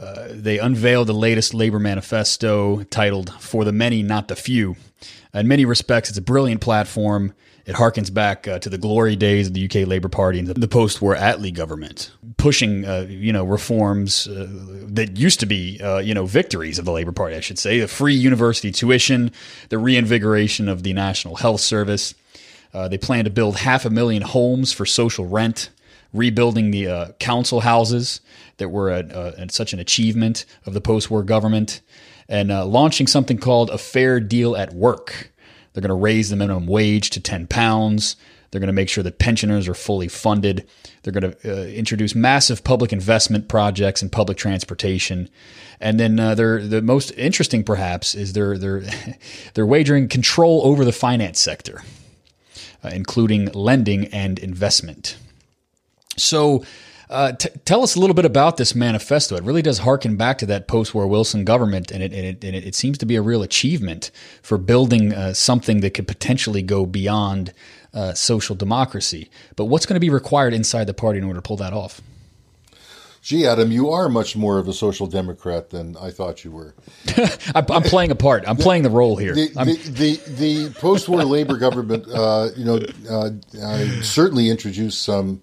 Uh, 0.00 0.28
they 0.30 0.58
unveiled 0.58 1.06
the 1.06 1.12
latest 1.12 1.54
labor 1.54 1.78
manifesto 1.78 2.82
titled 2.84 3.32
For 3.40 3.64
the 3.64 3.72
Many, 3.72 4.02
Not 4.02 4.28
the 4.28 4.34
Few. 4.34 4.76
In 5.34 5.46
many 5.46 5.64
respects, 5.64 6.08
it's 6.08 6.18
a 6.18 6.22
brilliant 6.22 6.60
platform. 6.60 7.34
It 7.64 7.76
harkens 7.76 8.12
back 8.12 8.48
uh, 8.48 8.58
to 8.58 8.68
the 8.68 8.78
glory 8.78 9.14
days 9.14 9.46
of 9.46 9.54
the 9.54 9.64
UK 9.64 9.86
Labour 9.86 10.08
Party 10.08 10.40
and 10.40 10.48
the 10.48 10.68
post-war 10.68 11.14
Attlee 11.14 11.54
government, 11.54 12.10
pushing 12.36 12.84
uh, 12.84 13.06
you 13.08 13.32
know 13.32 13.44
reforms 13.44 14.26
uh, 14.26 14.48
that 14.88 15.16
used 15.16 15.38
to 15.40 15.46
be 15.46 15.80
uh, 15.80 15.98
you 15.98 16.12
know 16.12 16.26
victories 16.26 16.78
of 16.80 16.84
the 16.84 16.92
Labour 16.92 17.12
Party, 17.12 17.36
I 17.36 17.40
should 17.40 17.58
say, 17.58 17.78
the 17.78 17.86
free 17.86 18.14
university 18.14 18.72
tuition, 18.72 19.30
the 19.68 19.78
reinvigoration 19.78 20.68
of 20.68 20.82
the 20.82 20.92
National 20.92 21.36
Health 21.36 21.60
Service. 21.60 22.14
Uh, 22.74 22.88
they 22.88 22.98
plan 22.98 23.24
to 23.24 23.30
build 23.30 23.58
half 23.58 23.84
a 23.84 23.90
million 23.90 24.22
homes 24.22 24.72
for 24.72 24.84
social 24.84 25.26
rent, 25.26 25.70
rebuilding 26.12 26.70
the 26.72 26.88
uh, 26.88 27.12
council 27.20 27.60
houses 27.60 28.20
that 28.56 28.70
were 28.70 28.90
a, 28.90 29.50
such 29.50 29.72
an 29.72 29.78
achievement 29.78 30.46
of 30.66 30.74
the 30.74 30.80
post-war 30.80 31.22
government, 31.22 31.80
and 32.28 32.48
launching 32.48 33.06
something 33.06 33.38
called 33.38 33.70
a 33.70 33.78
fair 33.78 34.20
deal 34.20 34.56
at 34.56 34.72
work 34.72 35.31
they're 35.72 35.82
going 35.82 35.88
to 35.88 35.94
raise 35.94 36.30
the 36.30 36.36
minimum 36.36 36.66
wage 36.66 37.10
to 37.10 37.20
10 37.20 37.46
pounds. 37.46 38.16
They're 38.50 38.60
going 38.60 38.68
to 38.68 38.74
make 38.74 38.90
sure 38.90 39.02
that 39.04 39.18
pensioners 39.18 39.66
are 39.66 39.74
fully 39.74 40.08
funded. 40.08 40.68
They're 41.02 41.12
going 41.12 41.32
to 41.32 41.62
uh, 41.62 41.66
introduce 41.68 42.14
massive 42.14 42.62
public 42.62 42.92
investment 42.92 43.48
projects 43.48 44.02
in 44.02 44.10
public 44.10 44.36
transportation. 44.36 45.30
And 45.80 45.98
then 45.98 46.20
uh, 46.20 46.34
they're, 46.34 46.62
the 46.62 46.82
most 46.82 47.12
interesting, 47.12 47.64
perhaps, 47.64 48.14
is 48.14 48.34
they're, 48.34 48.58
they're, 48.58 48.84
they're 49.54 49.66
wagering 49.66 50.08
control 50.08 50.60
over 50.64 50.84
the 50.84 50.92
finance 50.92 51.40
sector, 51.40 51.82
uh, 52.84 52.90
including 52.92 53.46
lending 53.52 54.06
and 54.08 54.38
investment. 54.38 55.16
So, 56.18 56.62
uh, 57.12 57.32
t- 57.32 57.50
tell 57.64 57.82
us 57.82 57.94
a 57.94 58.00
little 58.00 58.14
bit 58.14 58.24
about 58.24 58.56
this 58.56 58.74
manifesto. 58.74 59.36
It 59.36 59.44
really 59.44 59.62
does 59.62 59.80
harken 59.80 60.16
back 60.16 60.38
to 60.38 60.46
that 60.46 60.66
post-war 60.66 61.06
Wilson 61.06 61.44
government, 61.44 61.90
and 61.90 62.02
it, 62.02 62.12
and 62.12 62.24
it, 62.24 62.44
and 62.44 62.56
it 62.56 62.74
seems 62.74 62.98
to 62.98 63.06
be 63.06 63.16
a 63.16 63.22
real 63.22 63.42
achievement 63.42 64.10
for 64.42 64.56
building 64.58 65.12
uh, 65.14 65.34
something 65.34 65.80
that 65.80 65.90
could 65.90 66.08
potentially 66.08 66.62
go 66.62 66.86
beyond 66.86 67.52
uh, 67.92 68.14
social 68.14 68.56
democracy. 68.56 69.30
But 69.56 69.66
what's 69.66 69.84
going 69.84 69.94
to 69.94 70.00
be 70.00 70.10
required 70.10 70.54
inside 70.54 70.86
the 70.86 70.94
party 70.94 71.18
in 71.18 71.24
order 71.24 71.38
to 71.38 71.42
pull 71.42 71.58
that 71.58 71.74
off? 71.74 72.00
Gee, 73.20 73.46
Adam, 73.46 73.70
you 73.70 73.90
are 73.90 74.08
much 74.08 74.34
more 74.34 74.58
of 74.58 74.66
a 74.66 74.72
social 74.72 75.06
democrat 75.06 75.70
than 75.70 75.96
I 75.98 76.10
thought 76.10 76.44
you 76.44 76.50
were. 76.50 76.74
I'm 77.54 77.82
playing 77.82 78.10
a 78.10 78.16
part. 78.16 78.42
I'm 78.48 78.56
the, 78.56 78.62
playing 78.64 78.82
the 78.82 78.90
role 78.90 79.16
here. 79.16 79.34
The, 79.34 79.48
the, 79.48 79.90
the, 79.90 80.32
the, 80.32 80.70
post-war 80.80 81.22
labor 81.22 81.56
government, 81.56 82.04
uh, 82.12 82.48
you 82.56 82.64
know, 82.64 82.80
uh, 83.08 83.30
certainly 84.02 84.50
introduced 84.50 85.02
some 85.02 85.40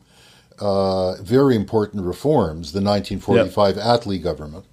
uh, 0.60 1.22
very 1.22 1.56
important 1.56 2.04
reforms, 2.06 2.72
the 2.72 2.82
1945 2.82 3.76
yep. 3.76 3.86
Attlee 3.86 4.22
government, 4.22 4.66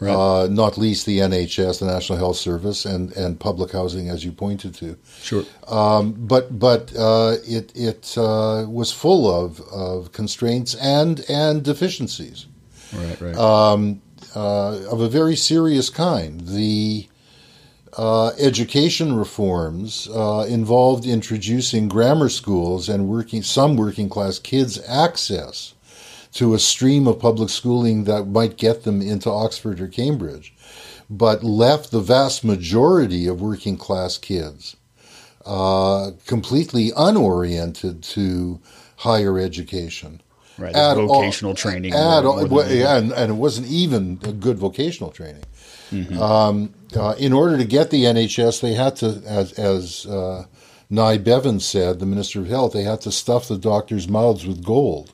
right. 0.00 0.12
uh, 0.14 0.46
not 0.48 0.78
least 0.78 1.06
the 1.06 1.18
NHS, 1.18 1.80
the 1.80 1.86
National 1.86 2.18
Health 2.18 2.36
Service, 2.36 2.84
and, 2.84 3.12
and 3.12 3.38
public 3.38 3.72
housing, 3.72 4.08
as 4.08 4.24
you 4.24 4.32
pointed 4.32 4.74
to. 4.76 4.96
Sure. 5.20 5.44
Um, 5.68 6.12
but 6.12 6.58
but 6.58 6.94
uh, 6.96 7.36
it 7.46 7.72
it 7.74 8.16
uh, 8.16 8.66
was 8.68 8.92
full 8.92 9.30
of, 9.32 9.60
of 9.72 10.12
constraints 10.12 10.74
and 10.74 11.24
and 11.28 11.62
deficiencies. 11.62 12.46
Right. 12.94 13.20
Right. 13.20 13.36
Um, 13.36 14.02
uh, 14.34 14.82
of 14.90 15.00
a 15.00 15.08
very 15.08 15.36
serious 15.36 15.90
kind. 15.90 16.40
The 16.42 17.08
uh, 17.96 18.28
education 18.38 19.16
reforms 19.16 20.08
uh, 20.14 20.46
involved 20.48 21.06
introducing 21.06 21.88
grammar 21.88 22.28
schools 22.28 22.88
and 22.88 23.08
working 23.08 23.42
some 23.42 23.76
working 23.76 24.08
class 24.08 24.38
kids 24.38 24.78
access 24.86 25.74
to 26.32 26.52
a 26.52 26.58
stream 26.58 27.06
of 27.06 27.18
public 27.18 27.48
schooling 27.48 28.04
that 28.04 28.26
might 28.26 28.58
get 28.58 28.84
them 28.84 29.00
into 29.00 29.30
Oxford 29.30 29.80
or 29.80 29.88
Cambridge, 29.88 30.54
but 31.08 31.42
left 31.42 31.90
the 31.90 32.00
vast 32.00 32.44
majority 32.44 33.26
of 33.26 33.40
working 33.40 33.78
class 33.78 34.18
kids 34.18 34.76
uh, 35.46 36.10
completely 36.26 36.92
unoriented 36.96 38.02
to 38.02 38.60
higher 38.96 39.38
education. 39.38 40.20
Right, 40.58 40.74
vocational 40.74 41.50
all, 41.50 41.54
training. 41.54 41.92
At 41.92 42.24
all, 42.24 42.46
well, 42.46 42.70
yeah, 42.70 42.96
and, 42.96 43.12
and, 43.12 43.30
it 43.30 43.34
wasn't 43.34 43.66
even 43.68 44.18
a 44.24 44.32
good 44.32 44.58
vocational 44.58 45.10
training. 45.10 45.44
Mm-hmm. 45.90 46.18
Um, 46.18 46.74
uh, 46.94 47.14
in 47.18 47.32
order 47.32 47.56
to 47.56 47.64
get 47.64 47.90
the 47.90 48.04
NHS, 48.04 48.60
they 48.60 48.74
had 48.74 48.96
to, 48.96 49.22
as, 49.26 49.52
as 49.52 50.06
uh, 50.06 50.44
Nye 50.88 51.18
Bevan 51.18 51.60
said, 51.60 51.98
the 51.98 52.06
Minister 52.06 52.40
of 52.40 52.46
Health, 52.46 52.72
they 52.72 52.84
had 52.84 53.00
to 53.02 53.12
stuff 53.12 53.48
the 53.48 53.58
doctors' 53.58 54.08
mouths 54.08 54.46
with 54.46 54.64
gold. 54.64 55.12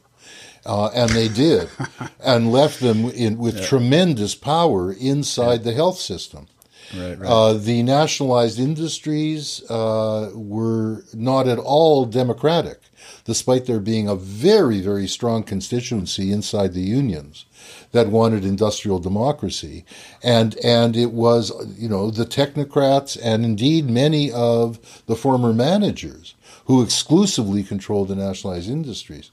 Uh, 0.64 0.90
and 0.94 1.10
they 1.10 1.28
did, 1.28 1.68
and 2.20 2.52
left 2.52 2.80
them 2.80 3.06
in, 3.06 3.36
with 3.38 3.56
yeah. 3.56 3.66
tremendous 3.66 4.34
power 4.34 4.92
inside 4.92 5.60
yeah. 5.60 5.64
the 5.64 5.72
health 5.72 5.98
system. 5.98 6.46
Right. 6.94 7.18
Uh, 7.22 7.54
the 7.54 7.82
nationalized 7.82 8.58
industries 8.58 9.62
uh, 9.70 10.30
were 10.34 11.04
not 11.14 11.48
at 11.48 11.58
all 11.58 12.04
democratic, 12.04 12.80
despite 13.24 13.66
there 13.66 13.80
being 13.80 14.08
a 14.08 14.14
very, 14.14 14.80
very 14.80 15.06
strong 15.06 15.42
constituency 15.42 16.30
inside 16.32 16.74
the 16.74 16.82
unions 16.82 17.46
that 17.92 18.08
wanted 18.08 18.44
industrial 18.44 18.98
democracy. 18.98 19.84
And, 20.22 20.56
and 20.64 20.96
it 20.96 21.12
was, 21.12 21.52
you 21.78 21.88
know, 21.88 22.10
the 22.10 22.26
technocrats 22.26 23.18
and 23.22 23.44
indeed 23.44 23.88
many 23.88 24.30
of 24.30 24.78
the 25.06 25.16
former 25.16 25.52
managers 25.52 26.34
who 26.66 26.82
exclusively 26.82 27.62
controlled 27.62 28.08
the 28.08 28.16
nationalized 28.16 28.70
industries. 28.70 29.30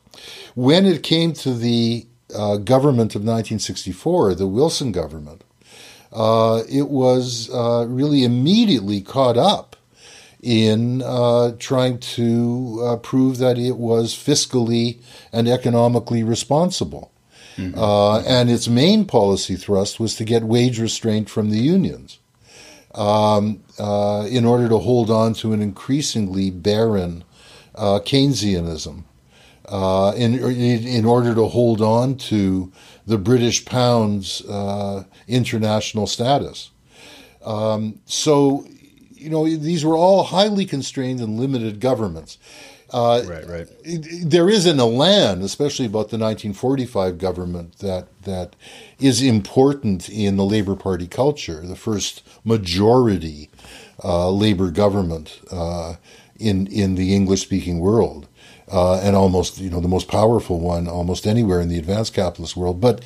When 0.56 0.86
it 0.86 1.04
came 1.04 1.34
to 1.34 1.54
the 1.54 2.08
uh, 2.34 2.58
government 2.58 3.16
of 3.16 3.22
1964, 3.22 4.36
the 4.36 4.48
Wilson 4.48 4.92
government, 4.92 5.44
uh, 6.12 6.64
it 6.70 6.90
was 6.90 7.50
uh, 7.54 7.86
really 7.88 8.24
immediately 8.24 9.02
caught 9.02 9.38
up 9.38 9.76
in 10.42 11.02
uh, 11.02 11.52
trying 11.60 12.00
to 12.00 12.82
uh, 12.84 12.96
prove 12.98 13.38
that 13.38 13.58
it 13.58 13.78
was 13.78 14.16
fiscally 14.16 15.00
and 15.34 15.48
economically 15.48 16.24
responsible. 16.24 17.12
Mm-hmm. 17.58 17.78
Uh, 17.78 18.20
and 18.22 18.50
its 18.50 18.68
main 18.68 19.06
policy 19.06 19.58
thrust 19.58 20.00
was 20.00 20.16
to 20.16 20.24
get 20.24 20.44
wage 20.44 20.80
restraint 20.80 21.30
from 21.30 21.50
the 21.50 21.58
unions 21.58 22.20
um, 22.96 23.64
uh, 23.78 24.26
in 24.30 24.46
order 24.46 24.70
to 24.70 24.78
hold 24.78 25.10
on 25.10 25.34
to 25.36 25.52
an 25.52 25.62
increasingly 25.62 26.50
barren 26.50 27.24
uh, 27.76 28.00
Keynesianism. 28.00 29.04
Uh, 29.66 30.14
in, 30.18 30.34
in 30.34 31.06
order 31.06 31.36
to 31.36 31.46
hold 31.46 31.80
on 31.80 32.16
to 32.16 32.72
the 33.10 33.18
British 33.18 33.66
pound's 33.66 34.46
uh, 34.46 35.04
international 35.28 36.06
status. 36.06 36.70
Um, 37.44 38.00
so, 38.06 38.68
you 39.12 39.32
know, 39.32 39.46
these 39.46 39.84
were 39.84 39.98
all 39.98 40.26
highly 40.26 40.66
constrained 40.66 41.20
and 41.20 41.40
limited 41.40 41.80
governments. 41.80 42.38
Uh, 42.92 43.24
right, 43.28 43.48
right. 43.48 43.68
There 43.84 44.48
is 44.48 44.68
an 44.68 44.80
elan, 44.80 45.42
especially 45.42 45.86
about 45.88 46.10
the 46.10 46.18
1945 46.18 47.18
government, 47.18 47.80
that 47.80 48.08
that 48.24 48.56
is 49.00 49.22
important 49.24 50.08
in 50.08 50.38
the 50.38 50.46
Labour 50.46 50.76
Party 50.76 51.08
culture. 51.08 51.62
The 51.66 51.76
first 51.76 52.24
majority 52.44 53.50
uh, 54.04 54.30
Labour 54.30 54.70
government 54.70 55.40
uh, 55.52 55.96
in 56.38 56.68
in 56.68 56.96
the 56.96 57.16
English 57.16 57.42
speaking 57.42 57.80
world, 57.80 58.28
uh, 58.72 59.00
and 59.02 59.16
almost 59.16 59.60
you 59.60 59.70
know 59.70 59.80
the 59.80 59.88
most 59.88 60.08
powerful 60.08 60.60
one 60.60 60.88
almost 60.88 61.26
anywhere 61.26 61.62
in 61.62 61.70
the 61.70 61.78
advanced 61.78 62.14
capitalist 62.14 62.56
world. 62.56 62.80
But 62.80 63.04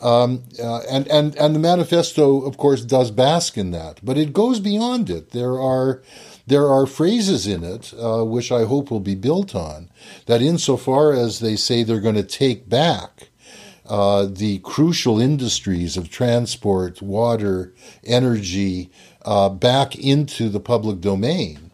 um, 0.00 0.44
uh, 0.62 0.80
and 0.90 1.08
and 1.08 1.36
and 1.36 1.54
the 1.54 1.60
manifesto, 1.60 2.42
of 2.42 2.56
course, 2.56 2.82
does 2.84 3.10
bask 3.10 3.58
in 3.58 3.72
that, 3.72 4.00
but 4.02 4.16
it 4.16 4.32
goes 4.32 4.60
beyond 4.60 5.10
it. 5.10 5.30
There 5.30 5.60
are 5.60 6.02
there 6.46 6.68
are 6.68 6.86
phrases 6.86 7.46
in 7.46 7.62
it, 7.64 7.92
uh, 7.94 8.24
which 8.24 8.50
I 8.50 8.64
hope 8.64 8.90
will 8.90 9.00
be 9.00 9.14
built 9.14 9.54
on, 9.54 9.90
that 10.26 10.40
insofar 10.40 11.12
as 11.12 11.40
they 11.40 11.56
say 11.56 11.82
they're 11.82 12.00
going 12.00 12.14
to 12.14 12.22
take 12.22 12.68
back 12.68 13.28
uh, 13.88 14.26
the 14.30 14.58
crucial 14.60 15.18
industries 15.18 15.96
of 15.96 16.10
transport, 16.10 17.02
water, 17.02 17.74
energy 18.04 18.90
uh, 19.24 19.48
back 19.48 19.96
into 19.96 20.48
the 20.48 20.60
public 20.60 21.00
domain, 21.00 21.67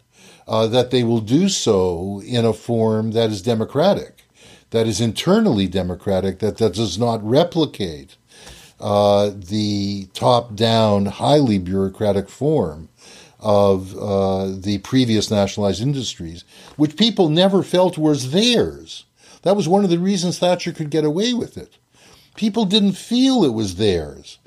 uh, 0.47 0.67
that 0.67 0.91
they 0.91 1.03
will 1.03 1.21
do 1.21 1.49
so 1.49 2.21
in 2.25 2.45
a 2.45 2.53
form 2.53 3.11
that 3.11 3.29
is 3.29 3.41
democratic, 3.41 4.23
that 4.69 4.87
is 4.87 5.01
internally 5.01 5.67
democratic, 5.67 6.39
that, 6.39 6.57
that 6.57 6.73
does 6.73 6.97
not 6.97 7.23
replicate 7.27 8.15
uh, 8.79 9.31
the 9.33 10.07
top 10.13 10.55
down, 10.55 11.05
highly 11.05 11.57
bureaucratic 11.57 12.29
form 12.29 12.89
of 13.39 13.95
uh, 13.97 14.47
the 14.47 14.79
previous 14.79 15.29
nationalized 15.29 15.81
industries, 15.81 16.43
which 16.75 16.97
people 16.97 17.29
never 17.29 17.63
felt 17.63 17.97
was 17.97 18.31
theirs. 18.31 19.05
That 19.43 19.55
was 19.55 19.67
one 19.67 19.83
of 19.83 19.89
the 19.89 19.99
reasons 19.99 20.39
Thatcher 20.39 20.71
could 20.71 20.89
get 20.89 21.05
away 21.05 21.33
with 21.33 21.57
it. 21.57 21.77
People 22.35 22.65
didn't 22.65 22.93
feel 22.93 23.43
it 23.43 23.53
was 23.53 23.75
theirs. 23.75 24.39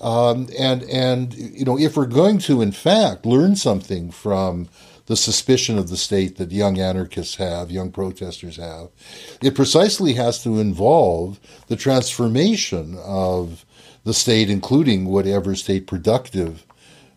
Um, 0.00 0.48
and 0.58 0.82
and 0.84 1.34
you 1.34 1.64
know 1.64 1.78
if 1.78 1.96
we're 1.96 2.06
going 2.06 2.38
to 2.40 2.62
in 2.62 2.72
fact 2.72 3.26
learn 3.26 3.54
something 3.54 4.10
from 4.10 4.68
the 5.10 5.16
suspicion 5.16 5.76
of 5.76 5.88
the 5.88 5.96
state 5.96 6.36
that 6.36 6.52
young 6.52 6.78
anarchists 6.78 7.34
have, 7.34 7.68
young 7.68 7.90
protesters 7.90 8.58
have, 8.58 8.90
it 9.42 9.56
precisely 9.56 10.12
has 10.12 10.40
to 10.40 10.60
involve 10.60 11.40
the 11.66 11.74
transformation 11.74 12.96
of 13.04 13.66
the 14.04 14.14
state, 14.14 14.48
including 14.48 15.06
whatever 15.06 15.56
state 15.56 15.88
productive 15.88 16.64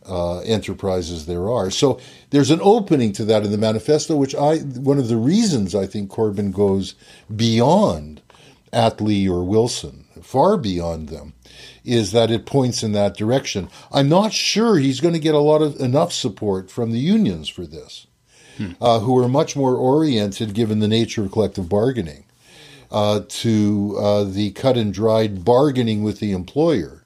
uh, 0.08 0.40
enterprises 0.40 1.28
there 1.28 1.52
are. 1.52 1.70
So 1.70 2.00
there's 2.32 2.50
an 2.50 2.62
opening 2.64 3.14
to 3.14 3.26
that 3.26 3.46
in 3.46 3.52
the 3.52 3.60
manifesto, 3.60 4.16
which 4.16 4.34
I 4.34 4.58
one 4.58 4.98
of 4.98 5.08
the 5.08 5.18
reasons 5.18 5.76
I 5.76 5.86
think 5.86 6.10
Corbyn 6.10 6.52
goes 6.52 6.96
beyond 7.36 8.24
Attlee 8.74 9.30
or 9.30 9.44
Wilson, 9.44 10.06
far 10.20 10.58
beyond 10.58 11.10
them, 11.10 11.34
is 11.84 12.12
that 12.12 12.32
it 12.32 12.46
points 12.46 12.84
in 12.84 12.92
that 12.94 13.18
direction. 13.18 13.70
I'm 13.92 14.10
not 14.10 14.34
sure 14.34 14.78
he's 14.78 15.02
going 15.02 15.14
to 15.14 15.20
get 15.20 15.36
a 15.36 15.40
lot 15.40 15.62
of 15.62 15.80
enough 15.80 16.14
support 16.14 16.72
from 16.72 16.92
the 16.92 17.00
unions 17.00 17.50
for 17.50 17.66
this, 17.66 18.08
hmm. 18.58 18.72
uh, 18.82 19.00
who 19.00 19.18
are 19.22 19.28
much 19.28 19.56
more 19.56 19.76
oriented, 19.76 20.54
given 20.54 20.80
the 20.80 20.88
nature 20.88 21.24
of 21.24 21.32
collective 21.32 21.68
bargaining, 21.68 22.26
uh, 22.92 23.22
to 23.28 23.98
uh, 24.00 24.24
the 24.24 24.52
cut 24.52 24.78
and 24.78 24.94
dried 24.94 25.44
bargaining 25.44 26.04
with 26.04 26.20
the 26.20 26.32
employer 26.32 27.04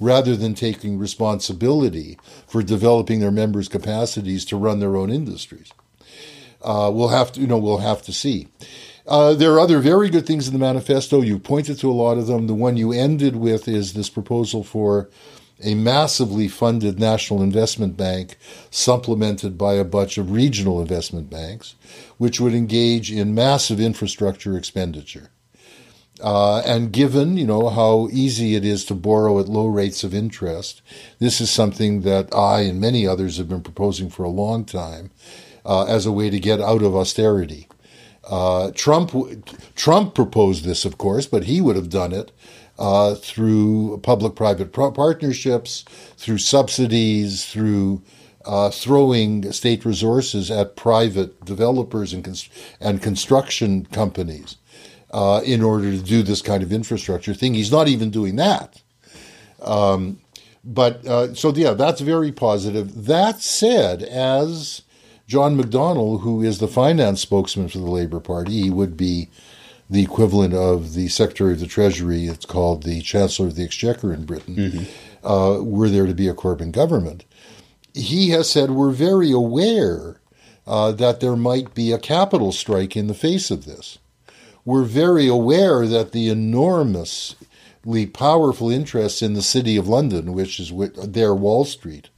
rather 0.00 0.36
than 0.36 0.54
taking 0.54 0.98
responsibility 0.98 2.18
for 2.46 2.62
developing 2.62 3.20
their 3.20 3.30
members' 3.30 3.68
capacities 3.68 4.44
to 4.44 4.56
run 4.56 4.78
their 4.78 4.96
own 4.96 5.10
industries. 5.10 5.72
Uh, 6.62 6.90
we'll 6.92 7.08
have 7.08 7.32
to, 7.32 7.40
you 7.40 7.46
know, 7.46 7.58
we'll 7.58 7.78
have 7.78 8.02
to 8.02 8.12
see. 8.12 8.48
Uh, 9.08 9.32
there 9.32 9.54
are 9.54 9.60
other 9.60 9.78
very 9.78 10.10
good 10.10 10.26
things 10.26 10.46
in 10.46 10.52
the 10.52 10.58
manifesto. 10.58 11.22
You 11.22 11.38
pointed 11.38 11.78
to 11.78 11.90
a 11.90 11.92
lot 11.92 12.18
of 12.18 12.26
them. 12.26 12.46
The 12.46 12.52
one 12.52 12.76
you 12.76 12.92
ended 12.92 13.36
with 13.36 13.66
is 13.66 13.94
this 13.94 14.10
proposal 14.10 14.62
for 14.62 15.08
a 15.64 15.74
massively 15.74 16.46
funded 16.46 17.00
national 17.00 17.42
investment 17.42 17.96
bank 17.96 18.36
supplemented 18.70 19.56
by 19.56 19.74
a 19.74 19.84
bunch 19.84 20.18
of 20.18 20.30
regional 20.30 20.80
investment 20.82 21.30
banks, 21.30 21.74
which 22.18 22.38
would 22.38 22.52
engage 22.52 23.10
in 23.10 23.34
massive 23.34 23.80
infrastructure 23.80 24.58
expenditure. 24.58 25.30
Uh, 26.22 26.58
and 26.66 26.92
given, 26.92 27.38
you 27.38 27.46
know, 27.46 27.70
how 27.70 28.08
easy 28.12 28.56
it 28.56 28.64
is 28.64 28.84
to 28.84 28.94
borrow 28.94 29.38
at 29.38 29.48
low 29.48 29.66
rates 29.66 30.04
of 30.04 30.12
interest, 30.12 30.82
this 31.18 31.40
is 31.40 31.48
something 31.48 32.02
that 32.02 32.28
I 32.34 32.60
and 32.60 32.78
many 32.78 33.06
others 33.06 33.38
have 33.38 33.48
been 33.48 33.62
proposing 33.62 34.10
for 34.10 34.24
a 34.24 34.28
long 34.28 34.66
time 34.66 35.12
uh, 35.64 35.84
as 35.84 36.04
a 36.04 36.12
way 36.12 36.28
to 36.28 36.38
get 36.38 36.60
out 36.60 36.82
of 36.82 36.94
austerity. 36.94 37.68
Uh, 38.28 38.70
Trump 38.74 39.12
Trump 39.74 40.14
proposed 40.14 40.64
this, 40.64 40.84
of 40.84 40.98
course, 40.98 41.26
but 41.26 41.44
he 41.44 41.60
would 41.60 41.76
have 41.76 41.88
done 41.88 42.12
it 42.12 42.30
uh, 42.78 43.14
through 43.14 43.98
public-private 44.02 44.72
partnerships, 44.72 45.84
through 46.16 46.38
subsidies, 46.38 47.46
through 47.46 48.02
uh, 48.44 48.70
throwing 48.70 49.50
state 49.52 49.84
resources 49.84 50.50
at 50.50 50.76
private 50.76 51.44
developers 51.44 52.12
and, 52.12 52.24
const- 52.24 52.50
and 52.80 53.02
construction 53.02 53.86
companies 53.86 54.56
uh, 55.10 55.40
in 55.44 55.62
order 55.62 55.90
to 55.90 56.02
do 56.02 56.22
this 56.22 56.42
kind 56.42 56.62
of 56.62 56.72
infrastructure 56.72 57.34
thing. 57.34 57.54
He's 57.54 57.72
not 57.72 57.88
even 57.88 58.10
doing 58.10 58.36
that. 58.36 58.82
Um, 59.60 60.20
but 60.64 61.06
uh, 61.06 61.34
so, 61.34 61.52
yeah, 61.54 61.72
that's 61.72 62.00
very 62.00 62.30
positive. 62.30 63.06
That 63.06 63.40
said, 63.40 64.02
as 64.02 64.82
John 65.28 65.56
McDonnell, 65.56 66.22
who 66.22 66.42
is 66.42 66.58
the 66.58 66.66
finance 66.66 67.20
spokesman 67.20 67.68
for 67.68 67.78
the 67.78 67.84
Labour 67.84 68.18
Party, 68.18 68.62
he 68.62 68.70
would 68.70 68.96
be 68.96 69.28
the 69.88 70.02
equivalent 70.02 70.54
of 70.54 70.94
the 70.94 71.06
Secretary 71.08 71.52
of 71.52 71.60
the 71.60 71.66
Treasury. 71.66 72.26
It's 72.26 72.44
called 72.44 72.82
the 72.82 73.00
Chancellor 73.02 73.46
of 73.46 73.54
the 73.54 73.62
Exchequer 73.62 74.12
in 74.12 74.24
Britain. 74.24 74.56
Mm-hmm. 74.56 75.26
Uh, 75.26 75.62
were 75.62 75.88
there 75.88 76.06
to 76.06 76.14
be 76.14 76.26
a 76.26 76.34
Corbyn 76.34 76.72
government, 76.72 77.24
he 77.94 78.30
has 78.30 78.50
said 78.50 78.70
we're 78.70 78.90
very 78.90 79.30
aware 79.30 80.20
uh, 80.66 80.90
that 80.92 81.20
there 81.20 81.36
might 81.36 81.74
be 81.74 81.92
a 81.92 81.98
capital 81.98 82.50
strike 82.50 82.96
in 82.96 83.06
the 83.06 83.14
face 83.14 83.50
of 83.50 83.64
this 83.64 83.98
we're 84.68 84.84
very 84.84 85.26
aware 85.26 85.86
that 85.86 86.12
the 86.12 86.28
enormously 86.28 88.04
powerful 88.12 88.68
interests 88.68 89.22
in 89.22 89.32
the 89.32 89.40
City 89.40 89.78
of 89.78 89.88
London, 89.88 90.34
which 90.34 90.60
is 90.60 90.70
their 91.02 91.34
Wall 91.34 91.64
Street, 91.64 92.10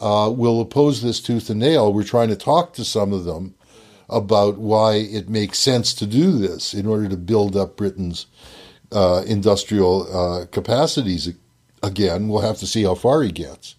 uh, 0.00 0.30
will 0.34 0.60
oppose 0.60 1.02
this 1.02 1.20
tooth 1.20 1.50
and 1.50 1.60
nail. 1.60 1.92
We're 1.92 2.04
trying 2.04 2.28
to 2.28 2.36
talk 2.36 2.72
to 2.74 2.84
some 2.84 3.12
of 3.12 3.24
them 3.24 3.54
about 4.08 4.58
why 4.58 4.94
it 4.94 5.28
makes 5.28 5.58
sense 5.58 5.92
to 5.94 6.06
do 6.06 6.32
this 6.32 6.74
in 6.74 6.86
order 6.86 7.08
to 7.08 7.16
build 7.16 7.56
up 7.56 7.76
Britain's 7.76 8.26
uh, 8.92 9.22
industrial 9.26 10.06
uh, 10.14 10.46
capacities 10.46 11.32
again. 11.82 12.28
We'll 12.28 12.42
have 12.42 12.58
to 12.58 12.66
see 12.66 12.84
how 12.84 12.94
far 12.94 13.22
he 13.22 13.32
gets. 13.32 13.74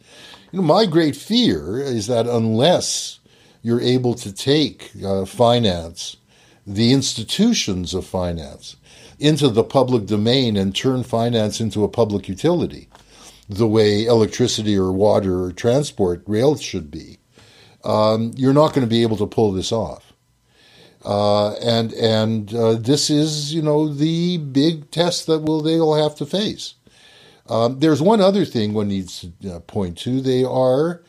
You 0.51 0.59
know, 0.59 0.65
my 0.65 0.85
great 0.85 1.15
fear 1.15 1.79
is 1.79 2.07
that 2.07 2.25
unless 2.25 3.19
you're 3.61 3.81
able 3.81 4.13
to 4.15 4.33
take 4.33 4.91
uh, 5.03 5.25
finance 5.25 6.17
the 6.65 6.91
institutions 6.91 7.93
of 7.93 8.05
finance 8.05 8.75
into 9.19 9.49
the 9.49 9.63
public 9.63 10.05
domain 10.05 10.57
and 10.57 10.75
turn 10.75 11.03
finance 11.03 11.61
into 11.61 11.83
a 11.83 11.89
public 11.89 12.27
utility, 12.27 12.89
the 13.49 13.67
way 13.67 14.05
electricity 14.05 14.77
or 14.77 14.91
water 14.91 15.43
or 15.43 15.51
transport 15.51 16.23
rail 16.27 16.55
should 16.57 16.91
be, 16.91 17.19
um, 17.83 18.33
you're 18.35 18.53
not 18.53 18.69
going 18.73 18.81
to 18.85 18.89
be 18.89 19.03
able 19.03 19.17
to 19.17 19.27
pull 19.27 19.51
this 19.51 19.71
off. 19.71 20.13
Uh, 21.05 21.53
and 21.55 21.93
and 21.93 22.53
uh, 22.53 22.73
this 22.75 23.09
is 23.09 23.53
you 23.53 23.61
know 23.61 23.87
the 23.93 24.37
big 24.37 24.91
test 24.91 25.27
that 25.27 25.39
will 25.39 25.61
they'll 25.61 25.95
have 25.95 26.15
to 26.15 26.25
face. 26.25 26.75
Um, 27.49 27.79
there's 27.79 28.01
one 28.01 28.21
other 28.21 28.45
thing 28.45 28.73
one 28.73 28.89
needs 28.89 29.25
to 29.41 29.55
uh, 29.55 29.59
point 29.61 29.97
to. 29.99 30.21
They 30.21 30.43
are 30.43 31.03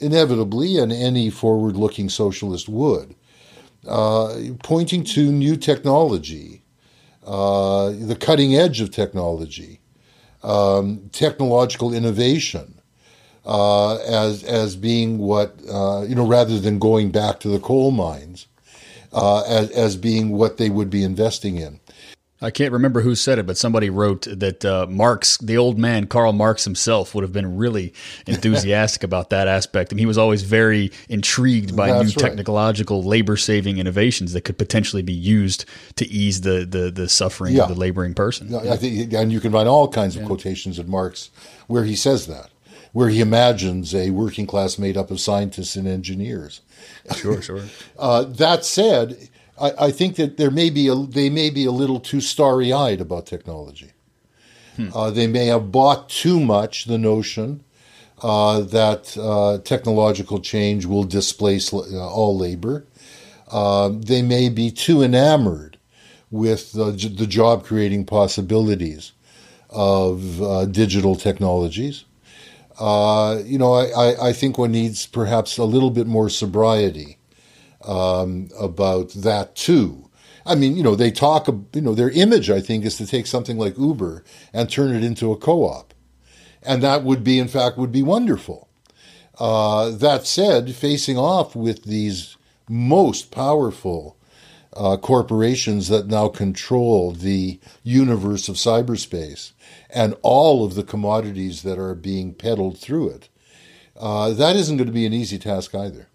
inevitably, 0.00 0.78
and 0.78 0.92
any 0.92 1.30
forward-looking 1.30 2.08
socialist 2.08 2.68
would, 2.68 3.14
uh, 3.88 4.36
pointing 4.64 5.04
to 5.04 5.32
new 5.32 5.56
technology, 5.56 6.62
uh, 7.26 7.90
the 7.90 8.16
cutting 8.18 8.56
edge 8.56 8.80
of 8.80 8.90
technology, 8.90 9.81
um, 10.42 11.10
technological 11.12 11.94
innovation, 11.94 12.80
uh, 13.46 13.96
as 13.96 14.44
as 14.44 14.76
being 14.76 15.18
what 15.18 15.56
uh, 15.70 16.02
you 16.08 16.14
know, 16.14 16.26
rather 16.26 16.58
than 16.60 16.78
going 16.78 17.10
back 17.10 17.40
to 17.40 17.48
the 17.48 17.60
coal 17.60 17.90
mines, 17.90 18.46
uh, 19.12 19.42
as 19.42 19.70
as 19.72 19.96
being 19.96 20.30
what 20.30 20.58
they 20.58 20.70
would 20.70 20.90
be 20.90 21.04
investing 21.04 21.56
in. 21.56 21.80
I 22.42 22.50
can't 22.50 22.72
remember 22.72 23.02
who 23.02 23.14
said 23.14 23.38
it, 23.38 23.46
but 23.46 23.56
somebody 23.56 23.88
wrote 23.88 24.26
that 24.28 24.64
uh, 24.64 24.86
Marx, 24.88 25.38
the 25.38 25.56
old 25.56 25.78
man, 25.78 26.08
Karl 26.08 26.32
Marx 26.32 26.64
himself, 26.64 27.14
would 27.14 27.22
have 27.22 27.32
been 27.32 27.56
really 27.56 27.94
enthusiastic 28.26 29.04
about 29.04 29.30
that 29.30 29.46
aspect. 29.46 29.92
And 29.92 30.00
he 30.00 30.06
was 30.06 30.18
always 30.18 30.42
very 30.42 30.90
intrigued 31.08 31.76
by 31.76 31.88
That's 31.88 32.16
new 32.16 32.22
right. 32.22 32.36
technological 32.36 33.02
labor 33.04 33.36
saving 33.36 33.78
innovations 33.78 34.32
that 34.32 34.40
could 34.40 34.58
potentially 34.58 35.02
be 35.02 35.12
used 35.12 35.64
to 35.96 36.06
ease 36.08 36.40
the, 36.40 36.66
the, 36.68 36.90
the 36.90 37.08
suffering 37.08 37.54
yeah. 37.54 37.62
of 37.62 37.68
the 37.68 37.76
laboring 37.76 38.14
person. 38.14 38.48
Yeah. 38.50 38.72
I 38.72 38.76
think, 38.76 39.12
and 39.12 39.32
you 39.32 39.38
can 39.38 39.52
find 39.52 39.68
all 39.68 39.88
kinds 39.88 40.16
of 40.16 40.22
yeah. 40.22 40.28
quotations 40.28 40.78
of 40.80 40.88
Marx 40.88 41.30
where 41.68 41.84
he 41.84 41.94
says 41.94 42.26
that, 42.26 42.50
where 42.92 43.08
he 43.08 43.20
imagines 43.20 43.94
a 43.94 44.10
working 44.10 44.46
class 44.46 44.78
made 44.78 44.96
up 44.96 45.10
of 45.10 45.20
scientists 45.20 45.76
and 45.76 45.86
engineers. 45.86 46.60
Sure, 47.14 47.40
sure. 47.40 47.62
uh, 47.98 48.24
that 48.24 48.64
said, 48.64 49.28
I, 49.62 49.86
I 49.86 49.90
think 49.92 50.16
that 50.16 50.36
there 50.36 50.50
may 50.50 50.68
be 50.68 50.88
a, 50.88 50.94
they 50.94 51.30
may 51.30 51.48
be 51.48 51.64
a 51.64 51.70
little 51.70 52.00
too 52.00 52.20
starry 52.20 52.72
eyed 52.72 53.00
about 53.00 53.26
technology. 53.26 53.92
Hmm. 54.76 54.88
Uh, 54.92 55.10
they 55.10 55.26
may 55.26 55.46
have 55.46 55.70
bought 55.70 56.08
too 56.08 56.40
much 56.40 56.86
the 56.86 56.98
notion 56.98 57.62
uh, 58.22 58.60
that 58.60 59.16
uh, 59.16 59.58
technological 59.58 60.40
change 60.40 60.84
will 60.86 61.04
displace 61.04 61.72
uh, 61.72 61.78
all 61.78 62.36
labor. 62.36 62.86
Uh, 63.48 63.90
they 63.92 64.22
may 64.22 64.48
be 64.48 64.70
too 64.70 65.02
enamored 65.02 65.78
with 66.30 66.72
the, 66.72 66.90
the 66.90 67.26
job 67.26 67.64
creating 67.64 68.06
possibilities 68.06 69.12
of 69.68 70.42
uh, 70.42 70.64
digital 70.66 71.14
technologies. 71.14 72.04
you 72.80 73.58
know, 73.58 73.74
I, 73.74 74.28
I 74.28 74.32
think 74.32 74.56
one 74.56 74.72
needs 74.72 75.06
perhaps 75.06 75.58
a 75.58 75.64
little 75.64 75.90
bit 75.90 76.06
more 76.06 76.30
sobriety 76.30 77.18
um, 77.86 78.48
about 78.58 79.10
that 79.10 79.54
too. 79.54 80.08
I 80.44 80.54
mean, 80.54 80.76
you 80.76 80.82
know, 80.82 80.96
they 80.96 81.10
talk, 81.10 81.46
you 81.46 81.80
know, 81.80 81.94
their 81.94 82.10
image, 82.10 82.50
I 82.50 82.60
think, 82.60 82.84
is 82.84 82.96
to 82.96 83.06
take 83.06 83.26
something 83.26 83.58
like 83.58 83.78
Uber 83.78 84.24
and 84.52 84.68
turn 84.68 84.94
it 84.94 85.04
into 85.04 85.32
a 85.32 85.36
co 85.36 85.64
op. 85.64 85.94
And 86.62 86.82
that 86.82 87.04
would 87.04 87.24
be, 87.24 87.38
in 87.38 87.48
fact, 87.48 87.78
would 87.78 87.92
be 87.92 88.02
wonderful. 88.02 88.68
Uh, 89.38 89.90
that 89.90 90.26
said, 90.26 90.74
facing 90.74 91.16
off 91.16 91.56
with 91.56 91.84
these 91.84 92.36
most 92.68 93.30
powerful 93.30 94.16
uh, 94.74 94.96
corporations 94.96 95.88
that 95.88 96.06
now 96.06 96.28
control 96.28 97.12
the 97.12 97.58
universe 97.82 98.48
of 98.48 98.56
cyberspace 98.56 99.52
and 99.90 100.16
all 100.22 100.64
of 100.64 100.74
the 100.74 100.82
commodities 100.82 101.62
that 101.62 101.78
are 101.78 101.94
being 101.94 102.34
peddled 102.34 102.78
through 102.78 103.08
it, 103.08 103.28
uh, 103.96 104.30
that 104.30 104.56
isn't 104.56 104.76
going 104.76 104.86
to 104.86 104.92
be 104.92 105.06
an 105.06 105.12
easy 105.12 105.38
task 105.38 105.74
either. 105.74 106.08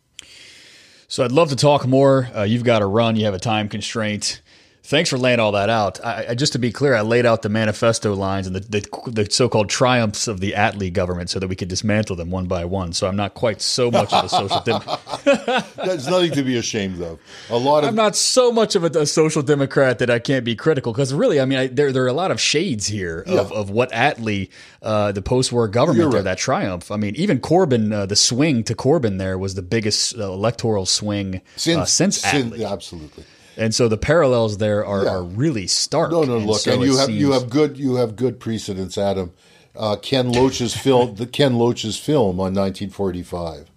So 1.09 1.23
I'd 1.23 1.31
love 1.31 1.49
to 1.49 1.55
talk 1.55 1.87
more. 1.87 2.29
Uh, 2.35 2.43
you've 2.43 2.65
got 2.65 2.79
to 2.79 2.85
run, 2.85 3.15
you 3.15 3.23
have 3.25 3.33
a 3.33 3.39
time 3.39 3.69
constraint. 3.69 4.41
Thanks 4.87 5.09
for 5.09 5.17
laying 5.17 5.41
all 5.41 5.51
that 5.51 5.69
out. 5.69 5.99
I, 6.01 6.27
I, 6.29 6.35
just 6.35 6.53
to 6.53 6.59
be 6.59 6.71
clear, 6.71 6.95
I 6.95 7.01
laid 7.01 7.25
out 7.25 7.41
the 7.41 7.49
manifesto 7.49 8.13
lines 8.13 8.47
and 8.47 8.55
the, 8.55 8.61
the, 8.61 9.11
the, 9.11 9.27
so-called 9.29 9.67
triumphs 9.67 10.29
of 10.29 10.39
the 10.39 10.53
Attlee 10.53 10.93
government 10.93 11.29
so 11.29 11.39
that 11.39 11.49
we 11.49 11.57
could 11.57 11.67
dismantle 11.67 12.15
them 12.15 12.31
one 12.31 12.45
by 12.45 12.63
one. 12.63 12.93
So 12.93 13.05
I'm 13.05 13.17
not 13.17 13.33
quite 13.33 13.61
so 13.61 13.91
much 13.91 14.13
of 14.13 14.23
a 14.23 14.29
social 14.29 14.61
democrat. 14.61 15.01
There's 15.75 16.07
nothing 16.07 16.31
to 16.31 16.41
be 16.41 16.55
ashamed 16.55 17.01
of. 17.01 17.19
A 17.49 17.57
lot 17.57 17.83
of 17.83 17.89
I'm 17.89 17.95
not 17.95 18.15
so 18.15 18.49
much 18.49 18.75
of 18.75 18.85
a, 18.85 18.99
a 19.01 19.05
social 19.05 19.41
democrat 19.41 19.99
that 19.99 20.09
I 20.09 20.19
can't 20.19 20.45
be 20.45 20.55
critical 20.55 20.93
because 20.93 21.13
really, 21.13 21.41
I 21.41 21.43
mean, 21.43 21.59
I, 21.59 21.67
there 21.67 21.91
there 21.91 22.05
are 22.05 22.07
a 22.07 22.13
lot 22.13 22.31
of 22.31 22.39
shades 22.39 22.87
here 22.87 23.25
of, 23.27 23.51
Yeah. 23.51 23.57
of 23.57 23.69
what 23.69 23.91
Attlee, 23.91 24.47
uh, 24.81 25.11
the 25.11 25.21
post-war 25.21 25.67
government, 25.67 26.13
right. 26.13 26.23
that 26.23 26.37
triumph. 26.37 26.91
I 26.91 26.95
mean, 26.95 27.13
even 27.17 27.41
Corbyn, 27.41 27.91
uh, 27.91 28.05
the 28.05 28.15
swing 28.15 28.63
to 28.63 28.73
Corbyn 28.73 29.17
there 29.17 29.37
was 29.37 29.55
the 29.55 29.61
biggest 29.61 30.17
uh, 30.17 30.31
electoral 30.31 30.85
swing 30.85 31.41
uh, 31.57 31.83
since 31.83 32.23
Attlee. 32.23 32.65
absolutely. 32.65 33.25
And 33.57 33.73
so 33.73 33.87
the 33.87 33.97
parallels 33.97 34.57
there 34.57 34.85
are, 34.85 35.03
Yeah. 35.03 35.09
are 35.15 35.23
really 35.23 35.67
stark. 35.67 36.11
No, 36.11 36.23
no. 36.23 36.37
And 36.37 36.45
Look, 36.45 36.59
so 36.59 36.73
and 36.73 36.83
you 36.83 36.97
have 36.97 37.09
you 37.09 37.31
have 37.31 37.49
good 37.49 37.77
you 37.77 37.95
have 37.95 38.15
good 38.15 38.39
precedents, 38.39 38.97
Adam. 38.97 39.33
Uh, 39.75 39.95
Ken 39.95 40.31
Loach's 40.31 40.75
film, 40.75 41.15
the 41.15 41.27
Ken 41.27 41.57
Loach's 41.57 41.97
film 41.99 42.39
on 42.39 42.53
1945, 42.55 43.69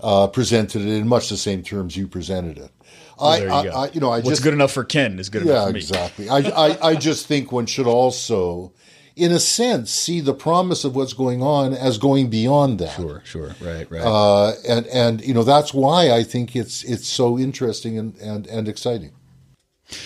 uh, 0.00 0.26
presented 0.26 0.82
it 0.82 0.88
in 0.88 1.08
much 1.08 1.28
the 1.30 1.36
same 1.36 1.62
terms 1.62 1.96
you 1.96 2.06
presented 2.06 2.58
it. 2.58 2.70
I, 3.18 3.38
there 3.38 3.48
you 3.48 3.54
I. 3.54 3.66
I, 3.68 3.90
you 3.92 4.00
know, 4.00 4.10
I 4.10 4.16
What's 4.16 4.28
just 4.30 4.42
good 4.42 4.54
enough 4.54 4.72
for 4.72 4.84
Ken 4.84 5.18
is 5.18 5.28
good 5.28 5.42
enough 5.42 5.66
for 5.68 5.72
me. 5.72 5.80
Yeah 5.80 5.84
exactly. 5.84 6.28
I, 6.28 6.38
I, 6.38 6.88
I 6.90 6.94
just 6.94 7.26
think 7.26 7.52
one 7.52 7.66
should 7.66 7.86
also, 7.86 8.72
in 9.16 9.32
a 9.32 9.40
sense, 9.40 9.90
see 9.90 10.20
the 10.20 10.34
promise 10.34 10.84
of 10.84 10.96
what's 10.96 11.12
going 11.12 11.42
on 11.42 11.74
as 11.74 11.98
going 11.98 12.30
beyond 12.30 12.78
that. 12.78 12.96
Sure, 12.96 13.22
sure, 13.24 13.54
right, 13.60 13.90
right. 13.90 14.02
Uh, 14.02 14.52
and 14.68 14.86
and 14.86 15.20
you 15.22 15.34
know 15.34 15.42
that's 15.42 15.74
why 15.74 16.10
I 16.10 16.22
think 16.22 16.56
it's 16.56 16.84
it's 16.84 17.08
so 17.08 17.38
interesting 17.38 17.98
and 17.98 18.16
and, 18.18 18.46
and 18.46 18.68
exciting. 18.68 19.12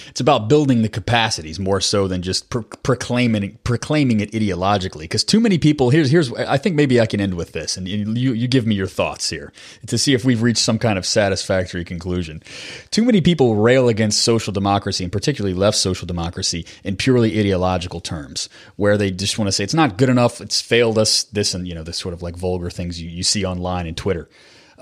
It's 0.08 0.20
about 0.20 0.48
building 0.48 0.82
the 0.82 0.88
capacities 0.88 1.58
more 1.58 1.80
so 1.80 2.08
than 2.08 2.22
just 2.22 2.50
pro- 2.50 2.62
proclaiming 2.62 3.58
proclaiming 3.64 4.20
it 4.20 4.32
ideologically. 4.32 5.00
Because 5.00 5.24
too 5.24 5.40
many 5.40 5.58
people 5.58 5.90
here's 5.90 6.10
here's 6.10 6.32
I 6.32 6.56
think 6.56 6.76
maybe 6.76 7.00
I 7.00 7.06
can 7.06 7.20
end 7.20 7.34
with 7.34 7.52
this, 7.52 7.76
and 7.76 7.88
you 7.88 8.32
you 8.32 8.48
give 8.48 8.66
me 8.66 8.74
your 8.74 8.86
thoughts 8.86 9.30
here 9.30 9.52
to 9.86 9.98
see 9.98 10.14
if 10.14 10.24
we've 10.24 10.42
reached 10.42 10.60
some 10.60 10.78
kind 10.78 10.98
of 10.98 11.06
satisfactory 11.06 11.84
conclusion. 11.84 12.42
Too 12.90 13.04
many 13.04 13.20
people 13.20 13.56
rail 13.56 13.88
against 13.88 14.22
social 14.22 14.52
democracy, 14.52 15.04
and 15.04 15.12
particularly 15.12 15.54
left 15.54 15.76
social 15.76 16.06
democracy, 16.06 16.66
in 16.82 16.96
purely 16.96 17.38
ideological 17.38 18.00
terms, 18.00 18.48
where 18.76 18.96
they 18.96 19.10
just 19.10 19.38
want 19.38 19.48
to 19.48 19.52
say 19.52 19.64
it's 19.64 19.74
not 19.74 19.96
good 19.96 20.08
enough, 20.08 20.40
it's 20.40 20.60
failed 20.60 20.98
us, 20.98 21.24
this 21.24 21.54
and 21.54 21.66
you 21.68 21.74
know 21.74 21.82
this 21.82 21.98
sort 21.98 22.14
of 22.14 22.22
like 22.22 22.36
vulgar 22.36 22.70
things 22.70 23.00
you, 23.00 23.08
you 23.08 23.22
see 23.22 23.44
online 23.44 23.86
and 23.86 23.96
Twitter. 23.96 24.28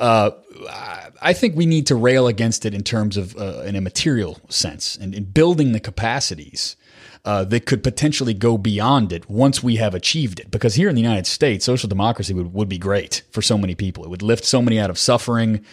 Uh, 0.03 0.33
I 1.23 1.33
think 1.33 1.55
we 1.55 1.65
need 1.65 1.87
to 1.87 1.95
rail 1.95 2.27
against 2.27 2.67
it 2.67 2.75
in 2.75 2.83
terms 2.83 3.17
of 3.17 3.37
uh, 3.37 3.63
in 3.63 3.77
a 3.77 3.81
material 3.81 4.41
sense 4.49 4.97
and 4.97 5.15
in 5.15 5.23
building 5.23 5.71
the 5.71 5.79
capacities 5.79 6.75
uh, 7.25 7.45
that 7.45 7.67
could 7.67 7.85
potentially 7.85 8.35
go 8.35 8.59
beyond 8.59 9.13
it 9.13 9.31
once 9.31 9.63
we 9.63 9.77
have 9.77 9.95
achieved 9.95 10.41
it. 10.41 10.51
Because 10.51 10.75
here 10.75 10.89
in 10.89 10.97
the 10.97 11.01
United 11.01 11.29
States, 11.29 11.65
social 11.65 11.89
democracy 11.89 12.35
would, 12.35 12.53
would 12.53 12.69
be 12.69 12.79
great 12.79 13.23
for 13.31 13.43
so 13.43 13.57
many 13.57 13.77
people. 13.77 14.03
It 14.03 14.11
would 14.11 14.23
lift 14.23 14.45
so 14.45 14.61
many 14.61 14.81
out 14.81 14.91
of 14.91 14.99
suffering. 14.99 15.65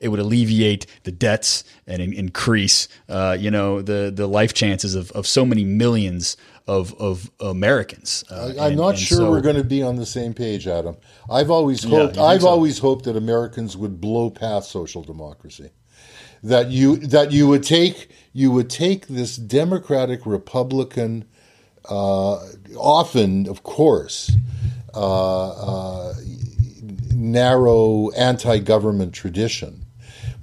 It 0.00 0.08
would 0.08 0.20
alleviate 0.20 0.86
the 1.02 1.12
debts 1.12 1.62
and 1.86 2.00
in- 2.00 2.14
increase, 2.14 2.88
uh, 3.10 3.36
you 3.38 3.50
know, 3.50 3.82
the 3.82 4.10
the 4.14 4.26
life 4.26 4.54
chances 4.54 4.94
of, 4.94 5.10
of 5.12 5.26
so 5.26 5.44
many 5.44 5.62
millions 5.62 6.38
of 6.66 6.94
of 7.00 7.30
Americans. 7.40 8.24
Uh, 8.30 8.52
I'm 8.58 8.68
and- 8.68 8.76
not 8.76 8.90
and 8.90 8.98
sure 8.98 9.18
so- 9.18 9.30
we're 9.30 9.40
going 9.42 9.56
to 9.56 9.64
be 9.64 9.82
on 9.82 9.96
the 9.96 10.06
same 10.06 10.32
page, 10.34 10.66
Adam. 10.66 10.96
I've 11.30 11.50
always 11.50 11.82
hoped. 11.84 12.14
think 12.14 12.24
I've 12.26 12.42
so? 12.42 12.48
always 12.48 12.78
hoped 12.78 13.04
that 13.04 13.16
Americans 13.16 13.76
would 13.76 14.00
blow 14.00 14.30
past 14.30 14.70
social 14.70 15.02
democracy. 15.02 15.70
That 16.42 16.70
you 16.70 16.96
that 16.96 17.32
you 17.32 17.48
would 17.48 17.62
take 17.62 18.10
you 18.32 18.50
would 18.50 18.68
take 18.68 19.06
this 19.06 19.36
democratic 19.36 20.26
republican, 20.26 21.24
uh, 21.88 22.38
often 22.76 23.46
of 23.48 23.62
course, 23.62 24.30
uh, 24.94 25.48
uh, 25.50 26.14
narrow 27.14 28.10
anti-government 28.10 29.12
tradition. 29.14 29.83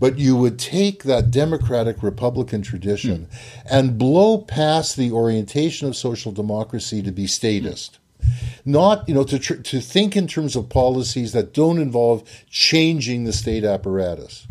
But 0.02 0.20
you 0.20 0.36
would 0.36 0.60
take 0.60 1.04
that 1.04 1.32
democratic 1.32 2.04
republican 2.04 2.64
tradition 2.64 3.26
hmm. 3.26 3.68
and 3.70 3.98
blow 3.98 4.40
past 4.40 4.98
the 4.98 5.12
orientation 5.12 5.88
of 5.88 5.96
social 5.96 6.34
democracy 6.34 7.02
to 7.04 7.12
be 7.12 7.28
statist. 7.28 8.00
Not, 8.66 9.08
you 9.08 9.16
know, 9.16 9.24
to, 9.24 9.40
tr- 9.40 9.56
to 9.56 9.80
think 9.80 10.18
in 10.18 10.28
terms 10.28 10.56
of 10.56 10.70
policies 10.70 11.32
that 11.32 11.54
don't 11.54 11.80
involve 11.80 12.24
changing 12.50 13.24
the 13.24 13.34
state 13.34 13.64
apparatus, 13.64 14.48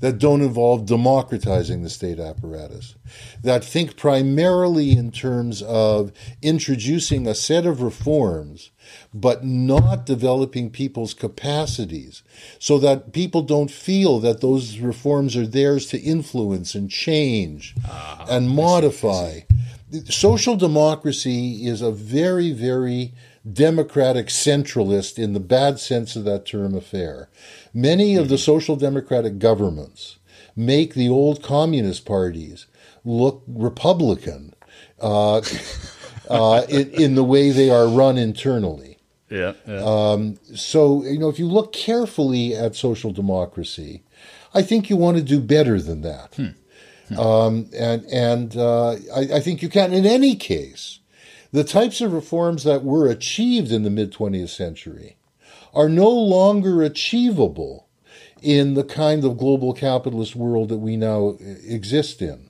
that 0.00 0.18
don't 0.18 0.40
involve 0.40 0.86
democratizing 0.86 1.82
the 1.82 1.90
state 1.90 2.18
apparatus, 2.18 2.94
that 3.42 3.64
think 3.64 3.96
primarily 3.96 4.92
in 4.92 5.10
terms 5.10 5.62
of 5.62 6.12
introducing 6.42 7.26
a 7.26 7.34
set 7.34 7.66
of 7.66 7.82
reforms 7.82 8.70
but 9.12 9.44
not 9.44 10.06
developing 10.06 10.70
people's 10.70 11.14
capacities 11.14 12.22
so 12.58 12.78
that 12.78 13.12
people 13.12 13.42
don't 13.42 13.70
feel 13.70 14.20
that 14.20 14.40
those 14.40 14.78
reforms 14.78 15.36
are 15.36 15.46
theirs 15.46 15.86
to 15.86 15.98
influence 16.00 16.74
and 16.74 16.90
change 16.90 17.74
and 18.28 18.48
modify. 18.50 19.40
Social 20.08 20.56
democracy 20.56 21.66
is 21.66 21.82
a 21.82 21.90
very, 21.90 22.52
very 22.52 23.12
democratic 23.50 24.26
centralist 24.26 25.18
in 25.18 25.32
the 25.32 25.40
bad 25.40 25.80
sense 25.80 26.14
of 26.14 26.24
that 26.24 26.46
term 26.46 26.74
affair. 26.74 27.28
Many 27.74 28.14
of 28.16 28.28
the 28.28 28.38
social 28.38 28.76
democratic 28.76 29.38
governments 29.38 30.18
make 30.54 30.94
the 30.94 31.08
old 31.08 31.42
communist 31.42 32.04
parties 32.04 32.66
look 33.04 33.42
Republican 33.48 34.54
uh, 35.00 35.42
uh, 36.30 36.62
in, 36.68 36.90
in 36.90 37.14
the 37.14 37.24
way 37.24 37.50
they 37.50 37.70
are 37.70 37.88
run 37.88 38.18
internally. 38.18 38.89
Yeah, 39.30 39.52
yeah. 39.66 39.78
So, 40.54 41.04
you 41.04 41.18
know, 41.18 41.28
if 41.28 41.38
you 41.38 41.46
look 41.46 41.72
carefully 41.72 42.54
at 42.54 42.74
social 42.74 43.12
democracy, 43.12 44.02
I 44.52 44.62
think 44.62 44.90
you 44.90 44.96
want 44.96 45.16
to 45.18 45.22
do 45.22 45.40
better 45.40 45.80
than 45.80 46.02
that. 46.02 46.36
Um, 47.18 47.68
and 47.76 48.04
and 48.06 48.56
uh, 48.56 48.90
I, 49.14 49.20
I 49.34 49.40
think 49.40 49.62
you 49.62 49.68
can. 49.68 49.92
In 49.92 50.06
any 50.06 50.36
case, 50.36 51.00
the 51.52 51.64
types 51.64 52.00
of 52.00 52.12
reforms 52.12 52.64
that 52.64 52.84
were 52.84 53.08
achieved 53.08 53.72
in 53.72 53.82
the 53.82 53.90
mid 53.90 54.12
20th 54.12 54.50
century 54.50 55.16
are 55.74 55.88
no 55.88 56.08
longer 56.08 56.82
achievable 56.82 57.88
in 58.42 58.74
the 58.74 58.84
kind 58.84 59.24
of 59.24 59.38
global 59.38 59.72
capitalist 59.72 60.34
world 60.34 60.68
that 60.68 60.78
we 60.78 60.96
now 60.96 61.30
uh, 61.30 61.54
exist 61.64 62.22
in. 62.22 62.49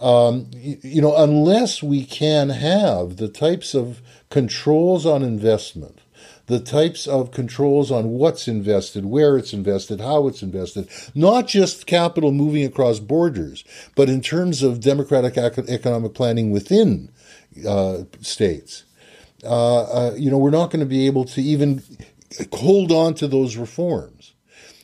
Um, 0.00 0.50
you, 0.54 0.78
you 0.82 1.02
know, 1.02 1.16
unless 1.16 1.82
we 1.82 2.04
can 2.04 2.50
have 2.50 3.16
the 3.16 3.28
types 3.28 3.74
of 3.74 4.00
controls 4.30 5.04
on 5.06 5.22
investment, 5.22 6.00
the 6.46 6.60
types 6.60 7.06
of 7.06 7.30
controls 7.30 7.90
on 7.90 8.10
what's 8.10 8.48
invested, 8.48 9.04
where 9.04 9.36
it's 9.36 9.52
invested, 9.52 10.00
how 10.00 10.26
it's 10.28 10.42
invested, 10.42 10.88
not 11.14 11.46
just 11.46 11.86
capital 11.86 12.32
moving 12.32 12.64
across 12.64 13.00
borders, 13.00 13.64
but 13.96 14.08
in 14.08 14.20
terms 14.20 14.62
of 14.62 14.80
democratic 14.80 15.36
ec- 15.36 15.68
economic 15.68 16.14
planning 16.14 16.50
within 16.50 17.10
uh, 17.66 18.04
states. 18.20 18.84
Uh, 19.44 19.82
uh, 19.82 20.14
you 20.16 20.30
know, 20.30 20.38
we're 20.38 20.50
not 20.50 20.70
going 20.70 20.80
to 20.80 20.86
be 20.86 21.06
able 21.06 21.24
to 21.24 21.40
even 21.40 21.82
hold 22.52 22.92
on 22.92 23.14
to 23.14 23.28
those 23.28 23.56
reforms. 23.56 24.17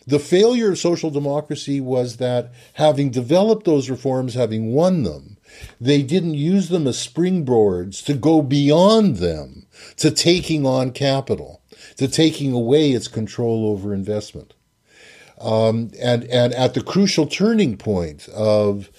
The 0.07 0.19
failure 0.19 0.73
of 0.73 0.79
social 0.79 1.11
democracy 1.11 1.81
was 1.81 2.19
that 2.19 2.53
having 2.75 3.11
developed 3.11 3.65
those 3.65 3.89
reforms, 3.89 4.35
having 4.35 4.73
won 4.73 5.03
them, 5.03 5.39
they 5.81 6.03
didn't 6.03 6.35
use 6.35 6.69
them 6.69 6.87
as 6.87 6.97
springboards 6.97 8.05
to 8.05 8.15
go 8.15 8.43
beyond 8.43 9.17
them 9.17 9.67
to 9.97 10.11
taking 10.11 10.67
on 10.67 10.93
capital, 10.93 11.63
to 11.97 12.09
taking 12.09 12.53
away 12.53 12.93
its 12.93 13.09
control 13.09 13.67
over 13.67 13.95
investment. 13.95 14.55
Um, 15.41 15.91
and, 16.01 16.25
and 16.25 16.53
at 16.55 16.75
the 16.75 16.83
crucial 16.83 17.27
turning 17.27 17.77
point 17.77 18.29
of 18.29 18.91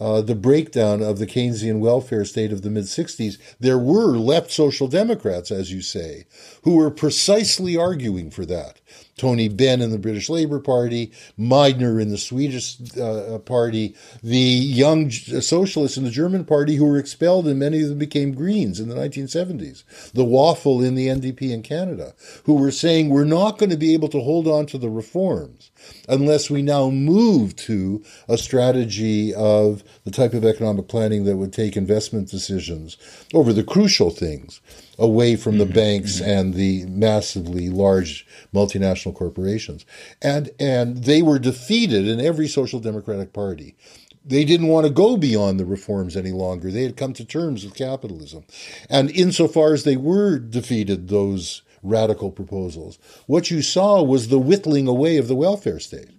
uh, 0.00 0.22
the 0.22 0.34
breakdown 0.34 1.02
of 1.02 1.18
the 1.18 1.26
Keynesian 1.26 1.78
welfare 1.78 2.24
state 2.24 2.50
of 2.50 2.62
the 2.62 2.70
mid 2.70 2.84
60s, 2.84 3.38
there 3.60 3.78
were 3.78 4.16
left 4.16 4.50
social 4.50 4.88
democrats, 4.88 5.50
as 5.50 5.70
you 5.70 5.82
say, 5.82 6.24
who 6.64 6.76
were 6.76 6.90
precisely 6.90 7.76
arguing 7.76 8.30
for 8.30 8.46
that. 8.46 8.80
Tony 9.22 9.48
Benn 9.48 9.80
in 9.80 9.92
the 9.92 10.00
British 10.00 10.28
Labour 10.28 10.58
Party, 10.58 11.12
Meidner 11.38 12.02
in 12.02 12.08
the 12.08 12.18
Swedish 12.18 12.76
uh, 13.00 13.38
Party, 13.38 13.94
the 14.20 14.36
young 14.36 15.12
socialists 15.12 15.96
in 15.96 16.02
the 16.02 16.10
German 16.10 16.44
Party 16.44 16.74
who 16.74 16.84
were 16.84 16.98
expelled 16.98 17.46
and 17.46 17.56
many 17.56 17.80
of 17.82 17.88
them 17.88 17.98
became 17.98 18.34
Greens 18.34 18.80
in 18.80 18.88
the 18.88 18.96
1970s, 18.96 19.84
the 20.10 20.24
Waffle 20.24 20.82
in 20.82 20.96
the 20.96 21.06
NDP 21.06 21.52
in 21.52 21.62
Canada, 21.62 22.14
who 22.46 22.54
were 22.54 22.72
saying 22.72 23.10
we're 23.10 23.22
not 23.22 23.58
going 23.58 23.70
to 23.70 23.76
be 23.76 23.94
able 23.94 24.08
to 24.08 24.18
hold 24.18 24.48
on 24.48 24.66
to 24.66 24.76
the 24.76 24.90
reforms 24.90 25.70
unless 26.08 26.50
we 26.50 26.60
now 26.60 26.90
move 26.90 27.54
to 27.54 28.02
a 28.28 28.36
strategy 28.36 29.32
of 29.34 29.84
the 30.02 30.10
type 30.10 30.34
of 30.34 30.44
economic 30.44 30.88
planning 30.88 31.26
that 31.26 31.36
would 31.36 31.52
take 31.52 31.76
investment 31.76 32.28
decisions 32.28 32.96
over 33.32 33.52
the 33.52 33.62
crucial 33.62 34.10
things 34.10 34.60
away 34.98 35.36
from 35.36 35.58
the 35.58 35.64
mm-hmm. 35.64 35.74
banks 35.74 36.20
mm-hmm. 36.20 36.30
and 36.30 36.54
the 36.54 36.84
massively 36.86 37.68
large 37.68 38.26
multinational 38.54 39.14
corporations. 39.14 39.84
And 40.20 40.50
and 40.58 41.04
they 41.04 41.22
were 41.22 41.38
defeated 41.38 42.06
in 42.06 42.20
every 42.20 42.48
social 42.48 42.80
democratic 42.80 43.32
party 43.32 43.76
they 44.24 44.44
didn't 44.44 44.68
want 44.68 44.86
to 44.86 44.92
go 44.92 45.16
beyond 45.16 45.58
the 45.58 45.64
reforms 45.64 46.16
any 46.16 46.30
longer. 46.30 46.70
They 46.70 46.84
had 46.84 46.96
come 46.96 47.12
to 47.14 47.24
terms 47.24 47.64
with 47.64 47.74
capitalism. 47.74 48.44
And 48.88 49.10
insofar 49.10 49.72
as 49.72 49.84
they 49.84 49.96
were 49.96 50.38
defeated 50.38 51.08
those 51.08 51.62
radical 51.82 52.30
proposals, 52.30 52.98
what 53.26 53.50
you 53.50 53.62
saw 53.62 54.02
was 54.02 54.28
the 54.28 54.38
whittling 54.38 54.86
away 54.86 55.16
of 55.16 55.28
the 55.28 55.34
welfare 55.34 55.80
state. 55.80 56.10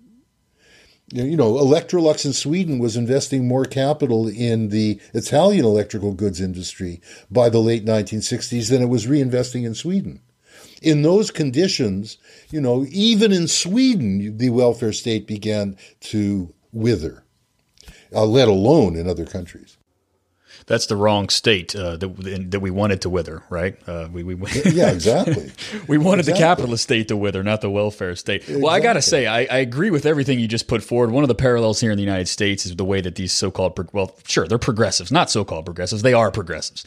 You 1.13 1.37
know, 1.37 1.53
Electrolux 1.53 2.25
in 2.25 2.33
Sweden 2.33 2.79
was 2.79 2.97
investing 2.97 3.47
more 3.47 3.65
capital 3.65 4.27
in 4.27 4.69
the 4.69 4.99
Italian 5.13 5.63
electrical 5.63 6.13
goods 6.13 6.41
industry 6.41 7.01
by 7.29 7.49
the 7.49 7.59
late 7.59 7.85
1960s 7.85 8.69
than 8.69 8.81
it 8.81 8.87
was 8.87 9.05
reinvesting 9.05 9.63
in 9.63 9.75
Sweden. 9.75 10.21
In 10.81 11.03
those 11.03 11.29
conditions, 11.29 12.17
you 12.49 12.59
know, 12.59 12.87
even 12.89 13.31
in 13.31 13.47
Sweden, 13.47 14.37
the 14.37 14.49
welfare 14.49 14.91
state 14.91 15.27
began 15.27 15.77
to 16.01 16.51
wither 16.71 17.23
uh, 18.11 18.25
let 18.25 18.47
alone 18.47 18.95
in 18.95 19.07
other 19.07 19.25
countries. 19.25 19.77
That's 20.65 20.85
the 20.87 20.95
wrong 20.95 21.29
state 21.29 21.75
uh, 21.75 21.97
that, 21.97 22.51
that 22.51 22.59
we 22.59 22.71
wanted 22.71 23.01
to 23.01 23.09
wither, 23.09 23.43
right? 23.49 23.77
Uh, 23.87 24.07
we, 24.11 24.23
we 24.23 24.35
yeah, 24.65 24.91
exactly. 24.91 25.51
we 25.87 25.97
wanted 25.97 26.21
exactly. 26.21 26.33
the 26.33 26.39
capitalist 26.39 26.83
state 26.83 27.07
to 27.09 27.17
wither, 27.17 27.43
not 27.43 27.61
the 27.61 27.69
welfare 27.69 28.15
state. 28.15 28.41
Exactly. 28.41 28.61
Well, 28.61 28.73
I 28.73 28.79
got 28.79 28.93
to 28.93 29.01
say, 29.01 29.27
I, 29.27 29.39
I, 29.39 29.57
agree 29.57 29.91
with 29.91 30.05
everything 30.05 30.39
you 30.39 30.47
just 30.47 30.67
put 30.67 30.83
forward. 30.83 31.11
One 31.11 31.23
of 31.23 31.27
the 31.27 31.35
parallels 31.35 31.79
here 31.79 31.91
in 31.91 31.97
the 31.97 32.03
United 32.03 32.27
States 32.27 32.65
is 32.65 32.75
the 32.75 32.85
way 32.85 33.01
that 33.01 33.15
these 33.15 33.33
so-called, 33.33 33.89
well, 33.93 34.15
sure, 34.25 34.47
they're 34.47 34.57
progressives, 34.57 35.11
not 35.11 35.29
so-called 35.29 35.65
progressives. 35.65 36.01
They 36.01 36.13
are 36.13 36.31
progressives. 36.31 36.85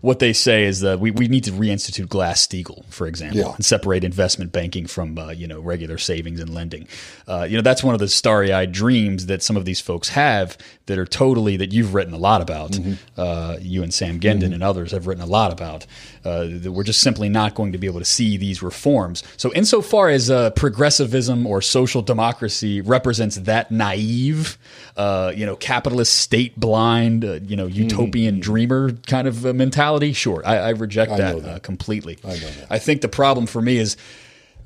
What 0.00 0.18
they 0.18 0.32
say 0.32 0.64
is 0.64 0.80
that 0.80 1.00
we, 1.00 1.10
we 1.10 1.28
need 1.28 1.44
to 1.44 1.52
reinstitute 1.52 2.08
Glass-Steagall, 2.08 2.84
for 2.86 3.06
example, 3.06 3.38
yeah. 3.38 3.54
and 3.54 3.64
separate 3.64 4.04
investment 4.04 4.52
banking 4.52 4.86
from, 4.86 5.18
uh, 5.18 5.30
you 5.30 5.46
know, 5.46 5.60
regular 5.60 5.98
savings 5.98 6.40
and 6.40 6.54
lending. 6.54 6.88
Uh, 7.26 7.46
you 7.48 7.56
know, 7.56 7.62
that's 7.62 7.84
one 7.84 7.94
of 7.94 8.00
the 8.00 8.08
starry-eyed 8.08 8.72
dreams 8.72 9.26
that 9.26 9.42
some 9.42 9.56
of 9.56 9.64
these 9.64 9.80
folks 9.80 10.10
have 10.10 10.56
that 10.88 10.98
are 10.98 11.06
totally, 11.06 11.56
that 11.56 11.72
you've 11.72 11.94
written 11.94 12.12
a 12.12 12.18
lot 12.18 12.42
about. 12.42 12.72
Mm-hmm 12.72 12.94
uh, 13.18 13.56
you 13.60 13.82
and 13.82 13.92
Sam 13.92 14.20
Gindin 14.20 14.42
mm-hmm. 14.42 14.52
and 14.54 14.62
others 14.62 14.92
have 14.92 15.06
written 15.06 15.22
a 15.22 15.26
lot 15.26 15.52
about. 15.52 15.86
Uh, 16.24 16.46
that 16.48 16.72
we're 16.72 16.84
just 16.84 17.00
simply 17.00 17.28
not 17.28 17.54
going 17.54 17.72
to 17.72 17.78
be 17.78 17.86
able 17.86 17.98
to 17.98 18.04
see 18.04 18.36
these 18.36 18.62
reforms. 18.62 19.22
So, 19.36 19.52
insofar 19.54 20.08
as 20.08 20.30
uh, 20.30 20.50
progressivism 20.50 21.46
or 21.46 21.60
social 21.60 22.02
democracy 22.02 22.80
represents 22.80 23.36
that 23.36 23.70
naive, 23.70 24.58
uh, 24.96 25.32
you 25.34 25.46
know, 25.46 25.56
capitalist 25.56 26.14
state 26.14 26.58
blind, 26.58 27.24
uh, 27.24 27.40
you 27.44 27.56
know, 27.56 27.66
utopian 27.66 28.36
mm-hmm. 28.36 28.40
dreamer 28.40 28.92
kind 29.06 29.26
of 29.26 29.44
mentality, 29.54 30.12
sure, 30.12 30.42
I, 30.44 30.56
I 30.56 30.68
reject 30.70 31.12
I 31.12 31.16
that, 31.18 31.42
that. 31.42 31.62
completely. 31.62 32.18
I, 32.24 32.36
that. 32.36 32.66
I 32.70 32.78
think 32.78 33.00
the 33.00 33.08
problem 33.08 33.46
for 33.46 33.62
me 33.62 33.78
is 33.78 33.96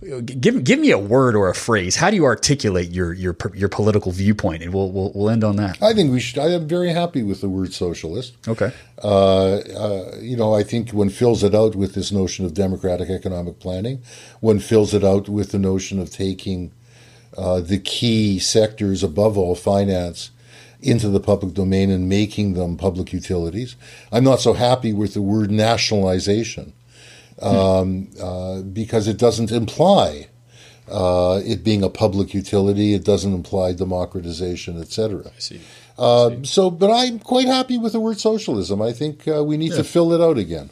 give 0.03 0.65
give 0.65 0.79
me 0.79 0.91
a 0.91 0.99
word 0.99 1.37
or 1.37 1.49
a 1.49 1.55
phrase. 1.55 1.97
How 1.97 2.11
do 2.11 2.17
you 2.17 2.25
articulate 2.25 2.91
your 2.91 3.13
your 3.13 3.37
your 3.55 3.69
political 3.69 4.13
viewpoint? 4.13 4.63
And 4.63 4.75
we'll 4.75 4.91
we'll, 4.91 5.13
we'll 5.15 5.31
end 5.31 5.45
on 5.45 5.57
that. 5.57 5.81
I 5.83 5.95
think 5.95 6.13
we 6.13 6.21
should. 6.21 6.39
I 6.39 6.49
am 6.49 6.67
very 6.67 6.91
happy 6.91 7.23
with 7.23 7.41
the 7.41 7.49
word 7.49 7.73
socialist. 7.73 8.37
Okay. 8.49 8.73
Uh, 9.03 9.57
uh, 9.57 10.17
you 10.21 10.37
know, 10.37 10.55
I 10.55 10.63
think 10.63 10.91
one 10.91 11.09
fills 11.09 11.43
it 11.43 11.55
out 11.55 11.75
with 11.75 11.95
this 11.95 12.11
notion 12.13 12.45
of 12.45 12.55
democratic 12.55 13.11
economic 13.11 13.61
planning. 13.61 14.03
One 14.41 14.59
fills 14.59 14.95
it 14.95 15.05
out 15.05 15.29
with 15.29 15.53
the 15.53 15.59
notion 15.59 15.99
of 15.99 16.11
taking 16.11 16.73
uh, 17.37 17.61
the 17.61 17.79
key 17.79 18.39
sectors, 18.39 19.03
above 19.03 19.39
all 19.39 19.55
finance, 19.55 20.31
into 20.81 21.09
the 21.09 21.21
public 21.21 21.55
domain 21.55 21.91
and 21.91 22.09
making 22.09 22.55
them 22.55 22.77
public 22.77 23.13
utilities. 23.13 23.77
I'm 24.11 24.25
not 24.25 24.41
so 24.41 24.53
happy 24.53 24.93
with 24.93 25.15
the 25.15 25.23
word 25.23 25.51
nationalization 25.51 26.73
um, 27.43 28.09
uh, 28.21 28.63
because 28.63 29.09
it 29.09 29.19
doesn't 29.19 29.51
imply 29.51 30.29
uh, 30.91 31.41
it 31.45 31.65
being 31.65 31.83
a 31.83 31.89
public 31.89 32.35
utility. 32.35 32.95
It 32.95 33.05
doesn't 33.05 33.33
imply 33.33 33.73
democratization, 33.73 34.81
etc. 34.81 35.25
I 35.27 35.39
see. 35.39 35.61
Uh, 35.99 36.43
so, 36.43 36.71
but 36.71 36.91
I'm 36.91 37.19
quite 37.19 37.47
happy 37.47 37.79
with 37.79 37.93
the 37.93 38.01
word 38.01 38.19
socialism. 38.19 38.81
I 38.81 38.93
think 38.93 39.29
uh, 39.29 39.45
we 39.45 39.57
need 39.57 39.73
yeah. 39.73 39.79
to 39.79 39.85
fill 39.85 40.13
it 40.13 40.21
out 40.21 40.39
again. 40.39 40.71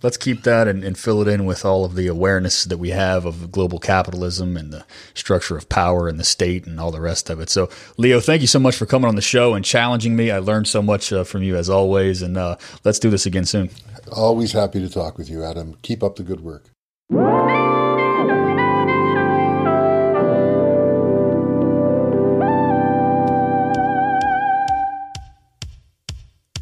Let's 0.00 0.16
keep 0.16 0.44
that 0.44 0.68
and, 0.68 0.84
and, 0.84 0.96
fill 0.96 1.22
it 1.22 1.26
in 1.26 1.44
with 1.44 1.64
all 1.64 1.84
of 1.84 1.96
the 1.96 2.06
awareness 2.06 2.62
that 2.64 2.78
we 2.78 2.90
have 2.90 3.24
of 3.24 3.50
global 3.50 3.80
capitalism 3.80 4.56
and 4.56 4.72
the 4.72 4.86
structure 5.12 5.56
of 5.56 5.68
power 5.68 6.06
and 6.06 6.20
the 6.20 6.24
state 6.24 6.66
and 6.68 6.78
all 6.78 6.92
the 6.92 7.00
rest 7.00 7.28
of 7.30 7.40
it. 7.40 7.50
So, 7.50 7.68
Leo, 7.96 8.20
thank 8.20 8.40
you 8.40 8.46
so 8.46 8.60
much 8.60 8.76
for 8.76 8.86
coming 8.86 9.08
on 9.08 9.16
the 9.16 9.22
show 9.22 9.54
and 9.54 9.64
challenging 9.64 10.14
me. 10.14 10.30
I 10.30 10.38
learned 10.38 10.68
so 10.68 10.82
much 10.82 11.12
uh, 11.12 11.24
from 11.24 11.42
you 11.42 11.56
as 11.56 11.68
always, 11.68 12.22
and 12.22 12.36
uh, 12.36 12.58
let's 12.84 13.00
do 13.00 13.10
this 13.10 13.26
again 13.26 13.44
soon. 13.44 13.70
Always 14.12 14.52
happy 14.52 14.78
to 14.78 14.88
talk 14.88 15.18
with 15.18 15.28
you, 15.28 15.42
Adam. 15.42 15.76
Keep 15.82 16.04
up 16.04 16.14
the 16.14 16.22
good 16.22 16.42
work. 16.42 16.70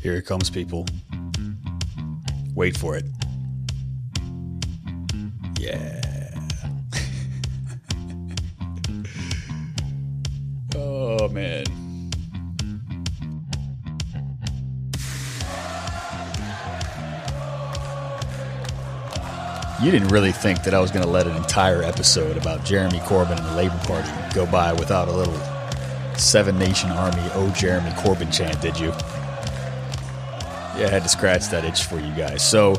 Here 0.00 0.14
it 0.14 0.22
comes, 0.22 0.48
people. 0.48 0.86
Wait 2.54 2.74
for 2.74 2.96
it. 2.96 3.04
Yeah. 5.66 6.00
oh, 10.76 11.28
man. 11.30 11.64
You 19.82 19.90
didn't 19.90 20.08
really 20.08 20.30
think 20.30 20.62
that 20.62 20.72
I 20.72 20.78
was 20.78 20.92
going 20.92 21.04
to 21.04 21.10
let 21.10 21.26
an 21.26 21.34
entire 21.36 21.82
episode 21.82 22.36
about 22.36 22.64
Jeremy 22.64 23.00
Corbyn 23.00 23.36
and 23.36 23.44
the 23.44 23.56
Labour 23.56 23.80
Party 23.86 24.10
go 24.34 24.46
by 24.46 24.72
without 24.72 25.08
a 25.08 25.12
little 25.12 25.36
Seven 26.16 26.56
Nation 26.60 26.90
Army, 26.92 27.28
oh 27.34 27.52
Jeremy 27.56 27.90
Corbyn 27.90 28.32
chant, 28.32 28.60
did 28.60 28.78
you? 28.78 28.90
Yeah, 30.78 30.86
I 30.86 30.90
had 30.90 31.02
to 31.02 31.08
scratch 31.08 31.48
that 31.48 31.64
itch 31.64 31.82
for 31.84 31.98
you 31.98 32.14
guys. 32.14 32.48
So, 32.48 32.74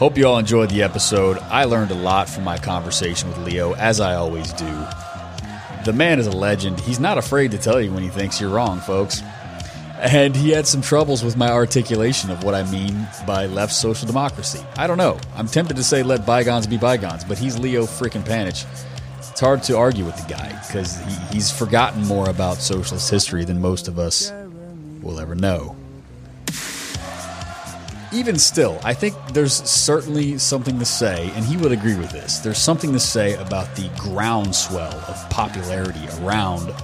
hope 0.00 0.18
you 0.18 0.26
all 0.26 0.38
enjoyed 0.38 0.70
the 0.70 0.82
episode. 0.82 1.38
I 1.50 1.64
learned 1.66 1.92
a 1.92 1.94
lot 1.94 2.28
from 2.28 2.42
my 2.42 2.58
conversation 2.58 3.28
with 3.28 3.38
Leo, 3.38 3.74
as 3.74 4.00
I 4.00 4.14
always 4.14 4.52
do. 4.54 4.86
The 5.84 5.92
man 5.94 6.18
is 6.18 6.26
a 6.26 6.32
legend. 6.32 6.80
He's 6.80 6.98
not 6.98 7.18
afraid 7.18 7.52
to 7.52 7.58
tell 7.58 7.80
you 7.80 7.92
when 7.92 8.02
he 8.02 8.08
thinks 8.08 8.40
you're 8.40 8.50
wrong, 8.50 8.80
folks 8.80 9.22
and 10.00 10.34
he 10.34 10.50
had 10.50 10.66
some 10.66 10.80
troubles 10.80 11.22
with 11.22 11.36
my 11.36 11.50
articulation 11.50 12.30
of 12.30 12.42
what 12.42 12.54
I 12.54 12.62
mean 12.70 13.06
by 13.26 13.46
left 13.46 13.72
social 13.72 14.06
democracy. 14.06 14.64
I 14.76 14.86
don't 14.86 14.96
know. 14.96 15.18
I'm 15.36 15.46
tempted 15.46 15.76
to 15.76 15.84
say 15.84 16.02
let 16.02 16.24
bygones 16.24 16.66
be 16.66 16.78
bygones, 16.78 17.24
but 17.24 17.38
he's 17.38 17.58
Leo 17.58 17.82
freaking 17.82 18.22
Panitch. 18.22 18.64
It's 19.18 19.40
hard 19.40 19.62
to 19.64 19.76
argue 19.76 20.04
with 20.04 20.16
the 20.16 20.32
guy 20.32 20.48
because 20.66 20.98
he, 21.00 21.34
he's 21.34 21.50
forgotten 21.50 22.06
more 22.06 22.28
about 22.30 22.56
socialist 22.56 23.10
history 23.10 23.44
than 23.44 23.60
most 23.60 23.88
of 23.88 23.98
us 23.98 24.32
will 25.02 25.20
ever 25.20 25.34
know. 25.34 25.76
Even 28.12 28.38
still, 28.38 28.80
I 28.82 28.92
think 28.92 29.14
there's 29.32 29.54
certainly 29.68 30.36
something 30.38 30.78
to 30.80 30.84
say, 30.84 31.30
and 31.34 31.44
he 31.44 31.56
would 31.56 31.70
agree 31.70 31.96
with 31.96 32.10
this. 32.10 32.38
There's 32.38 32.58
something 32.58 32.92
to 32.92 33.00
say 33.00 33.34
about 33.34 33.76
the 33.76 33.88
groundswell 33.98 34.96
of 35.08 35.30
popularity 35.30 36.06
around 36.20 36.74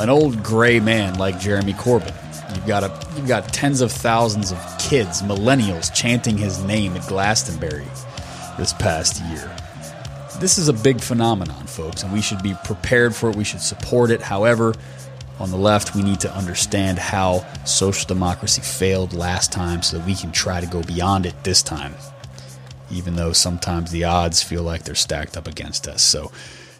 an 0.00 0.10
old 0.10 0.42
gray 0.42 0.80
man 0.80 1.16
like 1.16 1.38
Jeremy 1.38 1.74
Corbyn 1.74 2.14
You've 2.54 2.66
got 2.66 2.82
a 2.82 3.06
you've 3.16 3.28
got 3.28 3.52
tens 3.52 3.80
of 3.80 3.92
thousands 3.92 4.52
of 4.52 4.78
kids, 4.78 5.22
millennials, 5.22 5.92
chanting 5.94 6.38
his 6.38 6.62
name 6.64 6.96
at 6.96 7.06
Glastonbury 7.06 7.86
this 8.56 8.72
past 8.72 9.22
year. 9.24 9.54
This 10.40 10.56
is 10.56 10.68
a 10.68 10.72
big 10.72 11.00
phenomenon, 11.00 11.66
folks, 11.66 12.02
and 12.02 12.12
we 12.12 12.22
should 12.22 12.42
be 12.42 12.54
prepared 12.64 13.14
for 13.14 13.28
it. 13.30 13.36
We 13.36 13.44
should 13.44 13.60
support 13.60 14.10
it. 14.10 14.22
However, 14.22 14.74
on 15.40 15.50
the 15.50 15.56
left, 15.56 15.94
we 15.94 16.02
need 16.02 16.20
to 16.20 16.34
understand 16.34 16.98
how 16.98 17.46
social 17.64 18.06
democracy 18.06 18.60
failed 18.60 19.12
last 19.12 19.52
time 19.52 19.82
so 19.82 19.98
that 19.98 20.06
we 20.06 20.14
can 20.14 20.32
try 20.32 20.60
to 20.60 20.66
go 20.66 20.82
beyond 20.82 21.26
it 21.26 21.44
this 21.44 21.62
time, 21.62 21.94
even 22.90 23.14
though 23.14 23.32
sometimes 23.32 23.90
the 23.90 24.04
odds 24.04 24.42
feel 24.42 24.62
like 24.62 24.82
they're 24.82 24.94
stacked 24.94 25.36
up 25.36 25.46
against 25.46 25.86
us. 25.86 26.02
So, 26.02 26.32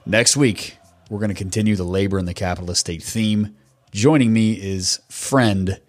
next 0.06 0.36
week, 0.36 0.76
we're 1.08 1.20
going 1.20 1.30
to 1.30 1.34
continue 1.34 1.76
the 1.76 1.84
labor 1.84 2.18
and 2.18 2.26
the 2.26 2.34
capitalist 2.34 2.80
state 2.80 3.02
theme. 3.02 3.56
Joining 3.92 4.32
me 4.32 4.52
is 4.52 5.00
friend 5.08 5.80